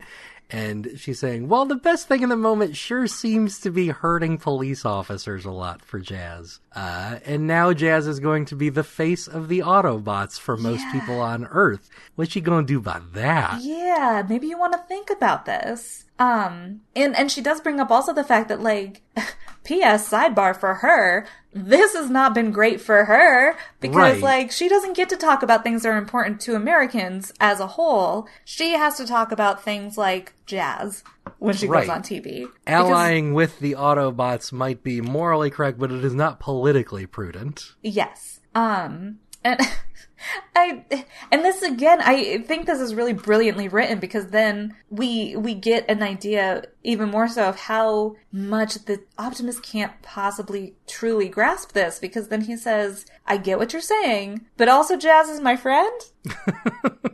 And 0.50 0.92
she's 0.98 1.20
saying, 1.20 1.50
"Well, 1.50 1.66
the 1.66 1.76
best 1.76 2.08
thing 2.08 2.24
in 2.24 2.30
the 2.30 2.38
moment 2.38 2.78
sure 2.78 3.06
seems 3.08 3.60
to 3.60 3.70
be 3.70 3.90
hurting 3.90 4.38
police 4.38 4.86
officers 4.86 5.44
a 5.44 5.52
lot 5.52 5.84
for 5.84 6.00
Jazz. 6.00 6.60
Uh, 6.74 7.20
and 7.26 7.48
now 7.48 7.74
Jazz 7.74 8.08
is 8.08 8.20
going 8.22 8.46
to 8.46 8.56
be 8.56 8.70
the 8.70 8.84
face 8.84 9.28
of 9.28 9.50
the 9.50 9.60
Autobots 9.60 10.40
for 10.40 10.56
most 10.56 10.84
Yeah. 10.86 10.92
people 11.02 11.20
on 11.20 11.46
Earth. 11.46 11.90
What's 12.16 12.32
she 12.32 12.40
going 12.42 12.66
to 12.66 12.74
do 12.74 12.80
about 12.80 13.14
that?" 13.14 13.60
Yeah, 13.62 14.24
maybe 14.30 14.48
you 14.48 14.58
want 14.58 14.72
to 14.74 14.80
think 14.88 15.10
about 15.10 15.46
this. 15.46 16.06
Um, 16.20 16.82
and 16.96 17.16
and 17.16 17.30
she 17.32 17.42
does 17.42 17.60
bring 17.62 17.80
up 17.82 17.92
also 17.92 18.14
the 18.14 18.24
fact 18.24 18.48
that 18.48 18.62
like, 18.62 19.02
P.S. 19.66 20.10
sidebar 20.10 20.56
for 20.56 20.76
her, 20.76 21.28
this 21.66 21.94
has 21.94 22.10
not 22.10 22.34
been 22.34 22.52
great 22.52 22.80
for 22.82 23.06
her 23.06 23.56
because 23.80 23.96
Right. 23.96 24.22
like 24.22 24.52
she 24.52 24.68
doesn't 24.70 24.94
get 24.96 25.10
to 25.10 25.18
talk 25.18 25.44
about 25.44 25.64
things 25.64 25.84
that 25.84 25.90
are 25.90 25.98
important 25.98 26.40
to 26.42 26.56
Americans 26.56 27.32
as 27.40 27.60
a 27.60 27.68
whole. 27.68 28.28
She 28.46 28.72
has 28.74 28.98
to 28.98 29.06
talk 29.08 29.32
about 29.32 29.64
things 29.64 29.98
like 29.98 30.34
jazz 30.46 31.04
when 31.40 31.56
she 31.56 31.68
Right. 31.68 31.82
goes 31.82 31.90
on 31.90 32.02
TV. 32.04 32.42
Because- 32.66 32.90
Allying 32.90 33.34
with 33.34 33.60
the 33.60 33.74
Autobots 33.74 34.52
might 34.52 34.84
be 34.84 35.02
morally 35.02 35.50
correct, 35.50 35.78
but 35.80 35.92
it 35.92 36.04
is 36.06 36.14
not 36.14 36.40
politically 36.40 37.06
prudent. 37.06 37.74
Yes. 37.82 38.40
Um 38.56 39.20
and 39.44 39.60
I 40.56 40.84
and 41.32 41.46
this 41.46 41.62
again 41.62 42.00
I 42.02 42.40
think 42.40 42.66
this 42.66 42.80
is 42.80 42.96
really 42.96 43.14
brilliantly 43.14 43.68
written 43.68 44.00
because 44.00 44.28
then 44.28 44.76
we 44.90 45.36
we 45.36 45.54
get 45.54 45.86
an 45.90 46.02
idea 46.02 46.64
even 46.88 47.10
more 47.12 47.28
so 47.28 47.44
of 47.44 47.60
how 47.60 48.16
much 48.32 48.76
the 48.86 49.04
Optimus 49.18 49.60
can't 49.60 50.02
possibly 50.02 50.74
truly 50.88 51.28
grasp 51.28 51.74
this 51.74 52.00
because 52.00 52.30
then 52.30 52.42
he 52.42 52.56
says, 52.56 53.06
"I 53.26 53.38
get 53.38 53.60
what 53.60 53.74
you're 53.74 53.82
saying, 53.82 54.46
but 54.56 54.70
also 54.70 54.96
Jazz 54.96 55.30
is 55.30 55.42
my 55.42 55.58
friend." 55.58 56.02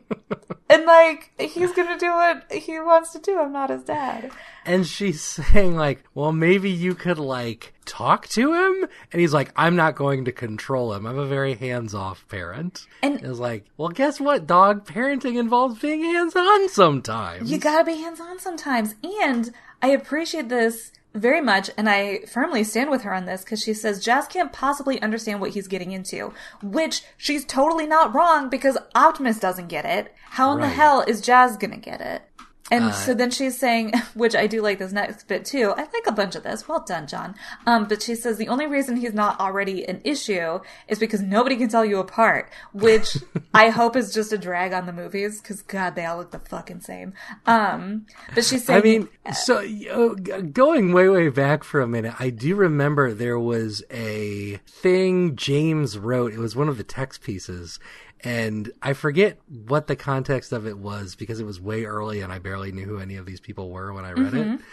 and 0.73 0.85
like 0.85 1.31
he's 1.39 1.71
going 1.71 1.87
to 1.87 1.97
do 1.97 2.11
what 2.11 2.51
he 2.51 2.79
wants 2.79 3.11
to 3.13 3.19
do. 3.19 3.39
I'm 3.39 3.51
not 3.51 3.69
his 3.69 3.83
dad. 3.83 4.31
And 4.65 4.87
she's 4.87 5.21
saying 5.53 5.75
like, 5.75 6.03
well, 6.13 6.31
maybe 6.31 6.69
you 6.69 6.95
could 6.95 7.19
like 7.19 7.73
talk 7.85 8.27
to 8.29 8.53
him. 8.53 8.89
And 9.11 9.21
he's 9.21 9.33
like, 9.33 9.51
I'm 9.55 9.75
not 9.75 9.95
going 9.95 10.25
to 10.25 10.31
control 10.31 10.93
him. 10.93 11.05
I'm 11.05 11.19
a 11.19 11.25
very 11.25 11.55
hands-off 11.55 12.25
parent. 12.27 12.85
And- 13.01 13.21
it's 13.23 13.39
like, 13.39 13.65
well, 13.77 13.89
guess 13.89 14.19
what, 14.19 14.47
dog? 14.47 14.85
Parenting 14.85 15.37
involves 15.37 15.79
being 15.79 16.03
hands-on 16.03 16.69
sometimes. 16.69 17.51
You 17.51 17.57
gotta 17.57 17.83
be 17.83 17.95
hands 17.95 18.19
on 18.19 18.39
sometimes. 18.39 18.95
And 19.03 19.51
I 19.83 19.87
appreciate 19.89 20.47
this 20.47 20.93
very 21.13 21.41
much, 21.41 21.69
and 21.77 21.89
I 21.89 22.19
firmly 22.19 22.63
stand 22.63 22.89
with 22.89 23.01
her 23.01 23.13
on 23.13 23.25
this 23.25 23.43
because 23.43 23.61
she 23.61 23.73
says 23.73 24.03
Jazz 24.03 24.27
can't 24.27 24.53
possibly 24.53 24.99
understand 25.01 25.41
what 25.41 25.49
he's 25.51 25.67
getting 25.67 25.91
into, 25.91 26.33
which 26.61 27.03
she's 27.17 27.43
totally 27.43 27.85
not 27.85 28.15
wrong 28.15 28.47
because 28.47 28.77
Optimus 28.95 29.41
doesn't 29.41 29.67
get 29.67 29.83
it. 29.83 30.15
How 30.29 30.53
in 30.53 30.61
the 30.61 30.69
hell 30.69 31.03
is 31.05 31.19
Jazz 31.19 31.57
gonna 31.57 31.75
get 31.75 31.99
it? 31.99 32.21
And 32.71 32.85
Uh, 32.85 32.91
so 32.93 33.13
then 33.13 33.29
she's 33.29 33.59
saying, 33.59 33.91
which 34.13 34.35
I 34.35 34.47
do 34.47 34.61
like 34.61 34.79
this 34.79 34.93
next 34.93 35.27
bit 35.27 35.43
too. 35.43 35.71
I 35.75 35.81
like 35.81 36.07
a 36.07 36.11
bunch 36.13 36.35
of 36.35 36.43
this. 36.43 36.67
Well 36.67 36.79
done, 36.87 37.07
John. 37.07 37.35
Um, 37.67 37.87
but 37.89 38.01
she 38.01 38.15
says 38.15 38.37
the 38.37 38.47
only 38.47 38.67
reason 38.67 38.95
he's 38.95 39.13
not 39.13 39.39
already 39.39 39.83
an 39.85 39.99
issue 40.05 40.59
is 40.87 40.97
because 40.97 41.21
nobody 41.21 41.57
can 41.57 41.67
tell 41.67 41.83
you 41.83 41.99
apart, 41.99 42.49
which 42.71 43.17
I 43.53 43.69
hope 43.69 43.95
is 43.97 44.13
just 44.13 44.31
a 44.31 44.37
drag 44.37 44.71
on 44.71 44.85
the 44.85 44.93
movies 44.93 45.41
because 45.41 45.61
God, 45.61 45.95
they 45.95 46.05
all 46.05 46.17
look 46.17 46.31
the 46.31 46.39
fucking 46.39 46.79
same. 46.81 47.13
Um, 47.45 48.05
but 48.33 48.45
she's 48.45 48.63
saying, 48.65 48.79
I 48.79 48.83
mean, 48.83 49.09
so 49.33 49.57
uh, 49.57 50.15
g- 50.15 50.41
going 50.43 50.93
way, 50.93 51.09
way 51.09 51.27
back 51.29 51.65
for 51.65 51.81
a 51.81 51.87
minute, 51.87 52.15
I 52.17 52.29
do 52.29 52.55
remember 52.55 53.13
there 53.13 53.39
was 53.39 53.83
a 53.91 54.61
thing 54.67 55.35
James 55.35 55.97
wrote. 55.97 56.31
It 56.33 56.39
was 56.39 56.55
one 56.55 56.69
of 56.69 56.77
the 56.77 56.83
text 56.85 57.21
pieces, 57.21 57.77
and 58.21 58.71
I 58.81 58.93
forget 58.93 59.37
what 59.47 59.87
the 59.87 59.95
context 59.95 60.51
of 60.51 60.65
it 60.65 60.77
was 60.77 61.15
because 61.15 61.39
it 61.39 61.45
was 61.45 61.59
way 61.59 61.85
early 61.85 62.21
and 62.21 62.31
I 62.31 62.39
barely 62.39 62.71
knew 62.71 62.85
who 62.85 62.99
any 62.99 63.17
of 63.17 63.25
these 63.25 63.39
people 63.39 63.69
were 63.69 63.93
when 63.93 64.05
I 64.05 64.11
read 64.11 64.33
it. 64.33 64.47
Mm-hmm. 64.47 64.63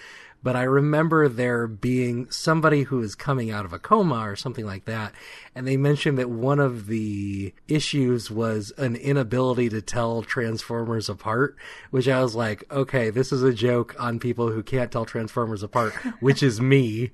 But 0.43 0.57
I 0.57 0.63
remember 0.63 1.29
there 1.29 1.67
being 1.67 2.31
somebody 2.31 2.85
who 2.85 2.99
was 2.99 3.15
coming 3.15 3.51
out 3.51 3.67
of 3.67 3.75
a 3.75 3.79
coma 3.79 4.27
or 4.27 4.37
something 4.37 4.65
like 4.65 4.87
that. 4.87 5.13
And 5.55 5.67
they 5.67 5.77
mentioned 5.77 6.17
that 6.19 6.31
one 6.31 6.59
of 6.59 6.87
the 6.87 7.53
issues 7.69 8.31
was 8.31 8.73
an 8.79 8.97
inability 8.97 9.69
to 9.69 9.83
tell 9.83 10.23
Transformers 10.23 11.11
apart, 11.11 11.57
which 11.91 12.09
I 12.09 12.23
was 12.23 12.35
like, 12.35 12.65
okay, 12.73 13.11
this 13.11 13.33
is 13.33 13.43
a 13.43 13.53
joke 13.53 13.95
on 13.99 14.19
people 14.19 14.51
who 14.51 14.63
can't 14.63 14.91
tell 14.91 15.05
Transformers 15.05 15.63
apart, 15.63 15.93
which 16.21 16.43
is 16.43 16.59
me. 16.59 17.11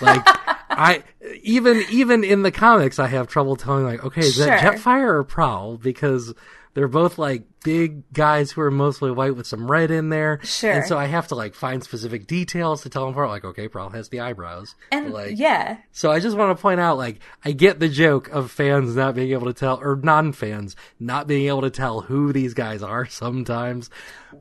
Like, 0.00 0.24
I, 0.78 1.02
even, 1.42 1.82
even 1.90 2.24
in 2.24 2.42
the 2.42 2.52
comics, 2.52 2.98
I 2.98 3.08
have 3.08 3.26
trouble 3.26 3.56
telling 3.56 3.84
like, 3.84 4.04
okay, 4.04 4.20
is 4.20 4.36
that 4.36 4.60
Jetfire 4.60 5.08
or 5.08 5.24
Prowl? 5.24 5.76
Because 5.76 6.34
they're 6.74 6.88
both 6.88 7.18
like 7.18 7.42
big 7.64 8.10
guys 8.12 8.50
who 8.52 8.60
are 8.60 8.70
mostly 8.70 9.10
white 9.10 9.36
with 9.36 9.46
some 9.46 9.70
red 9.70 9.90
in 9.90 10.08
there. 10.10 10.40
Sure. 10.44 10.72
And 10.72 10.86
so 10.86 10.96
I 10.98 11.06
have 11.06 11.28
to 11.28 11.34
like 11.34 11.54
find 11.54 11.82
specific 11.82 12.26
details 12.26 12.82
to 12.82 12.88
tell 12.88 13.04
them 13.04 13.12
apart. 13.14 13.28
Like, 13.30 13.44
okay, 13.44 13.68
Prowl 13.68 13.90
has 13.90 14.08
the 14.08 14.20
eyebrows. 14.20 14.74
and 14.92 15.12
like, 15.12 15.38
yeah, 15.38 15.78
So 15.92 16.10
I 16.10 16.20
just 16.20 16.36
want 16.36 16.56
to 16.56 16.60
point 16.60 16.80
out, 16.80 16.96
like, 16.98 17.20
I 17.44 17.52
get 17.52 17.80
the 17.80 17.88
joke 17.88 18.28
of 18.28 18.50
fans 18.50 18.94
not 18.96 19.14
being 19.14 19.32
able 19.32 19.46
to 19.46 19.52
tell, 19.52 19.78
or 19.82 19.96
non-fans 19.96 20.76
not 21.00 21.26
being 21.26 21.46
able 21.48 21.62
to 21.62 21.70
tell 21.70 22.02
who 22.02 22.32
these 22.32 22.54
guys 22.54 22.82
are 22.82 23.06
sometimes, 23.06 23.90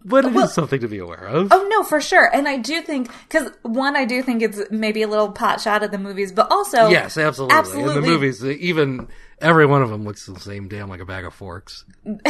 but 0.05 0.25
it 0.25 0.29
is 0.29 0.35
Well- 0.35 0.47
something 0.47 0.79
to 0.81 0.87
be 0.87 0.99
aware 0.99 1.25
of. 1.27 1.51
Oh 1.51 1.67
no, 1.69 1.83
for 1.83 1.99
sure. 2.01 2.29
And 2.33 2.47
I 2.47 2.57
do 2.57 2.81
think 2.81 3.09
because 3.27 3.51
one, 3.63 3.95
I 3.95 4.05
do 4.05 4.21
think 4.21 4.41
it's 4.41 4.61
maybe 4.69 5.01
a 5.01 5.07
little 5.07 5.31
pot 5.31 5.61
shot 5.61 5.83
at 5.83 5.91
the 5.91 5.97
movies, 5.97 6.31
but 6.31 6.51
also 6.51 6.87
yes, 6.89 7.17
absolutely. 7.17 7.81
In 7.81 7.87
the 7.87 8.01
movies, 8.01 8.43
even 8.45 9.07
every 9.39 9.65
one 9.65 9.81
of 9.81 9.89
them 9.89 10.03
looks 10.03 10.25
the 10.25 10.39
same 10.39 10.67
damn 10.67 10.89
like 10.89 10.99
a 10.99 11.05
bag 11.05 11.25
of 11.25 11.33
forks. 11.33 11.85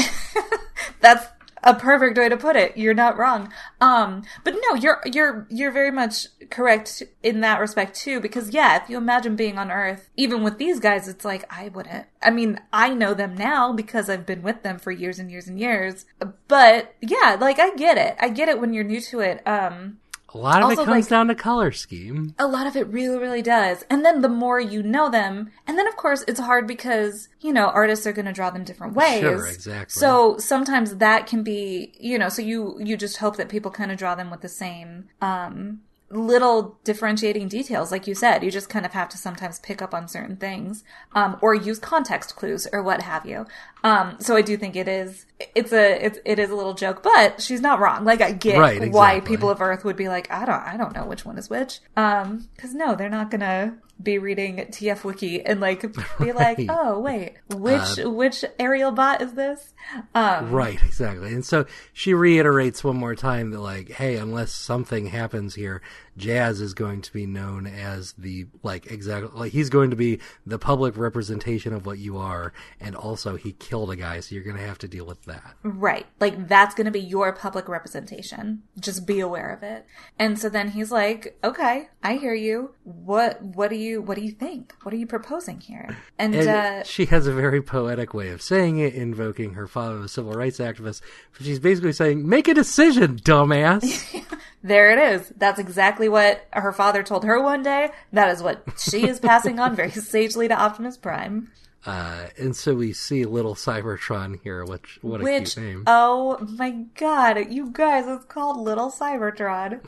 That's 1.01 1.27
a 1.63 1.73
perfect 1.73 2.17
way 2.17 2.29
to 2.29 2.37
put 2.37 2.55
it. 2.55 2.77
You're 2.77 2.93
not 2.93 3.17
wrong. 3.17 3.51
Um, 3.81 4.23
but 4.43 4.53
no, 4.53 4.75
you're 4.75 5.01
you're 5.05 5.47
you're 5.49 5.71
very 5.71 5.91
much 5.91 6.27
correct 6.49 7.03
in 7.23 7.41
that 7.41 7.59
respect 7.59 7.95
too. 7.95 8.19
Because 8.19 8.51
yeah, 8.51 8.81
if 8.81 8.89
you 8.89 8.97
imagine 8.97 9.35
being 9.35 9.57
on 9.57 9.71
Earth, 9.71 10.09
even 10.15 10.43
with 10.43 10.57
these 10.57 10.79
guys, 10.79 11.07
it's 11.07 11.25
like 11.25 11.45
I 11.51 11.69
wouldn't. 11.69 12.05
I 12.21 12.29
mean, 12.29 12.59
I 12.71 12.93
know 12.93 13.13
them 13.13 13.35
now 13.35 13.73
because 13.73 14.09
I've 14.09 14.25
been 14.25 14.41
with 14.43 14.63
them 14.63 14.79
for 14.79 14.91
years 14.91 15.19
and 15.19 15.31
years 15.31 15.47
and 15.47 15.59
years. 15.59 16.05
But 16.47 16.95
yeah, 17.01 17.37
like 17.39 17.59
I 17.59 17.75
get 17.75 17.97
it. 17.97 18.15
I 18.19 18.29
get 18.29 18.49
it 18.49 18.61
when 18.61 18.73
you're 18.73 18.83
new 18.83 19.01
to 19.01 19.19
it. 19.19 19.45
Um, 19.47 19.97
A 20.33 20.37
lot 20.37 20.57
of 20.61 20.69
Also, 20.69 20.81
it 20.81 20.85
comes 20.85 21.05
like- 21.05 21.09
down 21.09 21.27
to 21.27 21.35
color 21.35 21.71
scheme. 21.71 22.35
a 22.37 22.47
lot 22.47 22.67
of 22.67 22.75
it 22.75 22.87
really, 22.87 23.17
really 23.17 23.41
does. 23.41 23.85
And 23.89 24.03
then 24.03 24.21
the 24.21 24.29
more 24.29 24.59
you 24.59 24.83
know 24.83 25.09
them, 25.09 25.51
and 25.65 25.77
then 25.77 25.87
of 25.87 25.95
course 25.95 26.23
it's 26.27 26.39
hard 26.39 26.67
because, 26.67 27.29
you 27.39 27.53
know, 27.53 27.67
artists 27.67 28.05
are 28.05 28.11
going 28.11 28.25
to 28.25 28.33
draw 28.33 28.49
them 28.49 28.63
different 28.65 28.93
ways. 28.93 29.21
Sure, 29.21 29.47
exactly. 29.47 29.99
So 29.99 30.37
sometimes 30.37 30.97
that 30.97 31.27
can 31.27 31.43
be, 31.43 31.93
you 31.99 32.19
know, 32.19 32.27
so 32.29 32.41
you, 32.41 32.77
you 32.79 32.97
just 32.97 33.17
hope 33.17 33.37
that 33.37 33.47
people 33.49 33.71
kind 33.71 33.91
of 33.91 33.97
draw 33.97 34.15
them 34.15 34.29
with 34.29 34.41
the 34.41 34.49
same, 34.49 35.05
um, 35.21 35.79
little 36.09 36.77
differentiating 36.85 37.49
details 37.49 37.91
like 37.91 38.07
you 38.07 38.15
said 38.15 38.41
you 38.41 38.49
just 38.49 38.69
kind 38.69 38.85
of 38.85 38.93
have 38.93 39.09
to 39.09 39.17
sometimes 39.17 39.59
pick 39.59 39.81
up 39.81 39.93
on 39.93 40.07
certain 40.07 40.37
things 40.37 40.85
um, 41.13 41.37
or 41.41 41.53
use 41.53 41.79
context 41.79 42.33
clues 42.37 42.65
or 42.71 42.81
what 42.81 43.01
have 43.01 43.25
you 43.25 43.45
Um, 43.87 44.17
so 44.19 44.35
I 44.35 44.41
do 44.41 44.57
think 44.57 44.75
it 44.75 44.87
is 44.87 45.25
it's 45.55 45.71
a 45.71 46.05
it's 46.05 46.19
it 46.25 46.39
is 46.39 46.49
a 46.49 46.55
little 46.55 46.73
joke, 46.73 47.03
but 47.03 47.41
she's 47.41 47.61
not 47.61 47.79
wrong. 47.79 48.03
Like 48.03 48.21
I 48.21 48.31
get 48.31 48.57
Right, 48.57 48.91
why 48.91 49.19
people 49.21 49.49
of 49.49 49.61
Earth 49.61 49.85
would 49.85 49.95
be 49.95 50.09
like, 50.09 50.29
I 50.31 50.45
don't 50.45 50.61
I 50.61 50.77
don't 50.77 50.93
know 50.95 51.05
which 51.05 51.25
one 51.25 51.37
is 51.37 51.49
which. 51.49 51.79
Um, 51.95 52.49
because 52.55 52.73
no, 52.73 52.95
they're 52.95 53.09
not 53.09 53.31
gonna 53.31 53.77
be 54.01 54.19
reading 54.19 54.57
TF 54.57 55.03
Wiki 55.03 55.43
and 55.43 55.59
like 55.59 55.81
be 56.19 56.31
like, 56.31 56.59
oh 56.69 56.99
wait, 56.99 57.35
which 57.55 57.99
Uh, 57.99 58.09
which 58.09 58.43
Aerialbot 58.59 59.21
is 59.21 59.33
this? 59.33 59.73
Um, 60.13 60.51
Right, 60.51 60.81
exactly. 60.83 61.33
And 61.33 61.45
so 61.45 61.65
she 61.93 62.13
reiterates 62.13 62.83
one 62.83 62.97
more 62.97 63.15
time 63.15 63.51
that, 63.51 63.59
like, 63.61 63.91
hey, 63.91 64.17
unless 64.17 64.51
something 64.51 65.07
happens 65.07 65.55
here, 65.55 65.81
Jazz 66.17 66.61
is 66.61 66.73
going 66.73 67.01
to 67.03 67.13
be 67.13 67.25
known 67.25 67.67
as 67.67 68.13
the, 68.13 68.47
like, 68.63 68.91
exactly, 68.91 69.29
like, 69.33 69.51
he's 69.51 69.69
going 69.69 69.91
to 69.91 69.95
be 69.95 70.19
the 70.45 70.59
public 70.59 70.97
representation 70.97 71.73
of 71.73 71.85
what 71.85 71.99
you 71.99 72.17
are. 72.17 72.53
And 72.79 72.95
also, 72.95 73.35
he 73.35 73.53
killed 73.53 73.91
a 73.91 73.95
guy, 73.95 74.19
so 74.19 74.35
you're 74.35 74.43
going 74.43 74.57
to 74.57 74.65
have 74.65 74.77
to 74.79 74.87
deal 74.87 75.05
with 75.05 75.23
that. 75.25 75.55
Right. 75.63 76.05
Like 76.19 76.47
that's 76.47 76.73
going 76.75 76.85
to 76.85 76.91
be 76.91 76.99
your 76.99 77.33
public 77.33 77.67
representation. 77.67 78.63
Just 78.79 79.05
be 79.05 79.19
aware 79.19 79.49
of 79.51 79.63
it. 79.63 79.85
And 80.17 80.39
so 80.39 80.49
then 80.49 80.69
he's 80.69 80.91
like, 80.91 81.37
"Okay, 81.43 81.89
I 82.03 82.15
hear 82.15 82.33
you. 82.33 82.73
What 82.83 83.41
what 83.41 83.69
do 83.69 83.75
you 83.75 84.01
what 84.01 84.15
do 84.15 84.23
you 84.23 84.31
think? 84.31 84.73
What 84.83 84.93
are 84.93 84.97
you 84.97 85.07
proposing 85.07 85.59
here?" 85.59 85.97
And, 86.17 86.33
And 86.35 86.47
uh 86.47 86.83
she 86.83 87.05
has 87.05 87.27
a 87.27 87.33
very 87.33 87.61
poetic 87.61 88.13
way 88.13 88.29
of 88.29 88.41
saying 88.41 88.79
it, 88.79 88.95
invoking 88.95 89.53
her 89.53 89.67
father, 89.67 89.99
the 89.99 90.09
civil 90.09 90.33
rights 90.33 90.59
activist. 90.59 91.01
But 91.33 91.45
she's 91.45 91.59
basically 91.59 91.93
saying, 91.93 92.27
make 92.27 92.47
a 92.47 92.53
decision, 92.53 93.17
dumbass. 93.17 94.23
there 94.63 94.91
it 94.91 95.13
is. 95.13 95.31
That's 95.37 95.59
exactly 95.59 96.09
what 96.09 96.45
her 96.53 96.71
father 96.73 97.03
told 97.03 97.23
her 97.25 97.41
one 97.41 97.63
day. 97.63 97.89
That 98.13 98.29
is 98.29 98.41
what 98.43 98.63
she 98.77 99.07
is 99.07 99.19
passing 99.19 99.59
on 99.59 99.75
very 99.75 99.91
sagely 99.91 100.47
to 100.47 100.53
Optimus 100.59 100.97
Prime. 100.97 101.51
uh, 101.85 102.27
and 102.37 102.55
so 102.55 102.75
we 102.75 102.91
see 102.93 103.23
little 103.25 103.55
Cybertron 103.55 104.39
here, 104.41 104.65
which, 104.65 104.99
what 105.01 105.21
a 105.21 105.23
Which, 105.23 105.53
cute 105.55 105.65
name. 105.65 105.83
oh 105.87 106.37
my 106.57 106.71
god, 106.95 107.51
you 107.51 107.69
guys, 107.71 108.05
it's 108.07 108.25
called 108.25 108.57
Little 108.57 108.91
Cybertron. 108.91 109.79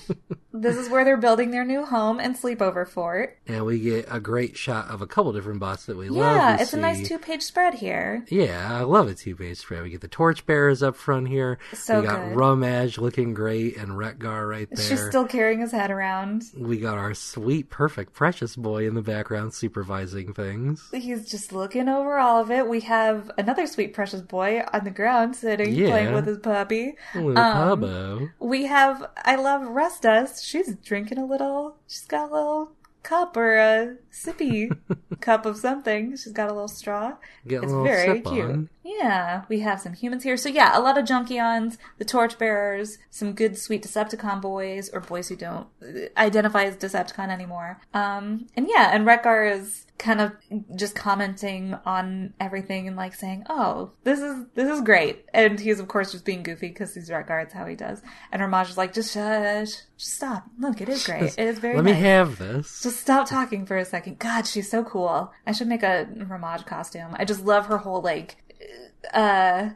this 0.54 0.76
is 0.76 0.88
where 0.88 1.04
they're 1.04 1.16
building 1.16 1.50
their 1.50 1.64
new 1.64 1.84
home 1.84 2.20
and 2.20 2.36
sleepover 2.36 2.86
fort. 2.88 3.36
and 3.46 3.66
we 3.66 3.80
get 3.80 4.06
a 4.10 4.20
great 4.20 4.56
shot 4.56 4.88
of 4.88 5.02
a 5.02 5.06
couple 5.06 5.32
different 5.32 5.58
bots 5.60 5.86
that 5.86 5.96
we 5.96 6.08
love. 6.08 6.36
Yeah, 6.36 6.56
it's 6.60 6.72
a 6.72 6.76
nice 6.78 7.06
two 7.06 7.18
page 7.18 7.42
spread 7.42 7.74
here. 7.74 8.24
Yeah, 8.28 8.78
I 8.78 8.82
love 8.84 9.08
a 9.08 9.14
two 9.14 9.34
page 9.36 9.58
spread. 9.58 9.82
We 9.82 9.90
get 9.90 10.00
the 10.00 10.08
torchbearers 10.08 10.82
up 10.82 10.96
front 10.96 11.28
here. 11.28 11.58
So 11.74 12.00
we 12.00 12.06
got 12.06 12.28
good. 12.28 12.36
Rumage 12.38 12.98
looking 12.98 13.34
great 13.34 13.76
and 13.76 13.98
Wreck-Gar 13.98 14.46
right 14.46 14.68
there. 14.70 14.84
She's 14.84 15.04
still 15.04 15.26
carrying 15.26 15.60
his 15.60 15.72
head 15.72 15.90
around. 15.90 16.44
We 16.56 16.78
got 16.78 16.98
our 16.98 17.14
sweet, 17.14 17.68
perfect, 17.70 18.12
precious 18.14 18.54
boy 18.56 18.86
in 18.86 18.94
the 18.94 19.02
background 19.02 19.54
supervising 19.54 20.32
things. 20.34 20.88
He's 20.92 21.28
just 21.28 21.52
looking 21.52 21.88
over 21.88 22.16
all 22.18 22.40
of 22.40 22.50
it. 22.50 22.68
We 22.68 22.80
have 22.80 23.30
another 23.36 23.66
sweet 23.66 23.92
precious 23.92 24.20
boy 24.20 24.62
on 24.72 24.84
the 24.84 24.90
ground 24.90 25.34
sitting 25.36 25.74
Yeah. 25.74 25.88
playing 25.90 26.14
with 26.14 26.26
his 26.26 26.38
puppy. 26.38 26.94
Little 27.14 27.38
Um. 27.38 28.32
We 28.38 28.66
have 28.66 29.04
I 29.24 29.36
love 29.36 29.62
Restus. 29.62 30.43
She's 30.44 30.74
drinking 30.76 31.18
a 31.18 31.24
little 31.24 31.76
she's 31.86 32.04
got 32.06 32.30
a 32.30 32.34
little 32.34 32.72
cup 33.04 33.36
or 33.36 33.56
a 33.56 33.96
sippy 34.12 34.76
cup 35.20 35.46
of 35.46 35.56
something. 35.56 36.16
She's 36.16 36.32
got 36.32 36.50
a 36.50 36.52
little 36.52 36.68
straw. 36.68 37.16
Getting 37.46 37.70
it's 37.70 37.72
very 37.72 38.20
cute. 38.20 38.50
on. 38.50 38.68
Yeah, 38.82 39.44
we 39.48 39.60
have 39.60 39.80
some 39.80 39.92
humans 39.92 40.24
here. 40.24 40.36
So 40.36 40.48
yeah, 40.48 40.76
a 40.76 40.80
lot 40.80 40.98
of 40.98 41.04
Junkions, 41.04 41.76
the 41.98 42.04
Torchbearers, 42.04 42.98
some 43.10 43.32
good 43.32 43.56
sweet 43.56 43.82
Decepticon 43.84 44.40
boys 44.40 44.90
or 44.92 45.00
boys 45.00 45.28
who 45.28 45.36
don't 45.36 45.68
uh, 45.82 46.08
identify 46.16 46.64
as 46.64 46.76
Decepticon 46.76 47.28
anymore. 47.28 47.80
Um, 47.92 48.48
and 48.56 48.68
yeah, 48.68 48.90
and 48.92 49.06
Wreck-Gar 49.06 49.46
is 49.46 49.83
kind 49.98 50.20
of 50.20 50.32
just 50.76 50.94
commenting 50.94 51.74
on 51.86 52.34
everything 52.40 52.88
and 52.88 52.96
like 52.96 53.14
saying, 53.14 53.44
"Oh, 53.48 53.92
this 54.02 54.20
is 54.20 54.44
this 54.54 54.68
is 54.68 54.80
great," 54.80 55.24
and 55.32 55.58
he's 55.58 55.80
of 55.80 55.88
course 55.88 56.12
just 56.12 56.24
being 56.24 56.42
goofy 56.42 56.68
because 56.68 56.94
he's 56.94 57.10
Wreck-Gar. 57.10 57.40
It's 57.40 57.54
how 57.54 57.66
he 57.66 57.76
does. 57.76 58.02
And 58.32 58.42
Ramaj 58.42 58.70
is 58.70 58.76
like, 58.76 58.92
"Just 58.92 59.12
shush, 59.14 59.70
just 59.96 60.14
stop. 60.14 60.44
Look, 60.58 60.80
it 60.80 60.88
is 60.88 61.06
great. 61.06 61.38
It 61.38 61.46
is 61.46 61.58
very 61.58 61.76
Let 61.76 61.84
nice." 61.84 61.94
me 61.94 62.00
have 62.00 62.38
this. 62.38 62.82
Just 62.82 63.00
stop 63.00 63.28
talking 63.28 63.66
for 63.66 63.76
a 63.76 63.84
second. 63.84 64.18
God, 64.18 64.46
she's 64.46 64.70
so 64.70 64.82
cool. 64.84 65.32
I 65.46 65.52
should 65.52 65.68
make 65.68 65.82
a 65.82 66.06
Ramaj 66.16 66.66
costume. 66.66 67.14
I 67.18 67.24
just 67.24 67.44
love 67.44 67.66
her 67.66 67.78
whole 67.78 68.02
like 68.02 68.36
uh 69.12 69.70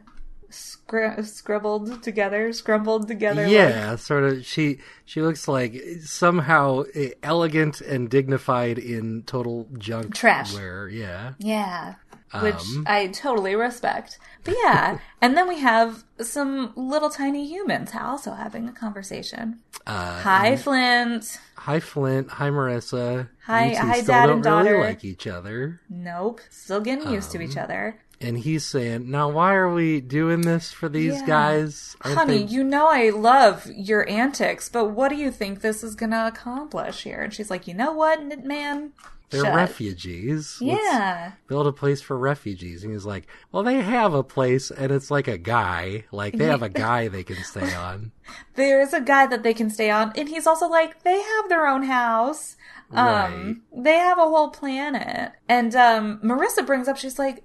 scr- 0.49 1.21
scribbled 1.23 2.01
together, 2.03 2.49
scrumbled 2.49 3.07
together. 3.07 3.47
yeah, 3.47 3.95
sort 3.95 4.23
of. 4.23 4.45
She 4.45 4.79
she 5.05 5.21
looks 5.21 5.47
like 5.47 5.81
somehow 6.03 6.83
eh, 6.93 7.11
elegant 7.23 7.81
and 7.81 8.09
dignified 8.09 8.77
in 8.77 9.23
total 9.23 9.67
junk 9.77 10.15
Trash. 10.15 10.53
Wear, 10.53 10.87
yeah. 10.89 11.33
Yeah. 11.39 11.95
Which 12.41 12.53
Um. 12.55 12.83
I 12.87 13.07
totally 13.07 13.55
respect. 13.55 14.19
But 14.43 14.55
yeah. 14.63 14.99
and 15.21 15.35
then 15.35 15.47
we 15.47 15.59
have 15.59 16.03
some 16.21 16.73
little 16.75 17.09
tiny 17.09 17.47
humans 17.47 17.91
also 17.99 18.33
having 18.33 18.69
a 18.69 18.71
conversation. 18.71 19.59
Uh, 19.87 20.21
Hi, 20.21 20.55
Flint. 20.55 21.39
Hi, 21.55 21.79
Flint. 21.79 22.29
Hi, 22.29 22.49
Marissa. 22.51 23.29
Hi- 23.45 23.73
hi, 23.73 24.01
Dad 24.01 24.27
don't 24.27 24.35
and 24.35 24.43
daughter. 24.43 24.73
really 24.73 24.83
like 24.89 25.03
each 25.03 25.25
other. 25.25 25.81
Nope. 25.89 26.41
Still 26.51 26.81
getting 26.81 27.09
used 27.11 27.35
Um, 27.35 27.41
to 27.41 27.47
each 27.49 27.57
other. 27.57 27.99
And 28.21 28.37
he's 28.39 28.65
saying, 28.65 29.09
"Now, 29.09 29.29
why 29.29 29.53
are 29.53 29.71
we 29.73 30.01
doing 30.01 30.41
this 30.41 30.71
for 30.73 30.89
these 30.89 31.21
Yeah. 31.21 31.25
guys? 31.25 31.95
Aren't 32.01 32.17
Honey, 32.17 32.37
they- 32.39 32.43
you 32.51 32.63
know 32.65 32.87
I 32.89 33.11
love 33.11 33.65
your 33.73 34.07
antics, 34.09 34.67
but 34.67 34.87
what 34.91 35.07
do 35.09 35.15
you 35.15 35.31
think 35.31 35.61
this 35.61 35.83
is 35.83 35.95
gonna 35.95 36.25
accomplish 36.27 37.03
here? 37.03 37.21
And 37.21 37.33
she's 37.33 37.49
like, 37.49 37.65
you 37.67 37.73
know 37.73 37.93
what, 37.93 38.45
man? 38.45 38.91
they're 39.31 39.43
Shut. 39.43 39.53
refugees. 39.53 40.57
Let's 40.59 40.81
Yeah. 40.91 41.31
build 41.47 41.67
a 41.67 41.71
place 41.71 42.01
for 42.01 42.17
refugees." 42.17 42.83
And 42.83 42.91
he's 42.91 43.05
like, 43.05 43.27
"Well, 43.51 43.61
they 43.61 43.75
have 43.79 44.11
a 44.15 44.23
place, 44.23 44.71
and 44.71 44.91
it's 44.91 45.11
like 45.11 45.27
a 45.27 45.37
guy. 45.37 46.05
Like 46.11 46.35
they 46.35 46.45
have 46.47 46.63
a 46.63 46.69
guy 46.87 47.07
they 47.09 47.23
can 47.23 47.37
stay 47.43 47.71
on." 47.75 48.11
There 48.55 48.81
is 48.81 48.91
a 48.91 48.99
guy 48.99 49.27
that 49.27 49.43
they 49.43 49.53
can 49.53 49.69
stay 49.69 49.91
on, 49.91 50.13
and 50.15 50.27
he's 50.29 50.47
also 50.47 50.67
like, 50.67 51.03
they 51.03 51.21
have 51.21 51.47
their 51.47 51.67
own 51.67 51.83
house. 51.83 52.57
Um, 52.91 53.61
they 53.75 53.93
have 53.95 54.17
a 54.17 54.21
whole 54.21 54.49
planet. 54.49 55.33
And, 55.47 55.75
um, 55.75 56.19
Marissa 56.23 56.65
brings 56.65 56.87
up, 56.87 56.97
she's 56.97 57.19
like, 57.19 57.43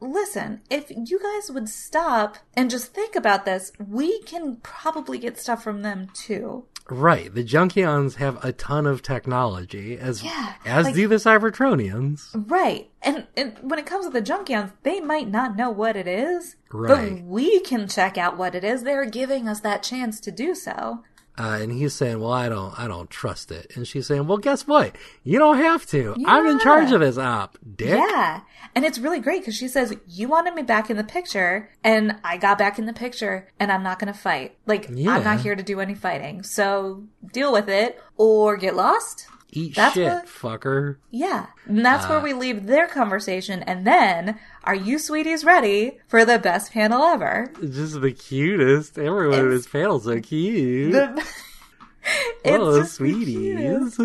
listen, 0.00 0.60
if 0.70 0.90
you 0.90 1.20
guys 1.20 1.50
would 1.50 1.68
stop 1.68 2.36
and 2.54 2.70
just 2.70 2.92
think 2.92 3.14
about 3.14 3.44
this, 3.44 3.72
we 3.78 4.20
can 4.22 4.56
probably 4.62 5.18
get 5.18 5.38
stuff 5.38 5.62
from 5.62 5.82
them 5.82 6.08
too. 6.14 6.64
Right. 6.90 7.32
The 7.32 7.44
Junkions 7.44 8.16
have 8.16 8.44
a 8.44 8.50
ton 8.52 8.86
of 8.86 9.02
technology, 9.02 9.96
as 9.96 10.24
Yeah, 10.24 10.54
as 10.64 10.86
like- 10.86 10.94
do 10.96 11.06
the 11.06 11.14
Cybertronians. 11.14 12.30
Right. 12.50 12.90
And, 13.02 13.28
and 13.36 13.56
when 13.62 13.78
it 13.78 13.86
comes 13.86 14.04
to 14.06 14.10
the 14.12 14.20
Junkions, 14.20 14.72
they 14.82 15.00
might 15.00 15.30
not 15.30 15.56
know 15.56 15.70
what 15.70 15.96
it 15.96 16.08
is, 16.08 16.56
Right. 16.72 16.88
but 17.18 17.22
we 17.24 17.60
can 17.60 17.86
check 17.86 18.18
out 18.18 18.36
what 18.36 18.56
it 18.56 18.64
is. 18.64 18.82
They're 18.82 19.06
giving 19.06 19.46
us 19.48 19.60
that 19.60 19.84
chance 19.84 20.18
to 20.20 20.32
do 20.32 20.56
so. 20.56 21.04
Uh, 21.38 21.58
and 21.62 21.72
he's 21.72 21.94
saying, 21.94 22.20
"Well, 22.20 22.32
I 22.32 22.48
don't, 22.48 22.78
I 22.78 22.86
don't 22.86 23.08
trust 23.08 23.50
it." 23.50 23.72
And 23.74 23.88
she's 23.88 24.06
saying, 24.06 24.26
"Well, 24.26 24.38
guess 24.38 24.66
what? 24.66 24.96
You 25.24 25.38
don't 25.38 25.56
have 25.58 25.86
to. 25.86 26.14
I'm 26.26 26.46
in 26.46 26.58
charge 26.58 26.92
of 26.92 27.00
this 27.00 27.16
op, 27.18 27.56
dick." 27.76 27.98
Yeah. 27.98 28.40
And 28.74 28.84
it's 28.84 28.98
really 28.98 29.20
great 29.20 29.40
because 29.40 29.56
she 29.56 29.68
says, 29.68 29.94
You 30.06 30.28
wanted 30.28 30.54
me 30.54 30.62
back 30.62 30.88
in 30.88 30.96
the 30.96 31.04
picture, 31.04 31.70
and 31.84 32.16
I 32.24 32.38
got 32.38 32.56
back 32.58 32.78
in 32.78 32.86
the 32.86 32.92
picture, 32.92 33.48
and 33.60 33.70
I'm 33.70 33.82
not 33.82 33.98
going 33.98 34.12
to 34.12 34.18
fight. 34.18 34.56
Like, 34.66 34.88
Yeah. 34.90 35.10
I'm 35.12 35.24
not 35.24 35.40
here 35.40 35.54
to 35.54 35.62
do 35.62 35.80
any 35.80 35.94
fighting. 35.94 36.42
So 36.42 37.04
deal 37.32 37.52
with 37.52 37.68
it 37.68 38.00
or 38.16 38.56
get 38.56 38.74
lost. 38.74 39.26
Eat 39.54 39.74
That's 39.74 39.94
shit, 39.94 40.10
what- 40.10 40.26
fucker. 40.26 40.96
Yeah. 41.10 41.46
And 41.66 41.84
that's 41.84 42.08
where 42.08 42.20
we 42.20 42.32
leave 42.32 42.66
their 42.66 42.88
conversation. 42.88 43.62
And 43.62 43.86
then, 43.86 44.38
are 44.64 44.74
you 44.74 44.98
sweeties 44.98 45.44
ready 45.44 45.98
for 46.08 46.24
the 46.24 46.38
best 46.38 46.72
panel 46.72 47.02
ever? 47.02 47.52
It's 47.60 47.76
just 47.76 48.00
the 48.00 48.12
cutest. 48.12 48.98
Everyone 48.98 49.38
in 49.40 49.50
this 49.50 49.66
panel's 49.68 50.04
so 50.04 50.18
cute. 50.20 50.92
The- 50.92 51.22
oh, 52.46 52.82
sweeties. 52.84 54.00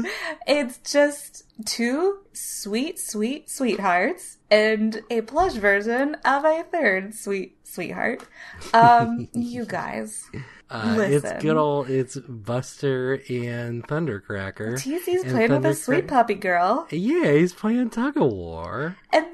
It's 0.45 0.77
just 0.91 1.43
two 1.65 2.19
sweet, 2.33 2.99
sweet 2.99 3.49
sweethearts 3.49 4.37
and 4.51 5.01
a 5.09 5.21
plush 5.21 5.53
version 5.53 6.15
of 6.25 6.43
a 6.45 6.63
third 6.71 7.15
sweet 7.15 7.57
sweetheart. 7.63 8.23
Um, 8.73 9.29
you 9.33 9.65
guys. 9.65 10.29
Uh, 10.69 10.95
Listen. 10.97 11.31
it's 11.31 11.43
good 11.43 11.57
old. 11.57 11.89
It's 11.89 12.17
Buster 12.17 13.21
and 13.29 13.87
Thundercracker. 13.87 14.73
TC's 14.73 15.23
And 15.23 15.31
playing 15.31 15.51
with 15.51 15.65
a 15.65 15.73
sweet 15.73 16.07
puppy 16.07 16.33
girl. 16.33 16.87
Yeah, 16.91 17.31
he's 17.31 17.53
playing 17.53 17.89
tug 17.89 18.17
of 18.17 18.31
war. 18.31 18.97
And 19.13 19.25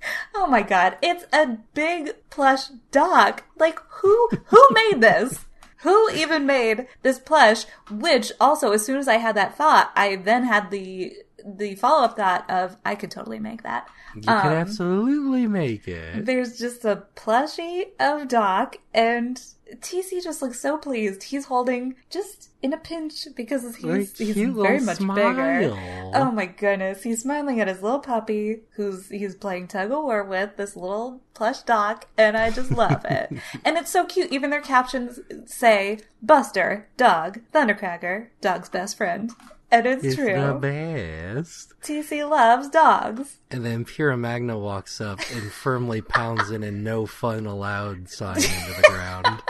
oh 0.34 0.46
my 0.46 0.62
god, 0.62 0.96
it's 1.02 1.24
a 1.32 1.58
big 1.74 2.12
plush 2.30 2.68
dog. 2.90 3.42
Like 3.58 3.78
who 3.88 4.28
who 4.46 4.68
made 4.72 5.00
this? 5.00 5.44
Who 5.82 6.10
even 6.10 6.46
made 6.46 6.88
this 7.02 7.18
plush? 7.18 7.64
Which 7.90 8.32
also, 8.40 8.72
as 8.72 8.84
soon 8.84 8.96
as 8.96 9.06
I 9.06 9.18
had 9.18 9.36
that 9.36 9.56
thought, 9.56 9.92
I 9.94 10.16
then 10.16 10.44
had 10.44 10.70
the 10.70 11.12
the 11.46 11.74
follow 11.76 12.04
up 12.04 12.16
thought 12.16 12.48
of 12.50 12.76
I 12.84 12.94
could 12.94 13.10
totally 13.10 13.38
make 13.38 13.62
that. 13.62 13.88
You 14.14 14.22
could 14.22 14.30
absolutely 14.32 15.46
make 15.46 15.86
it. 15.86 16.24
There's 16.24 16.58
just 16.58 16.84
a 16.84 17.04
plushie 17.14 17.88
of 18.00 18.26
Doc, 18.26 18.78
and 18.92 19.40
TC 19.76 20.22
just 20.22 20.40
looks 20.42 20.60
so 20.60 20.76
pleased. 20.78 21.24
He's 21.24 21.46
holding 21.46 21.94
just 22.10 22.50
in 22.62 22.72
a 22.72 22.76
pinch 22.78 23.26
because 23.36 23.76
he's 23.76 23.84
Like, 23.84 24.16
he's 24.16 24.34
very 24.36 24.80
much 24.80 24.96
smile. 24.96 25.16
bigger. 25.16 25.72
Oh 26.14 26.30
my 26.32 26.46
goodness, 26.46 27.02
he's 27.02 27.22
smiling 27.22 27.60
at 27.60 27.68
his 27.68 27.82
little 27.82 28.00
puppy 28.00 28.60
who's 28.72 29.08
he's 29.08 29.34
playing 29.34 29.68
tug 29.68 29.90
of 29.92 30.02
war 30.02 30.24
with 30.24 30.56
this 30.56 30.74
little 30.74 31.20
plush 31.34 31.62
doc, 31.62 32.06
and 32.16 32.36
I 32.36 32.50
just 32.50 32.70
love 32.70 33.04
it. 33.04 33.30
and 33.64 33.76
it's 33.76 33.90
so 33.90 34.04
cute. 34.06 34.32
Even 34.32 34.50
their 34.50 34.62
captions 34.62 35.20
say 35.46 36.00
Buster, 36.22 36.88
dog, 36.96 37.40
Thundercracker, 37.52 38.28
dog's 38.40 38.68
best 38.68 38.96
friend. 38.96 39.30
And 39.70 39.84
it's, 39.84 40.02
It's 40.02 40.16
the 40.16 40.58
best. 40.58 41.74
TC 41.82 42.26
loves 42.26 42.70
dogs. 42.70 43.36
And 43.50 43.66
then 43.66 43.84
Pyra 43.84 44.18
Magna 44.18 44.58
walks 44.58 44.98
up 44.98 45.20
and 45.30 45.52
firmly 45.52 46.00
pounds 46.00 46.50
in 46.50 46.62
a 46.62 46.70
no 46.70 47.04
fun 47.04 47.44
allowed 47.44 48.08
sign 48.08 48.36
into 48.36 48.72
the 48.80 48.88
ground. 48.88 49.42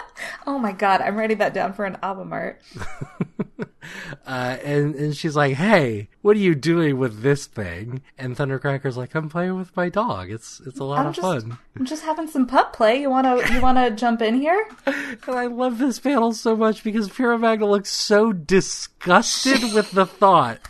Oh 0.49 0.59
my 0.59 0.73
god, 0.73 1.03
I'm 1.03 1.15
writing 1.15 1.37
that 1.39 1.53
down 1.53 1.75
for 1.75 1.85
an 1.85 1.99
album 2.03 2.33
art. 2.33 2.63
Uh, 4.27 4.59
and, 4.63 4.95
and 4.95 5.17
she's 5.17 5.35
like, 5.35 5.55
hey, 5.55 6.09
what 6.21 6.37
are 6.37 6.41
you 6.41 6.55
doing 6.55 6.99
with 6.99 7.23
this 7.23 7.47
thing? 7.47 8.03
And 8.19 8.37
Thundercracker's 8.37 8.97
like, 8.97 9.15
I'm 9.15 9.31
playing 9.31 9.57
with 9.57 9.75
my 9.75 9.89
dog. 9.89 10.31
It's 10.31 10.61
it's 10.67 10.79
a 10.79 10.85
lot 10.85 10.99
I'm 10.99 11.07
of 11.07 11.15
just, 11.15 11.47
fun. 11.47 11.59
I'm 11.77 11.87
just 11.87 12.05
having 12.05 12.29
some 12.29 12.47
pup 12.47 12.75
play. 12.75 13.01
You 13.01 13.09
wanna 13.09 13.41
you 13.51 13.63
wanna 13.63 13.91
jump 13.97 14.21
in 14.21 14.35
here? 14.35 14.69
And 14.85 15.19
I 15.27 15.47
love 15.47 15.79
this 15.79 15.99
panel 15.99 16.33
so 16.33 16.55
much 16.57 16.85
because 16.85 17.09
Pyra 17.09 17.41
Magna 17.41 17.67
looks 17.67 17.91
so 17.91 18.33
disgusted 18.33 19.63
with 19.75 19.93
the 19.93 20.05
thought 20.05 20.61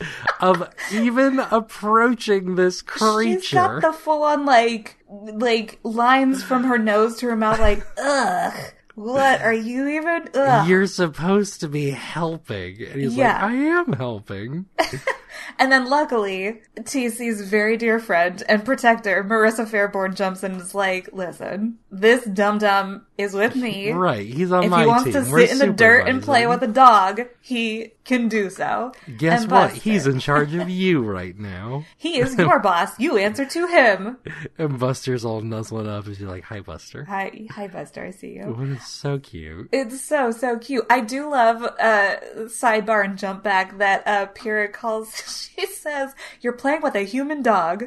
of 0.41 0.73
even 0.93 1.41
approaching 1.41 2.55
this 2.55 2.83
creature. 2.83 3.41
She's 3.41 3.55
got 3.55 3.83
the 3.83 3.93
full 3.93 4.23
on 4.23 4.47
like 4.47 4.97
like 5.09 5.81
lines 5.83 6.45
from 6.45 6.65
her 6.65 6.79
nose 6.79 7.17
to 7.17 7.27
her 7.27 7.37
mouth 7.37 7.59
like 7.59 7.85
ugh. 7.99 8.55
What 8.99 9.41
are 9.43 9.55
you 9.55 9.87
even 9.87 10.29
ugh. 10.35 10.69
You're 10.69 10.87
supposed 10.89 11.61
to 11.61 11.69
be 11.69 11.91
helping. 11.91 12.83
And 12.83 13.01
he's 13.01 13.15
Yeah. 13.17 13.35
like, 13.35 13.43
I 13.45 13.55
am 13.55 13.93
helping. 13.93 14.67
And 15.59 15.71
then 15.73 15.89
luckily, 15.89 16.61
TC's 16.79 17.41
very 17.49 17.77
dear 17.77 17.99
friend 17.99 18.43
and 18.49 18.65
protector, 18.65 19.25
Marissa 19.25 19.67
Fairborn, 19.67 20.15
jumps 20.15 20.43
in 20.45 20.53
and 20.53 20.61
is 20.61 20.75
like, 20.75 21.09
listen, 21.13 21.79
this 21.91 22.25
dum 22.25 22.59
dum 22.59 23.07
is 23.17 23.35
with 23.35 23.57
me. 23.57 23.91
right. 23.91 24.27
He's 24.27 24.53
on 24.53 24.65
If 24.65 24.71
my 24.71 24.79
team. 24.79 24.81
If 24.81 24.85
he 24.85 24.89
wants 24.89 25.05
team. 25.05 25.13
to 25.25 25.31
We're 25.31 25.47
sit 25.47 25.51
in 25.51 25.59
the 25.59 25.73
dirt 25.75 26.09
and 26.09 26.23
play 26.23 26.47
with 26.47 26.63
a 26.63 26.69
dog, 26.69 27.23
he 27.41 27.93
can 28.05 28.29
do 28.29 28.49
so. 28.49 28.93
Guess 29.19 29.47
what? 29.49 29.73
He's 29.73 30.07
in 30.07 30.19
charge 30.21 30.55
of 30.55 30.69
you 30.71 31.03
right 31.03 31.37
now. 31.39 31.85
He 31.97 32.19
is 32.21 32.37
your 32.39 32.61
boss. 32.61 32.99
You 32.99 33.17
answer 33.19 33.45
to 33.45 33.67
him. 33.67 34.19
And 34.59 34.79
Buster's 34.79 35.25
all 35.25 35.41
nuzzling 35.41 35.87
up 35.89 36.07
and 36.07 36.17
she's 36.17 36.27
like, 36.27 36.45
Hi, 36.45 36.61
Buster. 36.61 37.05
Hi, 37.05 37.47
hi, 37.51 37.69
Buster. 37.69 38.05
I 38.05 38.11
see 38.13 38.35
you. 38.35 38.57
It's 38.79 38.89
so 38.89 39.19
cute. 39.19 39.69
It's 39.73 40.01
so 40.01 40.31
so 40.31 40.59
cute. 40.59 40.87
I 40.91 41.01
do 41.01 41.31
love 41.31 41.63
uh 41.63 42.17
sidebar 42.47 43.05
and 43.05 43.19
jump 43.19 43.43
back 43.43 43.79
that 43.79 44.07
uh 44.07 44.27
Pyra 44.35 44.73
calls 44.73 45.13
she 45.57 45.67
says 45.67 46.15
you're 46.41 46.53
playing 46.53 46.83
with 46.83 46.95
a 46.95 47.01
human 47.01 47.43
dog 47.43 47.85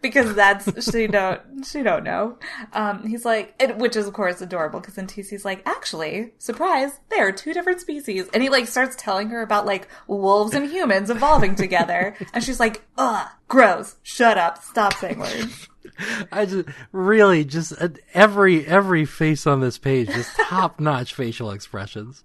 because 0.00 0.34
that's 0.34 0.90
she 0.92 1.06
don't 1.06 1.40
she 1.64 1.82
don't 1.82 2.04
know. 2.04 2.38
Um 2.72 3.06
he's 3.06 3.24
like 3.24 3.54
it, 3.58 3.76
which 3.76 3.96
is 3.96 4.06
of 4.06 4.14
course 4.14 4.40
adorable 4.40 4.80
because 4.80 4.94
then 4.94 5.06
TC's 5.06 5.44
like 5.44 5.62
actually 5.66 6.32
surprise 6.38 7.00
they 7.10 7.18
are 7.18 7.32
two 7.32 7.52
different 7.52 7.80
species 7.80 8.28
and 8.32 8.42
he 8.42 8.48
like 8.48 8.66
starts 8.66 8.96
telling 8.96 9.28
her 9.30 9.42
about 9.42 9.66
like 9.66 9.88
wolves 10.06 10.54
and 10.54 10.70
humans 10.70 11.10
evolving 11.10 11.54
together 11.54 12.14
and 12.32 12.42
she's 12.44 12.60
like 12.60 12.82
ugh 12.96 13.28
gross 13.48 13.96
shut 14.02 14.38
up 14.38 14.62
stop 14.62 14.94
saying 14.94 15.18
words. 15.18 15.68
I 16.32 16.46
just 16.46 16.68
really 16.92 17.44
just 17.44 17.72
uh, 17.80 17.88
every 18.14 18.66
every 18.66 19.04
face 19.04 19.46
on 19.46 19.60
this 19.60 19.78
page 19.78 20.08
just 20.08 20.36
top 20.48 20.78
notch 20.80 21.14
facial 21.14 21.50
expressions. 21.50 22.24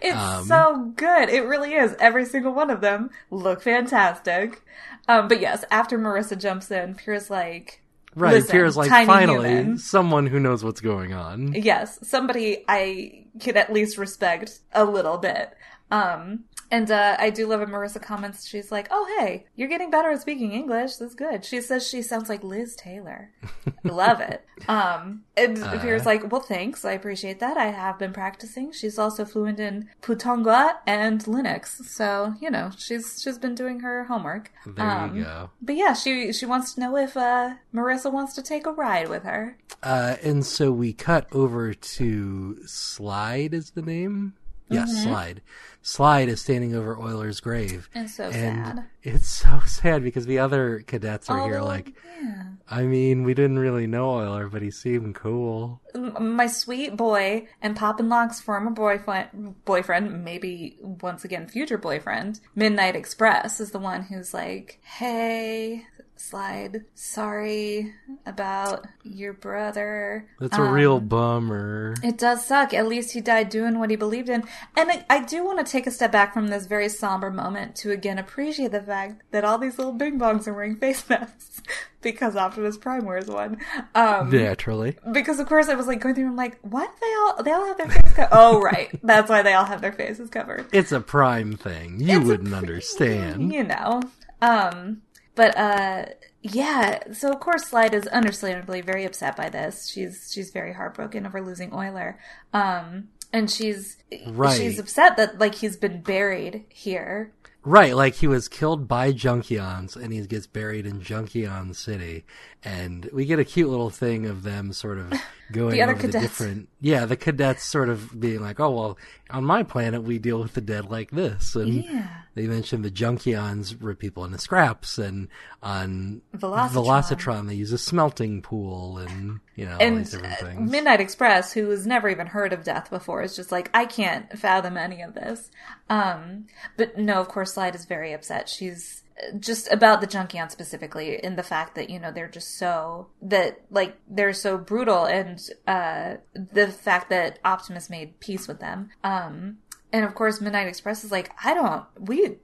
It's 0.00 0.16
Um, 0.16 0.44
so 0.46 0.92
good. 0.96 1.28
It 1.28 1.42
really 1.44 1.74
is. 1.74 1.94
Every 2.00 2.24
single 2.24 2.52
one 2.52 2.70
of 2.70 2.80
them 2.80 3.10
look 3.30 3.62
fantastic. 3.62 4.62
Um, 5.08 5.28
but 5.28 5.40
yes, 5.40 5.64
after 5.70 5.98
Marissa 5.98 6.38
jumps 6.38 6.70
in, 6.70 6.94
Pierre's 6.94 7.30
like, 7.30 7.82
Right, 8.14 8.34
Listen, 8.34 8.50
Pierre's 8.50 8.76
like 8.76 8.90
finally 8.90 9.48
human. 9.50 9.78
someone 9.78 10.26
who 10.26 10.40
knows 10.40 10.64
what's 10.64 10.80
going 10.80 11.12
on. 11.12 11.52
yes, 11.54 11.98
somebody 12.08 12.64
I 12.68 13.24
could 13.40 13.56
at 13.56 13.72
least 13.72 13.98
respect 13.98 14.58
a 14.72 14.84
little 14.84 15.16
bit. 15.18 15.52
Um, 15.92 16.44
and 16.70 16.90
uh, 16.90 17.16
I 17.18 17.30
do 17.30 17.46
love 17.46 17.60
when 17.60 17.68
Marissa 17.70 18.00
comments. 18.02 18.46
She's 18.48 18.70
like, 18.70 18.88
"Oh, 18.90 19.06
hey, 19.18 19.46
you're 19.56 19.68
getting 19.68 19.90
better 19.90 20.10
at 20.10 20.20
speaking 20.20 20.52
English. 20.52 20.96
That's 20.96 21.14
good." 21.14 21.44
She 21.44 21.60
says 21.60 21.86
she 21.88 22.02
sounds 22.02 22.28
like 22.28 22.42
Liz 22.44 22.74
Taylor. 22.76 23.30
love 23.84 24.20
it. 24.20 24.44
Um, 24.68 25.22
and 25.36 25.62
Uh. 25.62 25.78
Pierre's 25.80 26.06
like, 26.06 26.30
"Well, 26.30 26.40
thanks. 26.42 26.84
I 26.84 26.92
appreciate 26.92 27.40
that. 27.40 27.56
I 27.56 27.66
have 27.66 27.98
been 27.98 28.12
practicing." 28.12 28.72
She's 28.72 28.98
also 28.98 29.24
fluent 29.24 29.58
in 29.60 29.88
Putonga 30.02 30.74
and 30.86 31.22
Linux, 31.24 31.84
so 31.84 32.34
you 32.40 32.50
know 32.50 32.70
she's 32.76 33.20
she's 33.22 33.38
been 33.38 33.54
doing 33.54 33.80
her 33.80 34.04
homework. 34.04 34.52
There 34.66 34.84
Um, 34.86 35.16
you 35.16 35.24
go. 35.24 35.50
But 35.62 35.76
yeah, 35.76 35.94
she 35.94 36.32
she 36.32 36.46
wants 36.46 36.74
to 36.74 36.80
know 36.80 36.96
if 36.96 37.16
uh, 37.16 37.54
Marissa 37.74 38.12
wants 38.12 38.34
to 38.34 38.42
take 38.42 38.66
a 38.66 38.72
ride 38.72 39.08
with 39.08 39.24
her. 39.24 39.56
Uh, 39.82 40.16
and 40.22 40.44
so 40.44 40.70
we 40.70 40.92
cut 40.92 41.26
over 41.32 41.72
to 41.72 42.58
Slide 42.66 43.54
is 43.54 43.70
the 43.70 43.82
name? 43.82 44.34
Yes, 44.70 44.90
Mm-hmm. 44.92 45.02
Slide. 45.10 45.42
Slide 45.82 46.28
is 46.28 46.40
standing 46.42 46.74
over 46.74 46.94
Euler's 46.98 47.40
grave. 47.40 47.88
And 47.94 48.08
so 48.10 48.24
and 48.24 48.76
sad. 48.76 48.84
it's 49.02 49.28
so 49.28 49.60
sad 49.66 50.02
because 50.04 50.26
the 50.26 50.38
other 50.38 50.80
cadets 50.86 51.30
are 51.30 51.46
here 51.48 51.60
like, 51.62 51.94
yeah. 52.20 52.44
I 52.70 52.82
mean, 52.84 53.24
we 53.24 53.32
didn't 53.34 53.58
really 53.58 53.86
know 53.86 54.18
Euler, 54.20 54.48
but 54.48 54.60
he 54.62 54.70
seemed 54.70 55.14
cool. 55.14 55.80
My 56.20 56.46
sweet 56.46 56.96
boy 56.96 57.48
and 57.62 57.74
Poppin 57.76 58.08
Lock's 58.08 58.40
former 58.40 58.70
boyfriend, 58.70 59.64
boyfriend, 59.64 60.22
maybe 60.24 60.76
once 60.80 61.24
again 61.24 61.48
future 61.48 61.78
boyfriend, 61.78 62.40
Midnight 62.54 62.94
Express, 62.94 63.58
is 63.58 63.70
the 63.72 63.78
one 63.80 64.02
who's 64.02 64.32
like, 64.34 64.78
"Hey, 64.84 65.86
Slide, 66.20 66.84
sorry 66.94 67.92
about 68.26 68.86
your 69.02 69.32
brother." 69.32 70.26
That's 70.38 70.56
a 70.56 70.62
Um, 70.62 70.72
real 70.72 71.00
bummer. 71.00 71.94
It 72.02 72.18
does 72.18 72.44
suck. 72.44 72.72
At 72.74 72.86
least 72.86 73.12
he 73.12 73.20
died 73.20 73.48
doing 73.48 73.78
what 73.78 73.90
he 73.90 73.96
believed 73.96 74.28
in. 74.28 74.44
And 74.76 74.90
I, 74.90 75.04
I 75.08 75.24
do 75.24 75.44
want 75.44 75.64
to 75.64 75.70
take 75.70 75.86
a 75.86 75.90
step 75.90 76.12
back 76.12 76.32
from 76.34 76.48
this 76.48 76.66
very 76.66 76.88
somber 76.88 77.30
moment 77.30 77.74
to 77.76 77.90
again 77.90 78.18
appreciate 78.18 78.72
the 78.72 78.82
fact 78.82 79.22
that 79.30 79.44
all 79.44 79.58
these 79.58 79.78
little 79.78 79.92
bing 79.94 80.18
bongs 80.18 80.46
are 80.46 80.52
wearing 80.54 80.76
face 80.76 81.06
masks 81.08 81.62
because 82.02 82.36
Optimus 82.36 82.76
Prime 82.76 83.04
wears 83.06 83.26
one. 83.26 83.58
Um, 83.94 84.30
Naturally. 84.30 84.96
because 85.12 85.40
of 85.40 85.48
course 85.48 85.68
I 85.68 85.74
was 85.74 85.86
like 85.86 86.00
going 86.00 86.14
through 86.14 86.24
and 86.24 86.32
I'm 86.32 86.36
like, 86.36 86.58
what? 86.62 86.90
They 87.00 87.14
all 87.18 87.42
they 87.42 87.50
all 87.52 87.66
have 87.66 87.78
their 87.78 87.88
face 87.88 88.12
covered. 88.12 88.28
oh 88.32 88.60
right, 88.60 88.90
that's 89.02 89.28
why 89.30 89.42
they 89.42 89.54
all 89.54 89.64
have 89.64 89.80
their 89.80 89.92
faces 89.92 90.30
covered. 90.30 90.66
It's 90.72 90.92
a 90.92 91.00
prime 91.00 91.56
thing. 91.56 91.98
You 92.00 92.18
It's 92.18 92.26
wouldn't 92.26 92.50
pr- 92.50 92.56
understand. 92.56 93.52
You 93.52 93.64
know. 93.64 94.02
Um 94.42 95.02
but 95.34 95.56
uh 95.56 96.06
yeah, 96.42 97.12
so 97.12 97.30
of 97.30 97.40
course 97.40 97.66
Slide 97.68 97.92
is 97.94 98.06
understandably 98.06 98.80
very 98.80 99.04
upset 99.04 99.36
by 99.36 99.48
this. 99.50 99.88
She's 99.88 100.30
she's 100.32 100.50
very 100.50 100.72
heartbroken 100.72 101.26
over 101.26 101.40
losing 101.42 101.72
Euler. 101.74 102.18
Um 102.52 103.08
and 103.32 103.50
she's 103.50 103.98
Right. 104.26 104.56
she's 104.56 104.78
upset 104.78 105.16
that 105.16 105.38
like 105.38 105.56
he's 105.56 105.76
been 105.76 106.00
buried 106.02 106.64
here. 106.68 107.32
Right, 107.62 107.94
like 107.94 108.14
he 108.14 108.26
was 108.26 108.48
killed 108.48 108.88
by 108.88 109.12
Junkions 109.12 109.94
and 109.94 110.14
he 110.14 110.26
gets 110.26 110.46
buried 110.46 110.86
in 110.86 111.00
Junkion 111.00 111.74
City. 111.76 112.24
And 112.64 113.08
we 113.12 113.26
get 113.26 113.38
a 113.38 113.44
cute 113.44 113.68
little 113.68 113.90
thing 113.90 114.24
of 114.24 114.42
them 114.44 114.72
sort 114.72 114.96
of 114.98 115.12
going 115.52 115.70
The 115.72 115.82
other 115.82 115.92
over 115.92 116.02
the 116.06 116.08
cadets. 116.12 116.22
different 116.24 116.68
yeah, 116.80 117.04
the 117.06 117.16
cadets 117.16 117.62
sort 117.64 117.88
of 117.88 118.18
being 118.18 118.40
like, 118.40 118.58
Oh 118.60 118.70
well, 118.70 118.98
on 119.30 119.44
my 119.44 119.62
planet 119.62 120.02
we 120.02 120.18
deal 120.18 120.38
with 120.40 120.54
the 120.54 120.60
dead 120.60 120.90
like 120.90 121.10
this 121.10 121.54
and 121.54 121.84
Yeah. 121.84 122.08
they 122.34 122.46
mentioned 122.46 122.84
the 122.84 122.90
Junkions 122.90 123.76
rip 123.80 123.98
people 123.98 124.24
into 124.24 124.38
scraps 124.38 124.98
and 124.98 125.28
on 125.62 126.22
Velocitron. 126.36 126.70
Velocitron 126.70 127.48
they 127.48 127.54
use 127.54 127.72
a 127.72 127.78
smelting 127.78 128.42
pool 128.42 128.98
and 128.98 129.40
you 129.56 129.66
know, 129.66 129.72
all 129.74 129.82
And 129.82 129.98
these 129.98 130.10
different 130.12 130.32
uh, 130.34 130.46
things. 130.46 130.70
Midnight 130.70 131.00
Express, 131.00 131.52
who 131.52 131.68
has 131.70 131.86
never 131.86 132.08
even 132.08 132.26
heard 132.28 132.52
of 132.54 132.64
death 132.64 132.88
before, 132.88 133.22
is 133.22 133.36
just 133.36 133.52
like, 133.52 133.68
I 133.74 133.84
can't 133.84 134.38
fathom 134.38 134.78
any 134.78 135.02
of 135.02 135.12
this. 135.14 135.50
Um, 135.90 136.46
but 136.78 136.96
no, 136.96 137.20
of 137.20 137.28
course, 137.28 137.52
Slide 137.52 137.74
is 137.74 137.84
very 137.84 138.12
upset. 138.14 138.48
She's 138.48 139.02
just 139.38 139.70
about 139.70 140.00
the 140.00 140.06
Junkion 140.06 140.50
specifically, 140.50 141.22
in 141.22 141.36
the 141.36 141.42
fact 141.42 141.74
that, 141.74 141.90
you 141.90 141.98
know, 141.98 142.10
they're 142.10 142.28
just 142.28 142.56
so, 142.58 143.08
that, 143.22 143.62
like, 143.70 143.96
they're 144.08 144.32
so 144.32 144.58
brutal, 144.58 145.04
and, 145.04 145.40
uh, 145.66 146.16
the 146.34 146.68
fact 146.68 147.10
that 147.10 147.38
Optimus 147.44 147.90
made 147.90 148.20
peace 148.20 148.48
with 148.48 148.60
them. 148.60 148.90
Um, 149.04 149.58
and 149.92 150.04
of 150.04 150.14
course, 150.14 150.40
Midnight 150.40 150.68
Express 150.68 151.04
is 151.04 151.10
like, 151.10 151.32
I 151.44 151.54
don't, 151.54 151.84
we, 151.98 152.38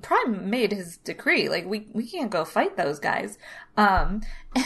Prime 0.00 0.48
made 0.48 0.72
his 0.72 0.96
decree. 0.98 1.48
Like, 1.48 1.66
we, 1.66 1.88
we 1.92 2.06
can't 2.08 2.30
go 2.30 2.44
fight 2.44 2.76
those 2.76 2.98
guys. 2.98 3.38
Um, 3.76 4.22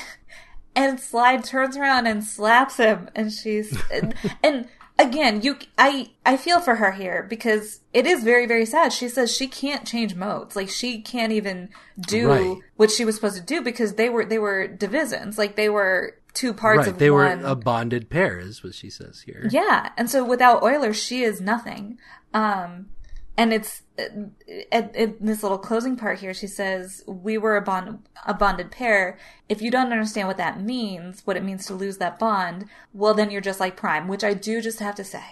and 0.76 1.00
Slide 1.00 1.42
turns 1.42 1.76
around 1.76 2.06
and 2.06 2.22
slaps 2.22 2.76
him, 2.76 3.08
and 3.14 3.32
she's 3.32 3.76
and, 3.90 4.14
and 4.42 4.68
again, 4.99 5.42
you 5.42 5.59
I 5.78 6.11
I 6.24 6.36
feel 6.36 6.61
for 6.61 6.76
her 6.76 6.92
here 6.92 7.26
because 7.28 7.80
it 7.92 8.07
is 8.07 8.22
very 8.24 8.47
very 8.47 8.66
sad. 8.66 8.92
She 8.92 9.09
says 9.09 9.34
she 9.34 9.47
can't 9.47 9.86
change 9.86 10.14
modes, 10.14 10.57
like 10.57 10.68
she 10.68 11.01
can't 11.01 11.32
even 11.32 11.68
do 12.01 12.28
Right. 12.28 12.57
what 12.76 12.90
she 12.90 13.05
was 13.05 13.14
supposed 13.14 13.36
to 13.36 13.42
do 13.42 13.61
because 13.62 13.94
they 13.94 14.09
were 14.09 14.24
they 14.24 14.38
were 14.38 14.66
divisions, 14.66 15.38
like 15.38 15.57
they 15.57 15.68
were 15.68 16.16
two 16.34 16.53
parts 16.53 16.80
right. 16.80 16.88
of 16.88 16.99
They 16.99 17.11
one. 17.11 17.42
were 17.42 17.49
a 17.49 17.55
bonded 17.57 18.11
pair, 18.11 18.38
is 18.38 18.62
what 18.62 18.74
she 18.74 18.90
says 18.90 19.22
here. 19.22 19.49
Yeah, 19.51 19.90
and 19.97 20.11
so 20.11 20.24
without 20.24 20.62
Euler, 20.62 20.92
she 20.92 21.22
is 21.22 21.40
nothing. 21.40 21.99
Um, 22.34 22.90
and 23.37 23.53
it's 23.53 23.82
at, 24.72 24.95
at 24.97 25.20
this 25.20 25.43
little 25.43 25.59
closing 25.59 25.97
part 25.97 26.20
here. 26.20 26.34
She 26.34 26.47
says, 26.47 27.03
"We 27.07 27.39
were 27.39 27.57
a 27.57 27.62
bond, 27.62 28.01
a 28.26 28.34
bonded 28.34 28.70
pair. 28.70 29.18
If 29.49 29.62
you 29.62 29.70
don't 29.70 29.93
understand 29.93 30.28
what 30.28 30.37
that 30.39 30.61
means, 30.61 31.22
what 31.24 31.37
it 31.37 31.45
means 31.45 31.66
to 31.66 31.74
lose 31.74 31.99
that 31.99 32.18
bond, 32.18 32.66
well, 32.93 33.14
then 33.14 33.30
you're 33.30 33.41
just 33.41 33.61
like 33.61 33.76
Prime." 33.76 34.09
Which 34.09 34.24
I 34.24 34.34
do 34.34 34.61
just 34.61 34.80
have 34.80 34.95
to 34.97 35.05
say, 35.05 35.24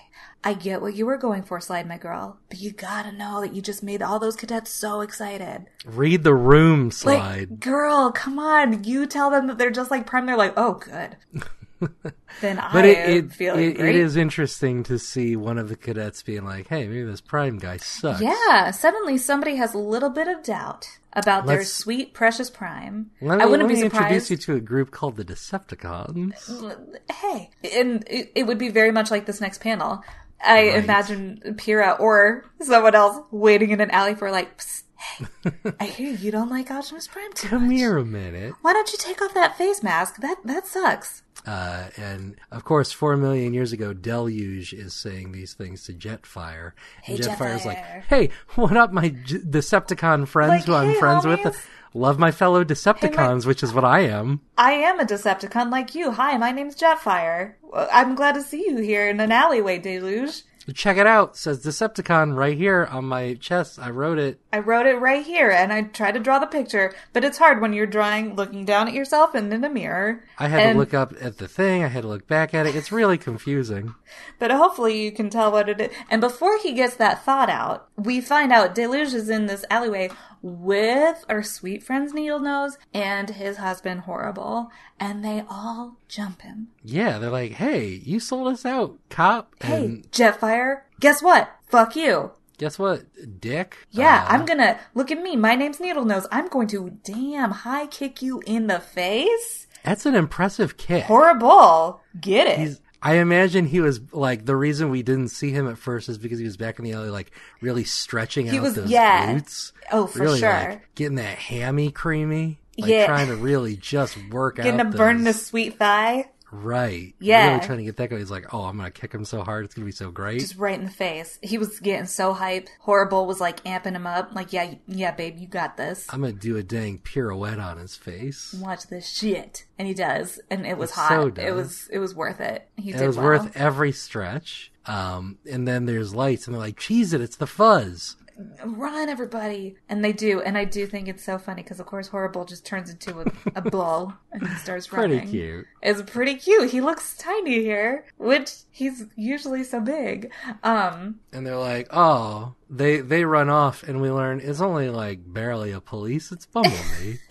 I 0.47 0.53
get 0.53 0.83
what 0.83 0.95
you 0.95 1.07
were 1.07 1.17
going 1.17 1.43
for, 1.43 1.59
Slide 1.59 1.89
My 1.89 1.97
Girl, 1.97 2.39
but 2.51 2.61
you 2.61 2.71
gotta 2.71 3.11
know 3.11 3.41
that 3.41 3.55
you 3.55 3.63
just 3.63 3.83
made 3.83 4.03
all 4.03 4.19
those 4.19 4.37
cadets 4.37 4.71
so 4.71 5.01
excited. 5.01 5.65
Read 5.87 6.23
the 6.23 6.35
room 6.35 6.91
slide. 6.91 7.51
Like, 7.51 7.61
girl, 7.61 8.13
come 8.13 8.39
on. 8.39 8.85
You 8.85 9.07
tell 9.07 9.31
them 9.31 9.47
that 9.47 9.57
they're 9.57 9.71
just 9.71 9.91
like 9.91 10.07
Prime. 10.07 10.27
They're 10.27 10.37
like, 10.37 10.53
oh, 10.57 10.75
good. 10.75 11.17
then 12.41 12.59
I 12.59 12.73
but 12.73 12.85
it, 12.85 12.97
am 12.99 13.11
it, 13.27 13.33
feeling 13.33 13.71
it, 13.71 13.77
great. 13.77 13.95
it 13.95 14.01
is 14.01 14.17
interesting 14.17 14.83
to 14.85 14.99
see 14.99 15.37
one 15.37 15.59
of 15.59 15.69
the 15.69 15.77
cadets 15.77 16.23
being 16.23 16.45
like, 16.45 16.69
"Hey, 16.69 16.87
maybe 16.87 17.05
this 17.05 17.21
Prime 17.21 17.59
guy 17.59 17.77
sucks." 17.79 18.21
Yeah, 18.21 18.71
suddenly 18.71 19.19
somebody 19.19 19.57
has 19.57 19.75
a 19.75 19.79
little 19.79 20.11
bit 20.11 20.29
of 20.29 20.43
doubt 20.43 20.89
about 21.13 21.47
their 21.47 21.59
Let's- 21.59 21.73
sweet, 21.73 22.15
precious 22.15 22.51
Prime. 22.51 23.11
Me, 23.21 23.31
I 23.31 23.47
wouldn't 23.47 23.69
let 23.69 23.75
be 23.75 23.81
me 23.81 23.83
introduce 23.85 24.31
you 24.31 24.37
to 24.39 24.55
a 24.55 24.61
group 24.61 24.91
called 24.91 25.17
the 25.17 25.25
Decepticons. 25.25 26.77
Hey, 27.13 27.51
and 27.73 28.05
it, 28.09 28.33
it 28.35 28.47
would 28.47 28.59
be 28.59 28.69
very 28.69 28.91
much 28.91 29.11
like 29.11 29.27
this 29.27 29.41
next 29.41 29.61
panel. 29.61 30.03
I 30.45 30.69
Right. 30.71 30.85
imagine 30.85 31.41
Pyra 31.57 31.99
or 31.99 32.45
someone 32.61 32.95
else 32.95 33.19
waiting 33.31 33.71
in 33.71 33.81
an 33.81 33.91
alley 33.91 34.15
for 34.15 34.31
like, 34.31 34.59
Psst, 34.59 34.83
I 35.81 35.85
hear 35.85 36.13
you 36.13 36.31
don't 36.31 36.51
like 36.51 36.71
Optimus 36.71 37.07
Prime 37.09 37.33
too 37.35 37.49
Come 37.49 37.67
much. 37.69 37.77
here 37.77 37.97
a 37.99 38.05
minute. 38.05 38.55
Why 38.63 38.73
don't 38.73 38.91
you 38.93 38.99
take 38.99 39.21
off 39.23 39.35
that 39.35 39.57
face 39.59 39.83
mask? 39.83 40.17
That 40.21 40.37
that 40.45 40.67
sucks. 40.67 41.23
Uh, 41.47 41.89
and 41.99 42.37
of 42.51 42.65
course, 42.65 42.91
four 42.93 43.17
million 43.17 43.53
years 43.53 43.73
ago, 43.73 43.93
Deluge 43.93 44.73
is 44.73 44.95
saying 44.95 45.33
these 45.33 45.53
things 45.53 45.85
to 45.85 45.93
Jetfire. 45.93 46.73
And 47.07 47.19
Hey, 47.19 47.25
Jetfire's 47.25 47.67
like, 47.67 47.79
"Hey, 48.09 48.31
what 48.55 48.77
up, 48.77 48.93
my 48.93 49.09
J- 49.11 49.39
Decepticon 49.39 50.27
friends 50.27 50.51
Like, 50.51 50.65
who 50.65 50.75
I'm 50.75 50.89
hey, 50.95 50.99
friends 50.99 51.25
homies. 51.25 51.45
with? 51.45 51.69
Love 51.97 52.19
my 52.19 52.33
fellow 52.33 52.65
Decepticons, 52.65 53.47
which 53.47 53.63
is 53.63 53.75
what 53.75 53.85
I 53.85 54.01
am." 54.01 54.41
I 54.57 54.73
am 54.73 54.99
a 55.01 55.05
Decepticon 55.05 55.71
like 55.71 55.95
you. 55.95 56.13
Hi, 56.13 56.37
my 56.39 56.51
name's 56.51 56.77
Jetfire. 56.77 57.55
Well, 57.63 57.89
I'm 57.93 58.15
glad 58.15 58.35
to 58.37 58.43
see 58.43 58.65
you 58.67 58.79
here 58.79 59.09
in 59.09 59.21
an 59.21 59.31
alleyway, 59.33 59.79
Deluge. 59.79 60.43
Check 60.73 60.97
it 60.97 61.07
out. 61.07 61.37
Says 61.37 61.63
Decepticon 61.65 62.35
right 62.37 62.57
here 62.57 62.89
on 62.91 63.05
my 63.05 63.35
chest. 63.35 63.79
I 63.79 63.91
wrote 63.91 64.19
it. 64.19 64.41
I 64.53 64.61
wrote 64.61 64.87
it 64.87 64.95
right 64.99 65.25
here 65.25 65.51
and 65.51 65.73
I 65.73 65.83
tried 65.83 66.13
to 66.13 66.21
draw 66.21 66.39
the 66.39 66.47
picture, 66.47 66.95
but 67.13 67.25
it's 67.25 67.37
hard 67.39 67.61
when 67.61 67.73
you're 67.75 67.87
drawing 67.87 68.35
looking 68.35 68.65
down 68.65 68.89
at 68.89 68.95
yourself 68.95 69.35
and 69.35 69.53
in 69.53 69.63
a 69.65 69.69
mirror. 69.69 70.25
I 70.39 70.49
had 70.49 70.61
And- 70.61 70.75
to 70.77 70.79
look 70.79 70.95
up 70.95 71.13
at 71.21 71.39
the 71.39 71.49
thing. 71.49 71.85
I 71.85 71.89
had 71.89 72.03
to 72.03 72.09
look 72.09 72.27
back 72.27 72.55
at 72.55 72.67
it. 72.67 72.75
It's 72.75 72.91
really 72.93 73.19
confusing. 73.19 73.95
But 74.39 74.51
hopefully 74.53 75.03
you 75.03 75.11
can 75.11 75.29
tell 75.31 75.51
what 75.51 75.69
it 75.69 75.81
is. 75.81 75.91
And 76.11 76.21
before 76.21 76.59
he 76.59 76.73
gets 76.73 76.95
that 76.97 77.25
thought 77.25 77.49
out, 77.51 77.89
we 77.97 78.21
find 78.21 78.53
out 78.53 78.75
Deluge 78.75 79.13
is 79.15 79.29
in 79.29 79.47
this 79.47 79.65
alleyway 79.71 80.11
with 80.49 81.25
our 81.31 81.43
sweet 81.43 81.83
friend's 81.83 82.13
Needlenose 82.13 82.77
and 82.93 83.31
his 83.31 83.57
husband 83.57 84.03
Horri-Bull, 84.03 84.71
and 85.01 85.25
they 85.25 85.43
all 85.49 85.97
jump 86.07 86.43
him. 86.43 86.69
Yeah, 86.83 87.19
they're 87.19 87.31
like, 87.31 87.53
"Hey, 87.53 87.87
you 88.05 88.21
sold 88.21 88.49
us 88.53 88.67
out, 88.67 88.99
cop." 89.09 89.55
Hey, 89.63 89.85
And 89.87 90.11
Jetfire, 90.13 90.83
guess 91.01 91.23
what? 91.23 91.51
Fuck 91.69 91.97
you. 91.97 92.33
guess 92.59 92.79
what, 92.79 93.05
Dick? 93.41 93.79
Yeah, 93.91 94.27
Uh, 94.29 94.33
I'm 94.35 94.45
gonna 94.45 94.79
look 94.95 95.11
at 95.11 95.23
me. 95.23 95.35
My 95.35 95.55
name's 95.55 95.79
Needlenose. 95.79 96.27
I'm 96.31 96.49
going 96.49 96.69
to 96.69 96.91
damn 97.03 97.51
high 97.51 97.87
kick 97.87 98.21
you 98.21 98.43
in 98.47 98.67
the 98.67 98.81
face. 98.81 99.67
That's 99.83 100.07
an 100.07 100.15
impressive 100.15 100.77
kick. 100.77 101.05
Horri-Bull. 101.05 102.01
Get 102.21 102.47
it. 102.47 102.59
He's, 102.59 102.81
I 103.05 103.17
imagine 103.17 103.67
he 103.67 103.81
was 103.81 104.01
like 104.13 104.47
the 104.47 104.57
reason 104.57 104.89
we 104.91 105.03
didn't 105.03 105.29
see 105.29 105.51
him 105.51 105.69
at 105.69 105.77
first 105.79 106.09
is 106.09 106.17
because 106.19 106.39
he 106.39 106.45
was 106.47 106.57
back 106.57 106.79
in 106.79 106.85
the 106.87 106.93
alley, 106.93 107.11
like 107.11 107.31
really 107.61 107.85
stretching 107.85 108.47
He 108.47 108.57
out 108.57 108.63
was- 108.63 108.75
those 108.75 108.91
yeah. 108.91 109.35
glutes. 109.35 109.73
Oh, 109.93 110.07
for 110.07 110.21
really, 110.21 110.41
sure. 110.41 110.49
like, 110.51 110.95
getting 110.95 111.17
that 111.17 111.37
hammy 111.39 111.91
creamy, 111.91 112.59
like 112.79 112.91
Yeah. 112.91 113.07
trying 113.07 113.29
to 113.29 113.37
really 113.37 113.77
just 113.77 114.17
work 114.31 114.59
out. 114.59 114.65
Getting 114.65 114.79
to 114.79 114.97
burn 114.97 115.25
the 115.25 115.35
sweet 115.35 115.79
thigh. 115.79 116.31
Right. 116.55 117.15
Yeah. 117.19 117.55
really 117.55 117.67
trying 117.67 117.79
to 117.79 117.85
get 117.85 117.97
that 117.97 118.11
guy. 118.11 118.19
He's 118.19 118.31
like, 118.31 118.55
oh, 118.55 118.63
I'm 118.63 118.77
gonna 118.77 118.91
kick 118.91 119.13
him 119.13 119.25
so 119.25 119.43
hard, 119.43 119.65
it's 119.65 119.75
gonna 119.75 119.85
be 119.87 119.93
so 119.93 120.11
great. 120.11 120.41
just 120.41 120.57
right 120.57 120.79
in 120.79 120.85
the 120.85 120.91
face. 120.91 121.39
He 121.43 121.59
was 121.59 121.81
getting 121.81 122.07
so 122.07 122.33
hype. 122.33 122.69
Horri-Bull 122.87 123.27
was 123.27 123.41
like 123.41 123.63
amping 123.65 123.95
him 123.97 124.07
up. 124.07 124.35
Like, 124.35 124.53
yeah, 124.53 124.75
yeah, 124.87 125.11
babe, 125.11 125.39
you 125.39 125.47
got 125.49 125.77
this. 125.77 126.07
I'm 126.11 126.21
gonna 126.21 126.33
do 126.33 126.57
a 126.57 126.63
dang 126.63 126.99
pirouette 126.99 127.59
on 127.59 127.79
his 127.79 127.97
face. 127.97 128.55
Watch 128.61 128.87
this 128.87 129.09
shit, 129.09 129.65
and 129.79 129.89
he 129.89 129.95
does, 129.95 130.39
and 130.51 130.65
it 130.67 130.79
was 130.79 130.91
It 130.91 130.95
hot. 130.95 131.09
so 131.37 131.43
it 131.43 131.53
was 131.53 131.89
it 131.93 131.99
was 131.99 132.15
worth 132.15 132.41
it. 132.41 132.69
He 132.77 132.93
It 132.93 133.07
was 133.07 133.17
well. 133.17 133.27
worth 133.27 133.57
every 133.57 133.93
stretch. 133.93 134.71
Um, 134.87 135.39
and 135.51 135.67
then 135.67 135.87
there's 135.87 136.15
lights, 136.15 136.47
and 136.47 136.55
they're 136.55 136.61
like, 136.61 136.79
cheese 136.79 137.15
it, 137.15 137.21
it's 137.23 137.37
the 137.37 137.47
fuzz. 137.47 138.17
Run, 138.65 139.09
everybody! 139.09 139.77
And 139.89 140.05
they 140.05 140.13
do, 140.13 140.41
and 140.41 140.59
I 140.59 140.65
do 140.65 140.87
think 140.87 141.09
it's 141.09 141.25
so 141.25 141.39
funny 141.39 141.63
because, 141.63 141.81
of 141.81 141.87
course, 141.87 142.09
Horri-Bull 142.09 142.45
just 142.47 142.67
turns 142.67 142.91
into 142.91 143.21
a, 143.21 143.25
a 143.55 143.61
bull 143.71 144.15
and 144.33 144.47
he 144.47 144.55
starts 144.57 144.93
running 144.93 145.21
Pretty 145.21 145.31
cute. 145.31 145.67
It's 145.83 146.03
pretty 146.03 146.35
cute. 146.37 146.71
He 146.71 146.81
looks 146.81 147.17
tiny 147.17 147.63
here, 147.63 148.05
which 148.17 148.53
he's 148.71 149.05
usually 149.17 149.65
so 149.65 149.81
big. 149.81 150.33
Um, 150.63 151.21
and 151.33 151.47
they're 151.47 151.57
like, 151.57 151.89
"Oh, 151.91 152.55
they 152.69 153.01
they 153.01 153.25
run 153.25 153.49
off," 153.49 153.83
and 153.83 154.01
we 154.01 154.11
learn 154.11 154.41
it's 154.41 154.61
only 154.61 154.89
like 154.89 155.21
barely 155.25 155.73
a 155.73 155.81
police. 155.81 156.33
It's 156.33 156.47
Bumblebee. 156.47 157.19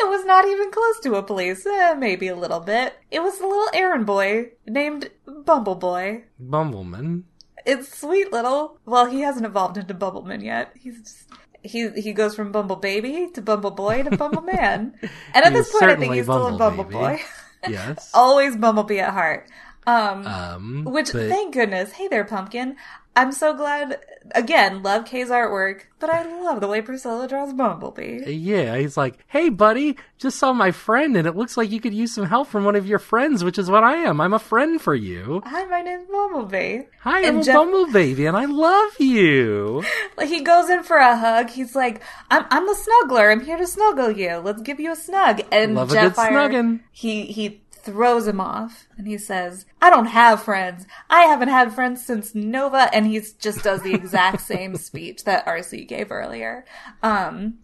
It 0.00 0.08
was 0.08 0.24
not 0.24 0.46
even 0.46 0.70
close 0.70 1.00
to 1.00 1.16
a 1.16 1.22
police, 1.22 1.66
eh, 1.66 1.94
maybe 1.94 2.28
a 2.28 2.36
little 2.36 2.60
bit. 2.60 2.94
It 3.10 3.20
was 3.20 3.40
a 3.40 3.46
little 3.46 3.68
errand 3.74 4.06
boy 4.06 4.52
named 4.66 5.10
Bumbleboy. 5.26 6.22
Bumbleman. 6.40 7.24
It's 7.68 7.98
sweet 7.98 8.32
little. 8.32 8.78
Well, 8.86 9.06
he 9.06 9.20
hasn't 9.20 9.46
evolved 9.46 9.76
into 9.76 9.94
Bumbleman 9.94 10.42
yet. 10.42 10.72
He's 10.74 11.00
just, 11.02 11.28
he 11.62 11.90
he 11.90 12.12
goes 12.12 12.34
from 12.34 12.50
Bumble 12.50 12.76
Baby 12.76 13.28
to 13.34 13.42
Bumble 13.42 13.70
Boy 13.72 14.02
to 14.04 14.16
Bumble 14.16 14.42
Man, 14.42 14.94
and 15.34 15.44
at 15.44 15.52
this 15.52 15.70
point, 15.70 15.84
I 15.84 15.96
think 15.96 16.14
he's 16.14 16.24
still 16.24 16.46
a 16.54 16.56
Bumble 16.58 16.84
Bumblebaby. 16.84 16.92
Boy. 16.92 17.20
Yes. 17.68 18.12
Always 18.14 18.56
Bumblebee 18.56 19.00
at 19.00 19.12
heart. 19.12 19.48
Um, 19.84 20.24
Um, 20.26 20.84
which 20.84 21.12
but 21.12 21.28
thank 21.28 21.54
goodness. 21.54 21.90
Hey 21.90 22.06
there, 22.08 22.24
Pumpkin. 22.24 22.76
I'm 23.20 23.32
so 23.32 23.52
glad. 23.54 23.98
Again, 24.34 24.82
love 24.82 25.06
Kei's 25.06 25.30
artwork, 25.30 25.82
but 25.98 26.10
I 26.10 26.22
love 26.42 26.60
the 26.60 26.68
way 26.68 26.82
Priscilla 26.82 27.26
draws 27.26 27.52
Bumblebee. 27.54 28.30
yeah, 28.30 28.76
he's 28.76 28.96
like, 28.96 29.14
"Hey, 29.26 29.48
buddy, 29.48 29.96
just 30.18 30.38
saw 30.38 30.52
my 30.52 30.70
friend, 30.70 31.16
and 31.16 31.26
it 31.26 31.34
looks 31.34 31.56
like 31.56 31.70
you 31.70 31.80
could 31.80 31.94
use 31.94 32.14
some 32.14 32.26
help 32.26 32.48
from 32.48 32.64
one 32.64 32.76
of 32.76 32.86
your 32.86 32.98
friends, 32.98 33.42
which 33.42 33.58
is 33.58 33.70
what 33.70 33.84
I 33.84 33.96
am. 33.96 34.20
I'm 34.20 34.34
a 34.34 34.38
friend 34.38 34.80
for 34.80 34.94
you. 34.94 35.42
Hi, 35.46 35.64
my 35.64 35.80
name's 35.80 36.08
Bumblebee. 36.10 36.82
Hi, 37.00 37.18
I'm 37.20 37.24
And 37.24 37.38
a 37.40 37.42
Jeff- 37.44 37.56
Bumblebaby, 37.56 38.28
and 38.28 38.36
I 38.36 38.44
love 38.44 38.92
you." 39.00 39.82
Like 40.18 40.28
he 40.28 40.40
goes 40.42 40.68
in 40.68 40.82
for 40.82 40.96
a 40.96 41.16
hug. 41.16 41.48
He's 41.50 41.74
like, 41.74 42.02
"I'm 42.30 42.44
I'm 42.50 42.66
the 42.66 42.76
snuggler. 42.84 43.30
I'm 43.32 43.40
here 43.44 43.56
to 43.56 43.66
snuggle 43.66 44.10
you. 44.10 44.36
Let's 44.38 44.62
give 44.62 44.78
you 44.80 44.92
a 44.92 44.96
snug." 44.96 45.40
And 45.52 45.74
Love 45.74 45.90
a 45.92 45.94
good 45.94 46.12
Jetfire, 46.12 46.30
snuggin'. 46.32 46.80
he 46.92 47.24
he 47.26 47.60
throws 47.90 48.26
him 48.26 48.40
off, 48.40 48.86
and 48.96 49.06
he 49.06 49.16
says, 49.18 49.64
"I 49.80 49.90
don't 49.90 50.06
have 50.06 50.42
friends. 50.42 50.86
I 51.08 51.22
haven't 51.22 51.48
had 51.48 51.72
friends 51.74 52.04
since 52.04 52.34
Nova." 52.34 52.88
And 52.94 53.06
he 53.06 53.20
just 53.38 53.62
does 53.62 53.82
the 53.82 53.94
exact 53.94 54.40
same 54.52 54.76
speech 54.76 55.24
that 55.24 55.46
RC 55.46 55.88
gave 55.88 56.12
earlier. 56.12 56.64
Um, 57.02 57.58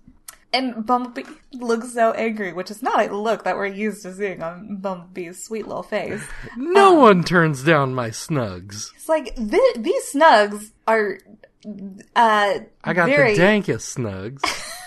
and 0.53 0.87
Bumblebee 0.87 1.25
looks 1.53 1.93
so 1.93 2.13
angry, 2.13 2.53
which 2.53 2.71
is 2.71 2.83
not 2.83 3.11
a 3.11 3.17
look 3.17 3.45
that 3.45 3.57
we're 3.57 3.67
used 3.67 4.03
to 4.03 4.15
seeing 4.15 4.41
on 4.43 4.77
Bumblebee's 4.77 5.45
sweet 5.45 5.67
little 5.67 5.83
face. 5.83 6.23
No 6.57 6.95
one 6.95 7.25
turns 7.25 7.63
down 7.63 7.95
my 7.95 8.11
snugs. 8.11 8.91
It's 8.95 9.09
like 9.09 9.35
th- 9.35 9.77
these 9.77 10.13
snugs 10.13 10.71
are. 10.87 11.19
Uh, 12.15 12.59
I 12.85 12.93
got 12.93 13.09
very, 13.09 13.35
the 13.35 13.43
dankest 13.43 13.97
snugs. 13.97 14.43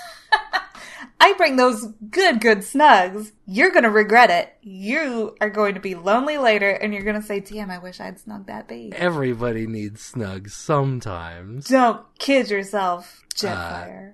I 1.20 1.34
bring 1.34 1.56
those 1.56 1.86
good, 2.10 2.40
good 2.42 2.60
snugs. 2.60 3.32
You're 3.46 3.72
gonna 3.72 3.90
regret 3.90 4.30
it. 4.30 4.54
You 4.62 5.36
are 5.42 5.50
going 5.50 5.74
to 5.74 5.80
be 5.80 5.96
lonely 5.96 6.38
later, 6.38 6.70
and 6.70 6.94
you're 6.94 7.04
gonna 7.04 7.22
say, 7.22 7.40
"Damn, 7.40 7.72
I 7.72 7.80
wish 7.80 8.00
I'd 8.00 8.20
snugged 8.20 8.48
that 8.48 8.68
babe." 8.68 8.94
Everybody 8.96 9.66
needs 9.68 10.12
snugs 10.14 10.52
sometimes. 10.52 11.68
Don't 11.68 12.02
kid 12.20 12.50
yourself, 12.50 13.24
Uh. 13.44 13.48
Jetfire. 13.48 14.14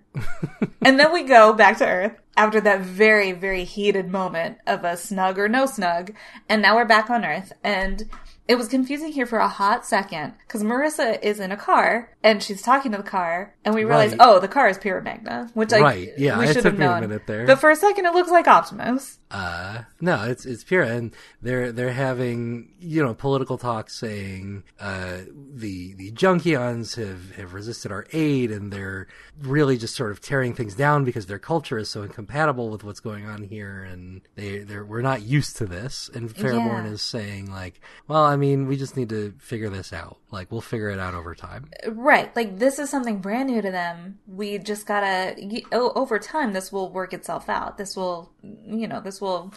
and 0.81 0.99
then 0.99 1.11
we 1.13 1.23
go 1.23 1.53
back 1.53 1.77
to 1.77 1.85
Earth 1.87 2.13
after 2.35 2.59
that 2.61 2.81
very, 2.81 3.31
very 3.31 3.63
heated 3.63 4.09
moment 4.09 4.57
of 4.65 4.83
a 4.83 4.97
snug 4.97 5.37
or 5.37 5.47
no 5.49 5.65
snug, 5.65 6.13
and 6.49 6.61
now 6.61 6.75
we're 6.75 6.85
back 6.85 7.09
on 7.09 7.23
Earth, 7.25 7.53
and 7.63 8.09
it 8.47 8.55
was 8.55 8.67
confusing 8.67 9.11
here 9.11 9.25
for 9.25 9.39
a 9.39 9.47
hot 9.47 9.85
second 9.85 10.33
because 10.47 10.63
Marissa 10.63 11.21
is 11.23 11.39
in 11.39 11.51
a 11.51 11.57
car 11.57 12.09
and 12.23 12.41
she's 12.43 12.61
talking 12.61 12.91
to 12.91 12.97
the 12.97 13.03
car, 13.03 13.53
and 13.65 13.73
we 13.75 13.83
realize, 13.83 14.11
Right. 14.11 14.19
oh, 14.21 14.39
the 14.39 14.47
car 14.47 14.67
is 14.69 14.77
Pyra 14.77 15.03
Magna, 15.03 15.49
which 15.53 15.71
like 15.71 15.81
Right, 15.81 16.09
yeah, 16.17 16.37
we 16.39 16.45
it 16.45 16.47
should 16.53 16.63
took 16.63 16.65
have 16.73 16.79
me 16.79 16.85
a 16.85 16.89
known. 16.89 17.01
minute 17.01 17.23
there. 17.27 17.45
But 17.45 17.59
for 17.59 17.69
a 17.69 17.75
second, 17.75 18.05
it 18.05 18.13
looks 18.13 18.31
like 18.31 18.47
Optimus. 18.47 19.19
Uh, 19.31 19.83
no, 19.99 20.23
it's 20.25 20.45
it's 20.45 20.63
pure, 20.63 20.83
and 20.83 21.11
they're 21.41 21.71
they're 21.71 21.91
having 21.93 22.69
you 22.79 23.03
know 23.03 23.13
political 23.13 23.57
talks, 23.57 23.97
saying 23.99 24.63
uh, 24.79 25.17
the 25.53 25.93
the 25.95 26.11
Junkions 26.11 26.95
have 27.03 27.35
have 27.35 27.53
resisted 27.53 27.91
our 27.91 28.05
aid, 28.13 28.51
and 28.51 28.71
they're 28.71 29.07
really 29.41 29.75
just 29.77 29.95
sort 29.95 30.11
of 30.11 30.21
tearing 30.21 30.53
things 30.53 30.75
down 30.75 31.03
because 31.03 31.25
their 31.25 31.39
culture 31.39 31.77
is 31.79 31.89
so 31.89 32.03
incompatible 32.03 32.69
with 32.69 32.83
what's 32.83 32.99
going 32.99 33.25
on 33.25 33.41
here, 33.43 33.83
and 33.83 34.21
they 34.35 34.59
they're 34.59 34.85
we're 34.85 35.01
not 35.01 35.23
used 35.23 35.57
to 35.57 35.65
this. 35.65 36.09
And 36.13 36.29
Fairborn 36.29 36.85
Yeah. 36.85 36.91
is 36.91 37.01
saying 37.01 37.49
like, 37.51 37.81
well, 38.07 38.25
I 38.33 38.35
mean, 38.35 38.67
we 38.67 38.77
just 38.77 38.97
need 38.97 39.09
to 39.09 39.33
figure 39.37 39.69
this 39.69 39.93
out. 39.93 40.17
Like, 40.31 40.51
we'll 40.51 40.61
figure 40.61 40.89
it 40.89 40.99
out 40.99 41.13
over 41.13 41.35
time. 41.35 41.69
Right. 41.87 42.35
Like 42.35 42.57
this 42.57 42.79
is 42.79 42.89
something 42.89 43.19
brand 43.19 43.49
new 43.49 43.61
to 43.61 43.71
them. 43.71 44.19
We 44.27 44.57
just 44.57 44.87
gotta, 44.87 45.35
over 45.71 46.17
time, 46.17 46.53
this 46.53 46.71
will 46.71 46.91
work 46.91 47.13
itself 47.13 47.47
out. 47.47 47.77
This 47.77 47.95
will, 47.95 48.31
you 48.41 48.87
know, 48.87 48.99
this 49.01 49.21
will 49.21 49.53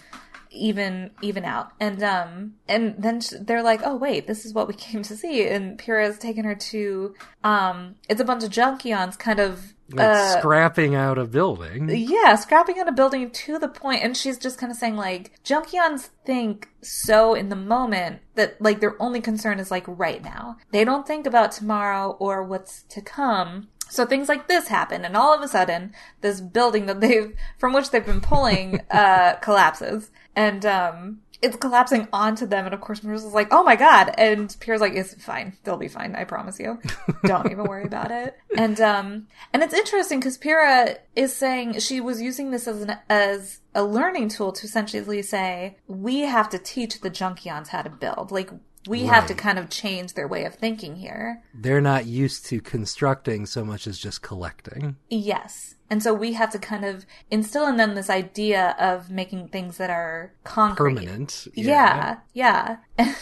even 0.51 1.11
even 1.21 1.45
out 1.45 1.73
and 1.81 2.03
um 2.03 2.55
and 2.69 2.95
then 2.97 3.21
they're 3.43 3.65
like 3.65 3.81
oh 3.85 3.97
wait 3.97 4.27
this 4.27 4.47
is 4.47 4.55
what 4.55 4.69
we 4.69 4.75
came 4.89 5.03
to 5.03 5.17
see 5.17 5.47
and 5.47 5.79
Pyra's 5.79 6.19
taken 6.19 6.45
her 6.45 6.55
to 6.55 7.15
um 7.45 7.97
it's 8.09 8.21
a 8.21 8.25
bunch 8.25 8.43
of 8.43 8.51
junkions 8.51 9.19
kind 9.19 9.41
of 9.41 9.75
Like 9.91 10.09
uh, 10.09 10.39
scrapping 10.41 10.95
out 10.95 11.17
a 11.17 11.25
building. 11.25 11.89
yeah, 11.89 12.35
scrapping 12.35 12.79
out 12.79 12.89
a 12.89 12.93
building 12.93 13.31
to 13.31 13.59
the 13.59 13.69
point, 13.69 14.03
and 14.03 14.17
she's 14.17 14.39
just 14.39 14.59
kind 14.59 14.73
of 14.73 14.77
saying 14.79 14.97
like, 14.97 15.33
Junkions 15.45 16.11
think 16.25 16.69
so 16.83 17.35
in 17.35 17.49
the 17.49 17.57
moment 17.57 18.21
that 18.35 18.61
like 18.61 18.81
their 18.81 19.01
only 19.01 19.21
concern 19.21 19.61
is 19.61 19.71
like 19.71 19.85
right 19.87 20.23
now. 20.23 20.57
They 20.73 20.85
don't 20.85 21.07
think 21.07 21.27
about 21.27 21.53
tomorrow 21.53 22.17
or 22.19 22.43
what's 22.43 22.83
to 22.85 23.01
come. 23.01 23.69
So 23.89 24.05
things 24.05 24.29
like 24.29 24.49
this 24.49 24.67
happen, 24.67 25.05
and 25.05 25.17
all 25.17 25.33
of 25.33 25.41
a 25.43 25.49
sudden, 25.49 25.95
this 26.21 26.41
building 26.41 26.87
that 26.87 27.01
they've 27.01 27.33
from 27.59 27.73
which 27.73 27.91
they've 27.91 28.05
been 28.05 28.21
pulling 28.21 28.81
uh 28.91 29.35
collapses, 29.37 30.11
and 30.35 30.67
um. 30.67 31.21
It's 31.43 31.57
collapsing 31.57 32.09
onto 32.13 32.47
them, 32.47 32.65
and 32.65 32.75
of 32.75 32.81
course, 32.81 33.01
Marissa's 33.01 33.35
like, 33.35 33.49
"Oh 33.51 33.63
my 33.63 33.77
god!" 33.77 34.15
And 34.17 34.55
Pierre's 34.61 34.81
like, 34.81 34.95
"It's 34.95 35.15
fine. 35.23 35.57
They'll 35.65 35.77
be 35.77 35.89
fine. 35.89 36.15
I 36.15 36.25
promise 36.25 36.59
you. 36.59 36.81
Don't 37.25 37.51
even 37.51 37.65
worry 37.65 37.85
about 37.85 38.11
it." 38.11 38.37
And 38.57 38.81
um, 38.81 39.27
and 39.53 39.63
it's 39.63 39.75
interesting 39.75 40.21
because 40.21 40.39
Pyra 40.39 40.99
is 41.15 41.35
saying 41.35 41.79
she 41.81 42.01
was 42.01 42.23
using 42.23 42.51
this 42.51 42.67
as 42.67 42.83
an 42.83 42.97
as 43.09 43.61
a 43.75 43.85
learning 43.85 44.29
tool 44.29 44.53
to 44.53 44.67
essentially 44.67 45.23
say 45.23 45.77
we 45.87 46.21
have 46.21 46.49
to 46.51 46.59
teach 46.59 47.01
the 47.01 47.11
Junkions 47.11 47.69
how 47.69 47.83
to 47.83 47.91
build. 47.91 48.31
Like 48.31 48.51
we 48.87 49.05
have 49.07 49.27
to 49.27 49.35
kind 49.35 49.59
of 49.59 49.71
change 49.71 50.15
their 50.15 50.29
way 50.29 50.45
of 50.45 50.55
thinking 50.55 50.97
here. 50.97 51.43
They're 51.55 51.81
not 51.81 52.07
used 52.07 52.47
to 52.47 52.61
constructing 52.61 53.47
so 53.47 53.65
much 53.65 53.87
as 53.87 53.99
just 53.99 54.23
collecting. 54.23 54.97
Yes. 55.09 55.77
And 55.89 56.03
so 56.03 56.13
we 56.13 56.33
have 56.33 56.51
to 56.51 56.59
kind 56.59 56.85
of 56.85 57.07
instill 57.31 57.67
in 57.69 57.77
them 57.77 57.95
this 57.95 58.11
idea 58.11 58.75
of 58.79 59.11
making 59.11 59.49
things 59.49 59.77
that 59.77 59.89
are 59.89 60.33
concrete. 60.43 60.97
Permanent. 60.97 61.47
Yeah, 61.55 62.19
yeah. 62.33 62.79
And 62.99 63.15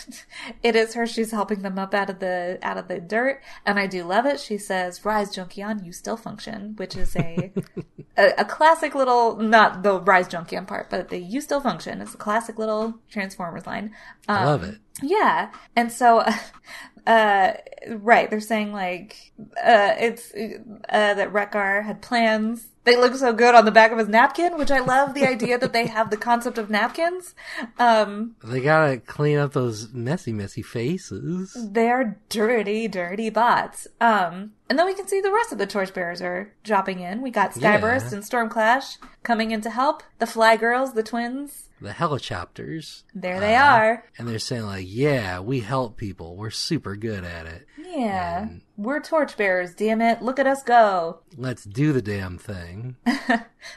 it 0.62 0.76
is 0.76 0.94
her. 0.94 1.04
She's 1.04 1.32
helping 1.32 1.62
them 1.62 1.80
up 1.80 1.94
out 1.94 2.08
of 2.08 2.20
the 2.20 2.60
out 2.62 2.78
of 2.78 2.86
the 2.86 3.00
dirt, 3.00 3.42
and 3.66 3.76
I 3.76 3.88
do 3.88 4.04
love 4.04 4.24
it. 4.24 4.38
She 4.38 4.56
says, 4.56 5.04
"Rise, 5.04 5.34
Junkion, 5.34 5.84
you 5.84 5.90
still 5.90 6.16
function," 6.16 6.74
which 6.76 6.94
is 6.94 7.16
a 7.16 7.52
a, 8.16 8.34
a 8.38 8.44
classic 8.44 8.94
little 8.94 9.34
not 9.34 9.82
the 9.82 10.00
Rise 10.00 10.28
Junkion 10.28 10.64
part, 10.64 10.90
but 10.90 11.08
the 11.08 11.18
"You 11.18 11.40
still 11.40 11.60
function" 11.60 12.00
It's 12.00 12.14
a 12.14 12.18
classic 12.18 12.56
little 12.56 13.00
Transformers 13.10 13.66
line. 13.66 13.86
Um, 14.28 14.36
I 14.36 14.44
love 14.44 14.62
it. 14.62 14.78
Yeah, 15.02 15.50
and 15.74 15.90
so, 15.90 16.24
uh, 17.06 17.52
right, 17.88 18.30
they're 18.30 18.40
saying 18.40 18.72
like, 18.72 19.32
uh, 19.62 19.94
it's 19.98 20.32
uh, 20.32 21.14
that 21.14 21.32
Wreck-Gar 21.32 21.82
had 21.82 22.00
plans. 22.02 22.68
They 22.84 22.96
look 22.96 23.14
so 23.14 23.32
good 23.32 23.54
on 23.54 23.64
the 23.64 23.70
back 23.70 23.92
of 23.92 23.98
his 23.98 24.08
napkin, 24.08 24.58
which 24.58 24.70
I 24.70 24.78
love 24.80 25.14
the 25.14 25.26
idea 25.26 25.56
that 25.58 25.72
they 25.72 25.86
have 25.86 26.10
the 26.10 26.18
concept 26.18 26.58
of 26.58 26.68
napkins. 26.68 27.34
Um, 27.78 28.36
They 28.44 28.60
gotta 28.60 28.98
clean 28.98 29.38
up 29.38 29.54
those 29.54 29.90
messy, 29.94 30.34
messy 30.34 30.60
faces. 30.60 31.56
they're 31.72 32.20
dirty, 32.28 32.86
dirty 32.86 33.30
bots. 33.30 33.86
Um, 34.02 34.52
and 34.68 34.78
then 34.78 34.84
we 34.84 34.92
can 34.94 35.08
see 35.08 35.22
the 35.22 35.32
rest 35.32 35.50
of 35.50 35.56
the 35.56 35.66
torchbearers 35.66 36.20
are 36.20 36.52
dropping 36.62 37.00
in. 37.00 37.22
We 37.22 37.30
got 37.30 37.52
Skyburst 37.52 38.10
Yeah. 38.12 38.16
and 38.18 38.22
Stormclash 38.22 38.98
coming 39.22 39.50
in 39.50 39.62
to 39.62 39.70
help. 39.70 40.02
The 40.18 40.26
Fly 40.26 40.56
Girls, 40.58 40.92
the 40.92 41.02
twins, 41.02 41.63
The 41.80 41.92
helicopters. 41.92 43.04
there 43.14 43.40
they 43.40 43.56
Uh, 43.56 43.64
are. 43.64 44.04
And 44.16 44.26
they're 44.28 44.38
saying 44.38 44.62
like, 44.64 44.86
yeah, 44.88 45.40
we 45.40 45.60
help 45.60 45.96
people. 45.96 46.36
We're 46.36 46.50
super 46.50 46.96
good 46.96 47.24
at 47.24 47.46
it. 47.46 47.66
Yeah, 47.78 48.42
and- 48.42 48.62
we're 48.76 49.00
torchbearers. 49.00 49.74
Damn 49.74 50.00
it! 50.00 50.20
Look 50.22 50.38
at 50.38 50.46
us 50.46 50.62
go. 50.62 51.20
Let's 51.36 51.64
do 51.64 51.92
the 51.92 52.02
damn 52.02 52.38
thing. 52.38 52.96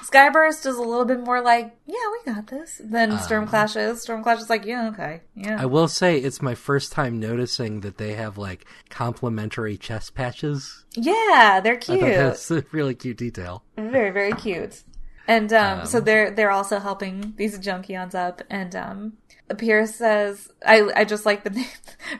Skyburst 0.04 0.66
is 0.66 0.76
a 0.78 0.82
little 0.82 1.06
bit 1.06 1.20
more 1.20 1.42
like, 1.42 1.76
yeah, 1.86 1.96
we 2.26 2.34
got 2.34 2.48
this 2.48 2.82
than 2.84 3.12
Um, 3.12 3.18
Stormclash 3.20 3.76
is. 3.78 4.06
Stormclash 4.06 4.40
is 4.40 4.50
like, 4.50 4.66
yeah, 4.66 4.90
okay, 4.90 5.22
yeah. 5.36 5.62
I 5.62 5.66
will 5.66 5.88
say 5.88 6.18
it's 6.18 6.42
my 6.42 6.56
first 6.56 6.92
time 6.92 7.20
noticing 7.20 7.82
that 7.82 7.98
they 7.98 8.14
have 8.14 8.38
like 8.38 8.66
complimentary 8.90 9.78
chest 9.78 10.16
patches. 10.16 10.86
yeah, 10.96 11.60
they're 11.64 11.78
cute. 11.78 12.02
that's 12.02 12.50
a 12.52 12.64
really 12.72 12.96
cute 12.96 13.18
detail. 13.18 13.64
Very, 13.78 14.10
very 14.12 14.34
cute. 14.34 14.82
And 15.28 15.52
um, 15.54 15.86
so 15.86 16.00
they're 16.00 16.32
they're 16.32 16.52
also 16.52 16.80
helping 16.80 17.34
these 17.38 17.60
Junkions 17.60 18.16
up. 18.16 18.42
And 18.50 18.74
um, 18.76 19.14
Pierce 19.58 19.96
says, 19.96 20.50
"I 20.66 20.90
I 20.96 21.04
just 21.06 21.26
like 21.26 21.44
the 21.44 21.50
name 21.60 21.66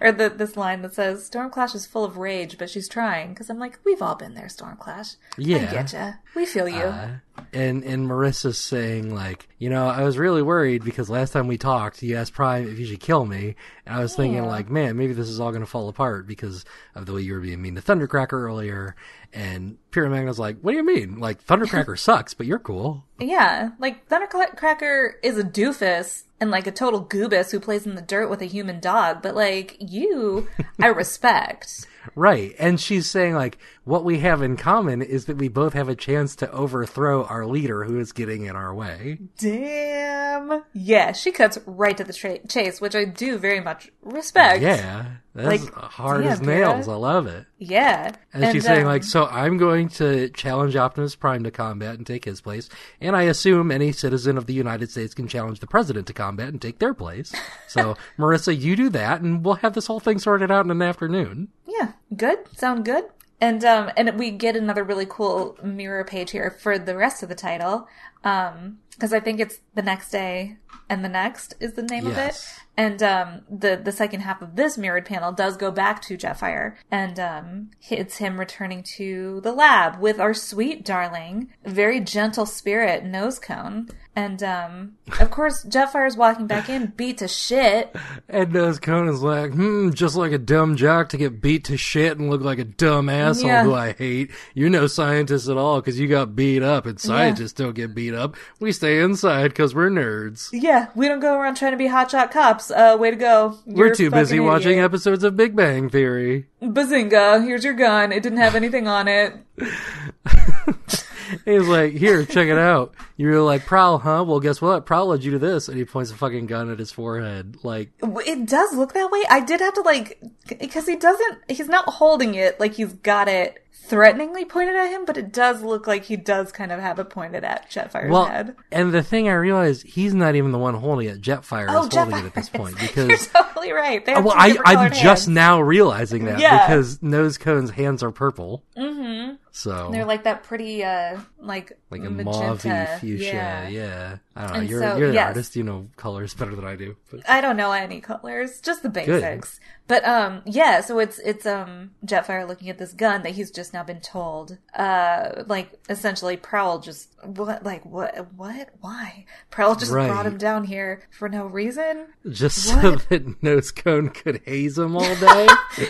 or 0.02 0.12
the 0.12 0.30
this 0.30 0.58
line 0.58 0.82
that 0.82 0.94
says 0.94 1.30
Stormclash 1.30 1.74
is 1.74 1.86
full 1.86 2.04
of 2.04 2.18
rage, 2.18 2.58
but 2.58 2.70
she's 2.70 2.90
trying." 2.90 3.30
Because 3.30 3.50
I'm 3.50 3.60
like, 3.60 3.80
we've 3.86 4.02
all 4.02 4.16
been 4.16 4.34
there, 4.34 4.48
Stormclash. 4.48 5.16
I 5.38 5.42
Yeah. 5.42 5.72
get 5.72 5.94
ya. 5.94 6.12
We 6.36 6.46
feel 6.46 6.68
you. 6.68 6.84
Uh, 6.84 7.10
and 7.54 7.84
and 7.84 8.10
Marissa's 8.10 8.58
saying 8.58 9.14
like, 9.14 9.48
you 9.58 9.70
know, 9.70 9.88
I 9.88 10.04
was 10.04 10.18
really 10.18 10.42
worried 10.42 10.84
because 10.84 11.10
last 11.10 11.32
time 11.32 11.48
we 11.48 11.58
talked, 11.58 12.02
you 12.04 12.16
asked 12.18 12.34
Prime 12.34 12.68
if 12.68 12.78
you 12.80 12.86
should 12.86 13.00
kill 13.00 13.26
me, 13.26 13.56
and 13.86 13.96
I 13.96 14.02
was 14.02 14.16
thinking 14.16 14.44
like, 14.46 14.70
man, 14.70 14.98
maybe 14.98 15.14
this 15.14 15.30
is 15.30 15.40
all 15.40 15.52
going 15.52 15.64
to 15.64 15.70
fall 15.70 15.88
apart 15.88 16.28
because 16.28 16.66
of 16.96 17.06
the 17.06 17.14
way 17.14 17.22
you 17.22 17.34
were 17.34 17.40
being 17.40 17.62
mean 17.62 17.76
to 17.76 17.82
Thundercracker 17.82 18.34
earlier. 18.34 18.96
And 19.34 19.78
Pyra 19.92 20.10
Magna's 20.10 20.40
like, 20.40 20.60
what 20.62 20.72
do 20.72 20.78
you 20.78 20.86
mean? 20.86 21.20
Like 21.20 21.46
Thundercracker 21.46 21.98
sucks, 22.00 22.34
but 22.34 22.46
you're 22.46 22.60
cool. 22.60 23.06
Yeah, 23.20 23.72
like 23.80 24.08
Thundercracker 24.10 25.14
is 25.24 25.38
a 25.38 25.44
doofus 25.44 26.24
and 26.40 26.52
like 26.52 26.68
a 26.68 26.72
total 26.72 27.04
goobus 27.04 27.52
who 27.52 27.60
plays 27.60 27.86
in 27.86 27.96
the 27.96 28.02
dirt 28.02 28.30
with 28.30 28.42
a 28.42 28.46
human 28.46 28.80
dog, 28.80 29.22
but 29.22 29.36
like 29.36 29.76
you, 29.80 30.48
I 30.82 30.88
respect. 30.88 31.88
Right. 32.16 32.56
And 32.60 32.80
she's 32.80 33.10
saying, 33.10 33.36
like, 33.36 33.58
what 33.84 34.04
we 34.04 34.20
have 34.20 34.42
in 34.42 34.58
common 34.58 35.02
is 35.02 35.26
that 35.26 35.38
we 35.38 35.48
both 35.48 35.74
have 35.74 35.90
a 35.90 35.96
chance 35.96 36.36
to 36.38 36.52
overthrow 36.52 37.24
our 37.26 37.46
leader 37.46 37.84
who 37.86 38.00
is 38.00 38.12
getting 38.12 38.46
in 38.46 38.56
our 38.56 38.74
way. 38.74 39.20
Damn. 39.38 40.64
Yeah, 40.74 41.12
she 41.14 41.32
cuts 41.32 41.58
right 41.66 41.96
to 41.98 42.04
the 42.04 42.14
tra- 42.14 42.46
chase, 42.48 42.80
which 42.82 42.96
I 42.96 43.06
do 43.06 43.38
very 43.38 43.60
much 43.60 43.90
respect. 44.02 44.62
Yeah. 44.62 45.06
That's 45.34 45.64
Like, 45.64 45.74
hard 45.74 46.26
yeah, 46.26 46.32
as 46.32 46.42
nails. 46.42 46.86
Vera. 46.86 46.98
I 46.98 47.00
love 47.00 47.28
it. 47.28 47.46
Yeah. 47.60 48.12
And, 48.34 48.52
she's 48.52 48.66
saying, 48.66 48.82
um, 48.82 48.88
like, 48.88 49.04
so 49.04 49.26
I'm 49.28 49.58
going 49.58 49.88
to 49.90 50.30
challenge 50.30 50.76
Optimus 50.76 51.16
Prime 51.16 51.44
to 51.44 51.52
combat 51.52 51.96
and 51.96 52.08
take 52.08 52.26
his 52.26 52.42
place. 52.42 52.70
And 53.00 53.16
I 53.16 53.24
assume 53.24 53.72
any 53.72 53.92
citizen 53.92 54.38
of 54.38 54.48
the 54.48 54.54
United 54.54 54.90
States 54.90 55.14
can 55.14 55.28
challenge 55.28 55.60
the 55.60 55.68
president 55.68 56.08
to 56.08 56.14
combat 56.14 56.50
and 56.50 56.62
take 56.62 56.80
their 56.80 56.94
place. 56.94 57.34
So, 57.68 57.96
Marissa, 58.18 58.58
you 58.60 58.76
do 58.76 58.90
that, 58.90 59.22
and 59.22 59.46
we'll 59.46 59.56
have 59.56 59.74
this 59.76 59.88
whole 59.88 60.00
thing 60.00 60.18
sorted 60.18 60.50
out 60.52 60.66
in 60.66 60.72
an 60.72 60.82
afternoon. 60.82 61.50
Yeah, 61.78 61.92
good. 62.16 62.40
Sound 62.58 62.86
good. 62.86 63.06
And 63.40 63.64
um 63.64 63.92
and 63.96 64.18
we 64.18 64.32
get 64.32 64.56
another 64.56 64.84
really 64.84 65.06
cool 65.08 65.58
mirror 65.64 66.04
page 66.04 66.32
here 66.32 66.50
for 66.50 66.80
the 66.80 66.96
rest 66.96 67.22
of 67.22 67.30
the 67.30 67.36
title. 67.36 67.88
Um 68.24 68.80
because 68.92 69.14
I 69.14 69.20
think 69.20 69.40
it's 69.40 69.60
the 69.76 69.84
next 69.84 70.10
day 70.10 70.58
and 70.90 71.06
the 71.06 71.10
next 71.10 71.54
is 71.60 71.74
the 71.74 71.84
name 71.84 72.08
of 72.08 72.18
it. 72.18 72.44
And 72.76 73.02
um 73.04 73.42
the 73.50 73.80
the 73.84 73.92
second 73.92 74.22
half 74.22 74.42
of 74.42 74.56
this 74.56 74.78
mirrored 74.78 75.06
panel 75.06 75.32
does 75.32 75.56
go 75.58 75.70
back 75.72 76.02
to 76.04 76.18
Jetfire 76.18 76.76
and 76.92 77.20
um 77.20 77.70
it's 77.90 78.18
him 78.18 78.40
returning 78.40 78.84
to 78.98 79.40
the 79.42 79.52
lab 79.52 80.00
with 80.00 80.20
our 80.20 80.34
sweet 80.34 80.84
darling, 80.84 81.50
very 81.66 82.00
gentle 82.00 82.46
spirit 82.46 83.04
Nosecone. 83.04 83.92
And 84.16 84.42
um 84.42 84.94
of 85.20 85.30
course 85.30 85.64
Jetfire's 85.66 86.18
walking 86.18 86.48
back 86.48 86.70
in 86.70 86.88
beat 86.98 87.20
to 87.20 87.28
shit. 87.28 87.96
And 88.30 88.52
Nosecone's 88.52 89.22
like, 89.22 89.54
hmm, 89.54 89.92
just 89.92 90.16
like 90.16 90.32
a 90.32 90.38
dumb 90.40 90.76
jock 90.76 91.10
to 91.10 91.18
get 91.18 91.42
beat 91.42 91.66
to 91.66 91.78
shit 91.78 92.18
and 92.18 92.30
look 92.30 92.42
like 92.42 92.60
a 92.60 92.64
dumb 92.64 93.10
asshole 93.10 93.48
Yeah. 93.50 93.64
who 93.64 93.74
I 93.76 93.94
hate. 93.94 94.32
You're 94.56 94.70
no 94.72 94.88
scientist 94.88 95.48
at 95.50 95.58
all 95.58 95.82
because 95.82 96.00
you 96.00 96.08
got 96.08 96.36
beat 96.36 96.62
up, 96.64 96.86
and 96.88 97.00
scientists 97.00 97.54
don't 97.54 97.74
get 97.76 97.94
beat 97.96 98.07
up. 98.14 98.36
We 98.60 98.72
stay 98.72 99.00
inside 99.02 99.50
because 99.50 99.74
we're 99.74 99.90
nerds. 99.90 100.50
Yeah, 100.52 100.90
we 100.96 101.08
don't 101.08 101.20
go 101.20 101.38
around 101.40 101.56
trying 101.56 101.72
to 101.72 101.78
be 101.78 101.88
hotshot 101.88 102.32
cops. 102.32 102.72
Uh, 102.72 102.98
way 103.00 103.12
to 103.12 103.18
go. 103.18 103.58
We're 103.66 103.88
You're 103.88 103.96
too 103.96 104.12
busy 104.12 104.38
fucking 104.38 104.46
watching 104.48 104.80
episodes 104.80 105.24
of 105.24 105.36
Big 105.36 105.56
Bang 105.56 105.90
Theory. 105.90 106.48
Bazinga, 106.62 107.44
here's 107.44 107.64
your 107.64 107.74
gun. 107.74 108.12
It 108.12 108.24
didn't 108.24 108.40
have 108.40 108.56
anything 108.56 108.88
on 108.88 109.08
it. 109.08 109.36
He's 111.46 111.68
like, 111.68 111.94
here, 111.94 112.26
check 112.26 112.48
it 112.48 112.58
out. 112.58 112.94
You're 113.18 113.42
like 113.42 113.66
Prowl, 113.66 114.00
huh? 114.00 114.24
Well, 114.26 114.40
guess 114.40 114.62
what? 114.62 114.86
Prowl 114.86 115.08
led 115.08 115.24
you 115.24 115.32
to 115.32 115.40
this, 115.40 115.68
and 115.68 115.78
he 115.78 115.86
points 115.86 116.12
a 116.12 116.16
fucking 116.16 116.46
gun 116.46 116.72
at 116.72 116.80
his 116.80 116.92
forehead. 116.92 117.58
Like, 117.64 117.92
It 118.02 118.46
does 118.46 118.74
look 118.76 118.94
that 118.94 119.12
way. 119.12 119.24
I 119.30 119.42
did 119.42 119.60
have 119.60 119.74
to 119.74 119.82
like 119.82 120.22
because 120.48 120.88
he 120.88 120.96
doesn't. 120.96 121.40
He's 121.50 121.68
not 121.68 121.86
holding 121.90 122.36
it 122.36 122.60
like 122.60 122.74
he's 122.74 122.94
got 122.94 123.28
it 123.28 123.64
threateningly 123.86 124.44
pointed 124.44 124.76
at 124.76 124.90
him, 124.92 125.06
but 125.06 125.18
it 125.18 125.32
does 125.32 125.62
look 125.62 125.88
like 125.88 126.04
he 126.04 126.18
does 126.18 126.52
kind 126.52 126.72
of 126.72 126.80
have 126.80 127.00
it 127.00 127.10
pointed 127.10 127.44
at 127.44 127.70
Jetfire's 127.70 128.12
well, 128.12 128.26
head. 128.26 128.56
and 128.72 128.94
the 128.94 129.02
thing 129.04 129.30
I 129.30 129.34
realized, 129.34 129.86
he's 129.88 130.14
not 130.14 130.36
even 130.36 130.52
the 130.52 130.58
one 130.58 130.74
holding 130.76 131.08
it. 131.08 131.22
Jetfire 131.22 131.68
Oh, 131.70 131.88
is 131.88 131.94
holding 131.96 132.18
it 132.18 132.26
at 132.26 132.34
this 132.34 132.50
point 132.50 132.78
because 132.82 133.08
you're 133.08 133.18
totally 133.44 133.72
right. 133.72 134.06
They 134.06 134.14
well, 134.14 134.34
I, 134.36 134.58
I'm 134.66 134.90
just 134.92 135.02
hands. 135.02 135.28
now 135.30 135.62
realizing 135.62 136.26
that 136.26 136.40
Yeah. 136.40 136.68
because 136.68 136.98
Nosecone's 137.00 137.72
hands 137.72 138.04
are 138.04 138.12
purple. 138.12 138.64
Mm-hmm. 138.78 139.36
So 139.52 139.90
They're 139.92 140.06
like 140.06 140.24
that 140.26 140.44
pretty, 140.44 140.84
uh, 140.84 141.20
like 141.40 141.72
like 141.90 142.02
a 142.04 142.10
magenta. 142.12 142.30
mauvey 142.70 143.00
fuchsia. 143.00 143.34
Yeah. 143.34 143.68
Yeah. 143.70 144.18
I 144.36 144.42
don't 144.44 144.54
know. 144.54 144.60
And 144.60 144.70
you're 144.70 144.82
so, 144.82 144.98
you're 144.98 145.08
the 145.08 145.14
yes. 145.16 145.28
artist. 145.30 145.56
You 145.56 145.64
know 145.64 145.88
colors 145.96 146.34
better 146.36 146.56
than 146.56 146.66
I 146.66 146.76
do. 146.76 146.96
But 147.10 147.28
I 147.28 147.42
don't 147.42 147.58
know 147.58 147.72
any 147.72 148.00
colors, 148.00 148.62
just 148.62 148.84
the 148.84 148.90
basics. 148.90 149.60
But 149.88 150.04
um, 150.06 150.42
yeah. 150.46 150.82
So 150.82 151.00
it's 151.00 151.18
it's 151.20 151.46
um 151.46 151.92
Jetfire 152.06 152.46
looking 152.48 152.70
at 152.70 152.78
this 152.78 152.92
gun 152.94 153.24
that 153.24 153.32
he's 153.32 153.52
just 153.52 153.74
now 153.74 153.84
been 153.84 154.02
told, 154.02 154.58
uh, 154.76 155.44
like 155.48 155.70
essentially 155.90 156.36
Prowl 156.36 156.80
just 156.80 157.10
what 157.24 157.64
like 157.64 157.86
what 157.86 158.28
what 158.36 158.70
why 158.82 159.26
Prowl 159.50 159.76
just 159.76 159.92
Right. 159.92 160.08
brought 160.10 160.26
him 160.26 160.38
down 160.38 160.66
here 160.66 161.02
for 161.10 161.30
no 161.30 161.46
reason. 161.46 162.08
just 162.30 162.58
so 162.66 162.96
that 162.96 163.42
Nosecone 163.42 164.14
could 164.14 164.42
haze 164.46 164.78
him 164.78 164.98
all 164.98 165.16
day. 165.20 165.48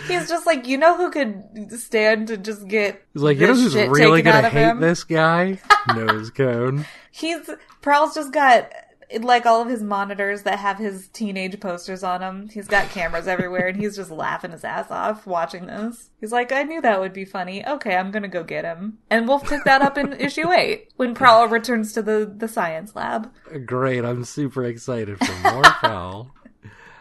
He's 0.08 0.30
just 0.30 0.46
like 0.46 0.68
you 0.68 0.78
know 0.78 0.96
who 0.96 1.10
could 1.10 1.72
stand 1.72 2.28
to 2.28 2.38
just 2.38 2.68
get 2.68 3.02
He's 3.14 3.24
like, 3.24 3.40
you 3.40 3.48
know 3.48 3.56
who's 3.56 3.76
really 3.76 4.22
gonna 4.22 4.50
hate 4.50 4.70
him? 4.70 4.80
this 4.80 5.04
guy? 5.04 5.60
Nosecone. 5.90 6.86
He's 7.12 7.50
Prowl's 7.82 8.14
just 8.14 8.32
got 8.32 8.72
like 9.22 9.46
all 9.46 9.62
of 9.62 9.70
his 9.70 9.82
monitors 9.82 10.44
that 10.44 10.60
have 10.60 10.78
his 10.78 11.08
teenage 11.08 11.60
posters 11.60 12.04
on 12.04 12.20
them. 12.22 12.50
He's 12.50 12.68
got 12.68 12.90
cameras 12.90 13.28
everywhere, 13.28 13.68
and 13.68 13.78
he's 13.80 13.96
just 13.96 14.12
laughing 14.12 14.52
his 14.52 14.64
ass 14.64 14.92
off 14.92 15.26
watching 15.26 15.66
this. 15.68 16.10
He's 16.20 16.32
like, 16.32 16.52
"I 16.52 16.64
knew 16.64 16.82
that 16.82 17.00
would 17.00 17.14
be 17.14 17.24
funny. 17.26 17.66
Okay, 17.66 17.96
I'm 17.96 18.12
gonna 18.12 18.28
go 18.28 18.44
get 18.44 18.66
him." 18.66 18.98
And 19.10 19.28
we'll 19.28 19.40
pick 19.40 19.64
that 19.64 19.82
up 19.82 19.98
in 19.98 20.14
issue 20.20 20.52
eight 20.52 20.92
when 20.98 21.14
Prowl 21.14 21.48
returns 21.48 21.94
to 21.94 22.02
the 22.02 22.32
the 22.38 22.48
science 22.48 22.96
lab. 22.96 23.32
Great. 23.66 24.04
I'm 24.04 24.24
super 24.26 24.66
excited 24.66 25.18
for 25.20 25.50
more 25.54 25.64
Prowl. 25.80 26.32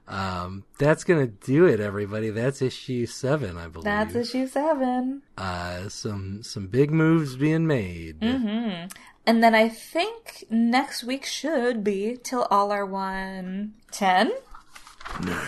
Um, 0.08 0.62
that's 0.78 1.02
gonna 1.02 1.26
do 1.26 1.66
it, 1.66 1.80
everybody. 1.80 2.30
That's 2.30 2.62
issue 2.62 3.06
seven, 3.06 3.56
I 3.56 3.66
believe. 3.66 3.84
That's 3.84 4.14
issue 4.14 4.46
seven. 4.46 5.22
uh, 5.36 5.88
some 5.88 6.44
some 6.44 6.68
big 6.68 6.92
moves 6.92 7.34
being 7.36 7.66
made. 7.66 8.20
Mm-hmm. 8.20 8.86
And 9.26 9.42
then 9.42 9.54
I 9.54 9.68
think 9.68 10.44
next 10.48 11.02
week 11.02 11.24
should 11.24 11.82
be 11.82 12.16
till 12.22 12.46
all 12.50 12.70
are 12.70 12.86
one 12.86 13.74
ten. 13.90 14.32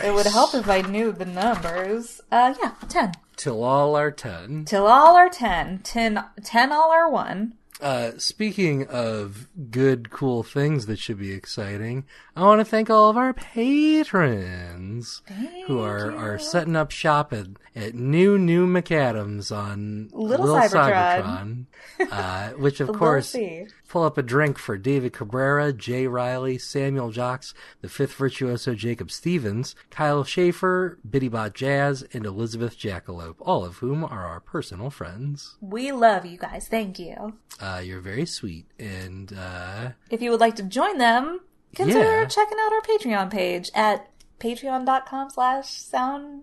It 0.04 0.14
would 0.14 0.26
help 0.26 0.54
if 0.54 0.68
I 0.68 0.82
knew 0.82 1.12
the 1.12 1.24
numbers. 1.24 2.20
Uh, 2.30 2.54
yeah, 2.62 2.72
ten. 2.88 3.12
Till 3.36 3.62
all 3.62 3.94
are 3.96 4.10
ten. 4.10 4.64
Till 4.64 4.86
all 4.86 5.14
are 5.14 5.28
10. 5.28 5.80
10, 5.84 6.24
10 6.42 6.72
all 6.72 6.90
are 6.90 7.08
1. 7.08 7.52
Uh, 7.80 8.12
speaking 8.18 8.86
of 8.88 9.48
good, 9.70 10.10
cool 10.10 10.42
things 10.42 10.86
that 10.86 10.98
should 10.98 11.18
be 11.18 11.30
exciting, 11.30 12.04
I 12.34 12.42
want 12.42 12.60
to 12.60 12.64
thank 12.64 12.90
all 12.90 13.08
of 13.08 13.16
our 13.16 13.32
patrons 13.32 15.22
who 15.66 15.80
are, 15.80 16.10
are 16.14 16.38
setting 16.38 16.74
up 16.74 16.90
shop 16.90 17.32
at, 17.32 17.46
at 17.76 17.94
new 17.94 18.36
new 18.36 18.66
McAdams 18.66 19.56
on 19.56 20.10
Little 20.12 20.46
Lil 20.46 20.56
Cybertron. 20.56 21.66
Cybertron, 22.00 22.12
uh, 22.12 22.48
which 22.54 22.80
of 22.80 22.88
course 22.92 23.30
see. 23.30 23.66
Pull 23.89 24.05
up 24.05 24.18
a 24.18 24.22
drink 24.22 24.59
for 24.59 24.76
David 24.76 25.12
Cabrera, 25.12 25.72
Jay 25.72 26.07
Riley, 26.07 26.59
Samuel 26.59 27.11
Jocks, 27.11 27.55
the 27.80 27.89
fifth 27.89 28.14
virtuoso 28.14 28.74
Jacob 28.74 29.11
Stevens, 29.11 29.74
Kyle 29.91 30.24
Schaefer, 30.24 30.99
Bittybot 31.09 31.55
Jazz, 31.55 32.05
and 32.12 32.26
Elizabeth 32.26 32.78
Jackalope, 32.78 33.36
all 33.41 33.64
of 33.64 33.78
whom 33.78 34.05
are 34.05 34.26
our 34.26 34.41
personal 34.41 34.91
friends. 34.91 35.57
We 35.61 35.91
love 35.93 36.26
you 36.26 36.39
guys. 36.39 36.68
Thank 36.68 36.99
you. 36.99 37.34
Uh, 37.61 37.80
you're 37.84 38.01
very 38.01 38.26
sweet, 38.26 38.66
and 38.78 39.32
uh, 39.36 39.91
If 40.11 40.20
you 40.22 40.30
would 40.30 40.41
like 40.41 40.57
to 40.57 40.62
join 40.62 40.99
them, 40.99 41.41
consider 41.74 42.20
Yeah. 42.20 42.26
checking 42.26 42.59
out 42.61 42.72
our 42.72 42.82
Patreon 42.82 43.30
page 43.30 43.70
at 43.74 44.09
patreon.com 44.39 45.30
slash 45.30 45.64
soundweb. 45.66 46.43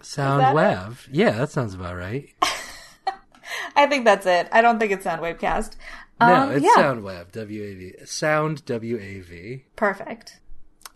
that 0.00 0.54
Yeah, 1.12 1.32
that 1.32 1.50
sounds 1.50 1.74
about 1.74 1.96
right. 1.96 2.28
I 3.76 3.86
think 3.86 4.04
that's 4.04 4.26
it. 4.26 4.48
I 4.52 4.60
don't 4.62 4.78
think 4.78 4.92
it's 4.92 5.04
Soundwavecast. 6.20 6.28
No, 6.28 6.34
Um, 6.42 6.52
it's 6.52 6.64
yeah. 6.64 6.82
SoundWav. 6.82 7.32
W 7.32 7.62
A 7.62 7.74
V. 7.74 7.94
Sound 8.04 8.64
W 8.64 8.98
A 8.98 9.20
V. 9.20 9.64
Perfect. 9.76 10.40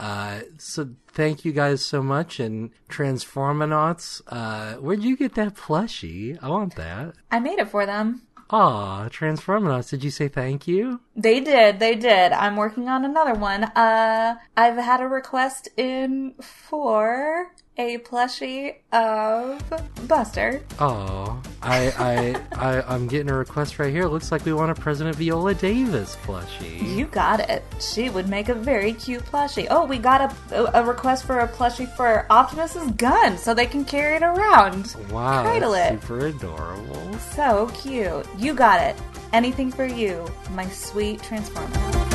Uh, 0.00 0.40
so 0.58 0.88
thank 1.08 1.44
you 1.44 1.52
guys 1.52 1.84
so 1.84 2.02
much. 2.02 2.40
And 2.40 2.70
Transformanauts, 2.88 4.20
uh, 4.26 4.74
where'd 4.80 5.02
you 5.04 5.16
get 5.16 5.34
that 5.34 5.54
plushie? 5.54 6.38
I 6.42 6.48
want 6.48 6.74
that. 6.76 7.14
I 7.30 7.38
made 7.38 7.58
it 7.58 7.68
for 7.68 7.86
them. 7.86 8.22
Aw, 8.50 9.08
Transformanauts, 9.08 9.90
did 9.90 10.04
you 10.04 10.10
say 10.10 10.28
thank 10.28 10.66
you? 10.68 11.00
They 11.14 11.40
did. 11.40 11.78
They 11.78 11.94
did. 11.94 12.32
I'm 12.32 12.56
working 12.56 12.88
on 12.88 13.04
another 13.04 13.34
one. 13.34 13.64
Uh, 13.64 14.36
I've 14.56 14.76
had 14.76 15.00
a 15.00 15.06
request 15.06 15.68
in 15.76 16.34
for 16.40 17.52
a 17.78 17.98
plushie 17.98 18.76
of 18.92 19.62
Buster. 20.08 20.62
Oh, 20.78 21.40
I, 21.62 21.92
I, 21.98 22.36
I, 22.78 22.82
I'm 22.94 23.08
getting 23.08 23.30
a 23.30 23.36
request 23.36 23.78
right 23.78 23.92
here. 23.92 24.06
Looks 24.06 24.32
like 24.32 24.44
we 24.44 24.52
want 24.54 24.70
a 24.70 24.74
President 24.80 25.16
Viola 25.16 25.54
Davis 25.54 26.16
plushie. 26.24 26.96
You 26.96 27.06
got 27.06 27.40
it. 27.40 27.62
She 27.80 28.08
would 28.10 28.28
make 28.28 28.48
a 28.48 28.54
very 28.54 28.92
cute 28.94 29.24
plushie. 29.24 29.66
Oh, 29.70 29.84
we 29.84 29.98
got 29.98 30.32
a, 30.52 30.78
a 30.78 30.84
request 30.84 31.24
for 31.24 31.40
a 31.40 31.48
plushie 31.48 31.90
for 31.94 32.26
Optimus's 32.30 32.90
gun 32.92 33.36
so 33.36 33.52
they 33.54 33.66
can 33.66 33.84
carry 33.84 34.16
it 34.16 34.22
around. 34.22 34.94
wow, 35.10 35.42
Cradle 35.42 35.74
it. 35.74 36.00
super 36.00 36.26
adorable. 36.26 37.18
So 37.18 37.70
cute. 37.74 38.26
You 38.38 38.54
got 38.54 38.80
it. 38.82 38.96
Anything 39.32 39.70
for 39.72 39.86
you, 39.86 40.26
my 40.50 40.68
sweet 41.02 41.20
Transformer. 41.20 42.11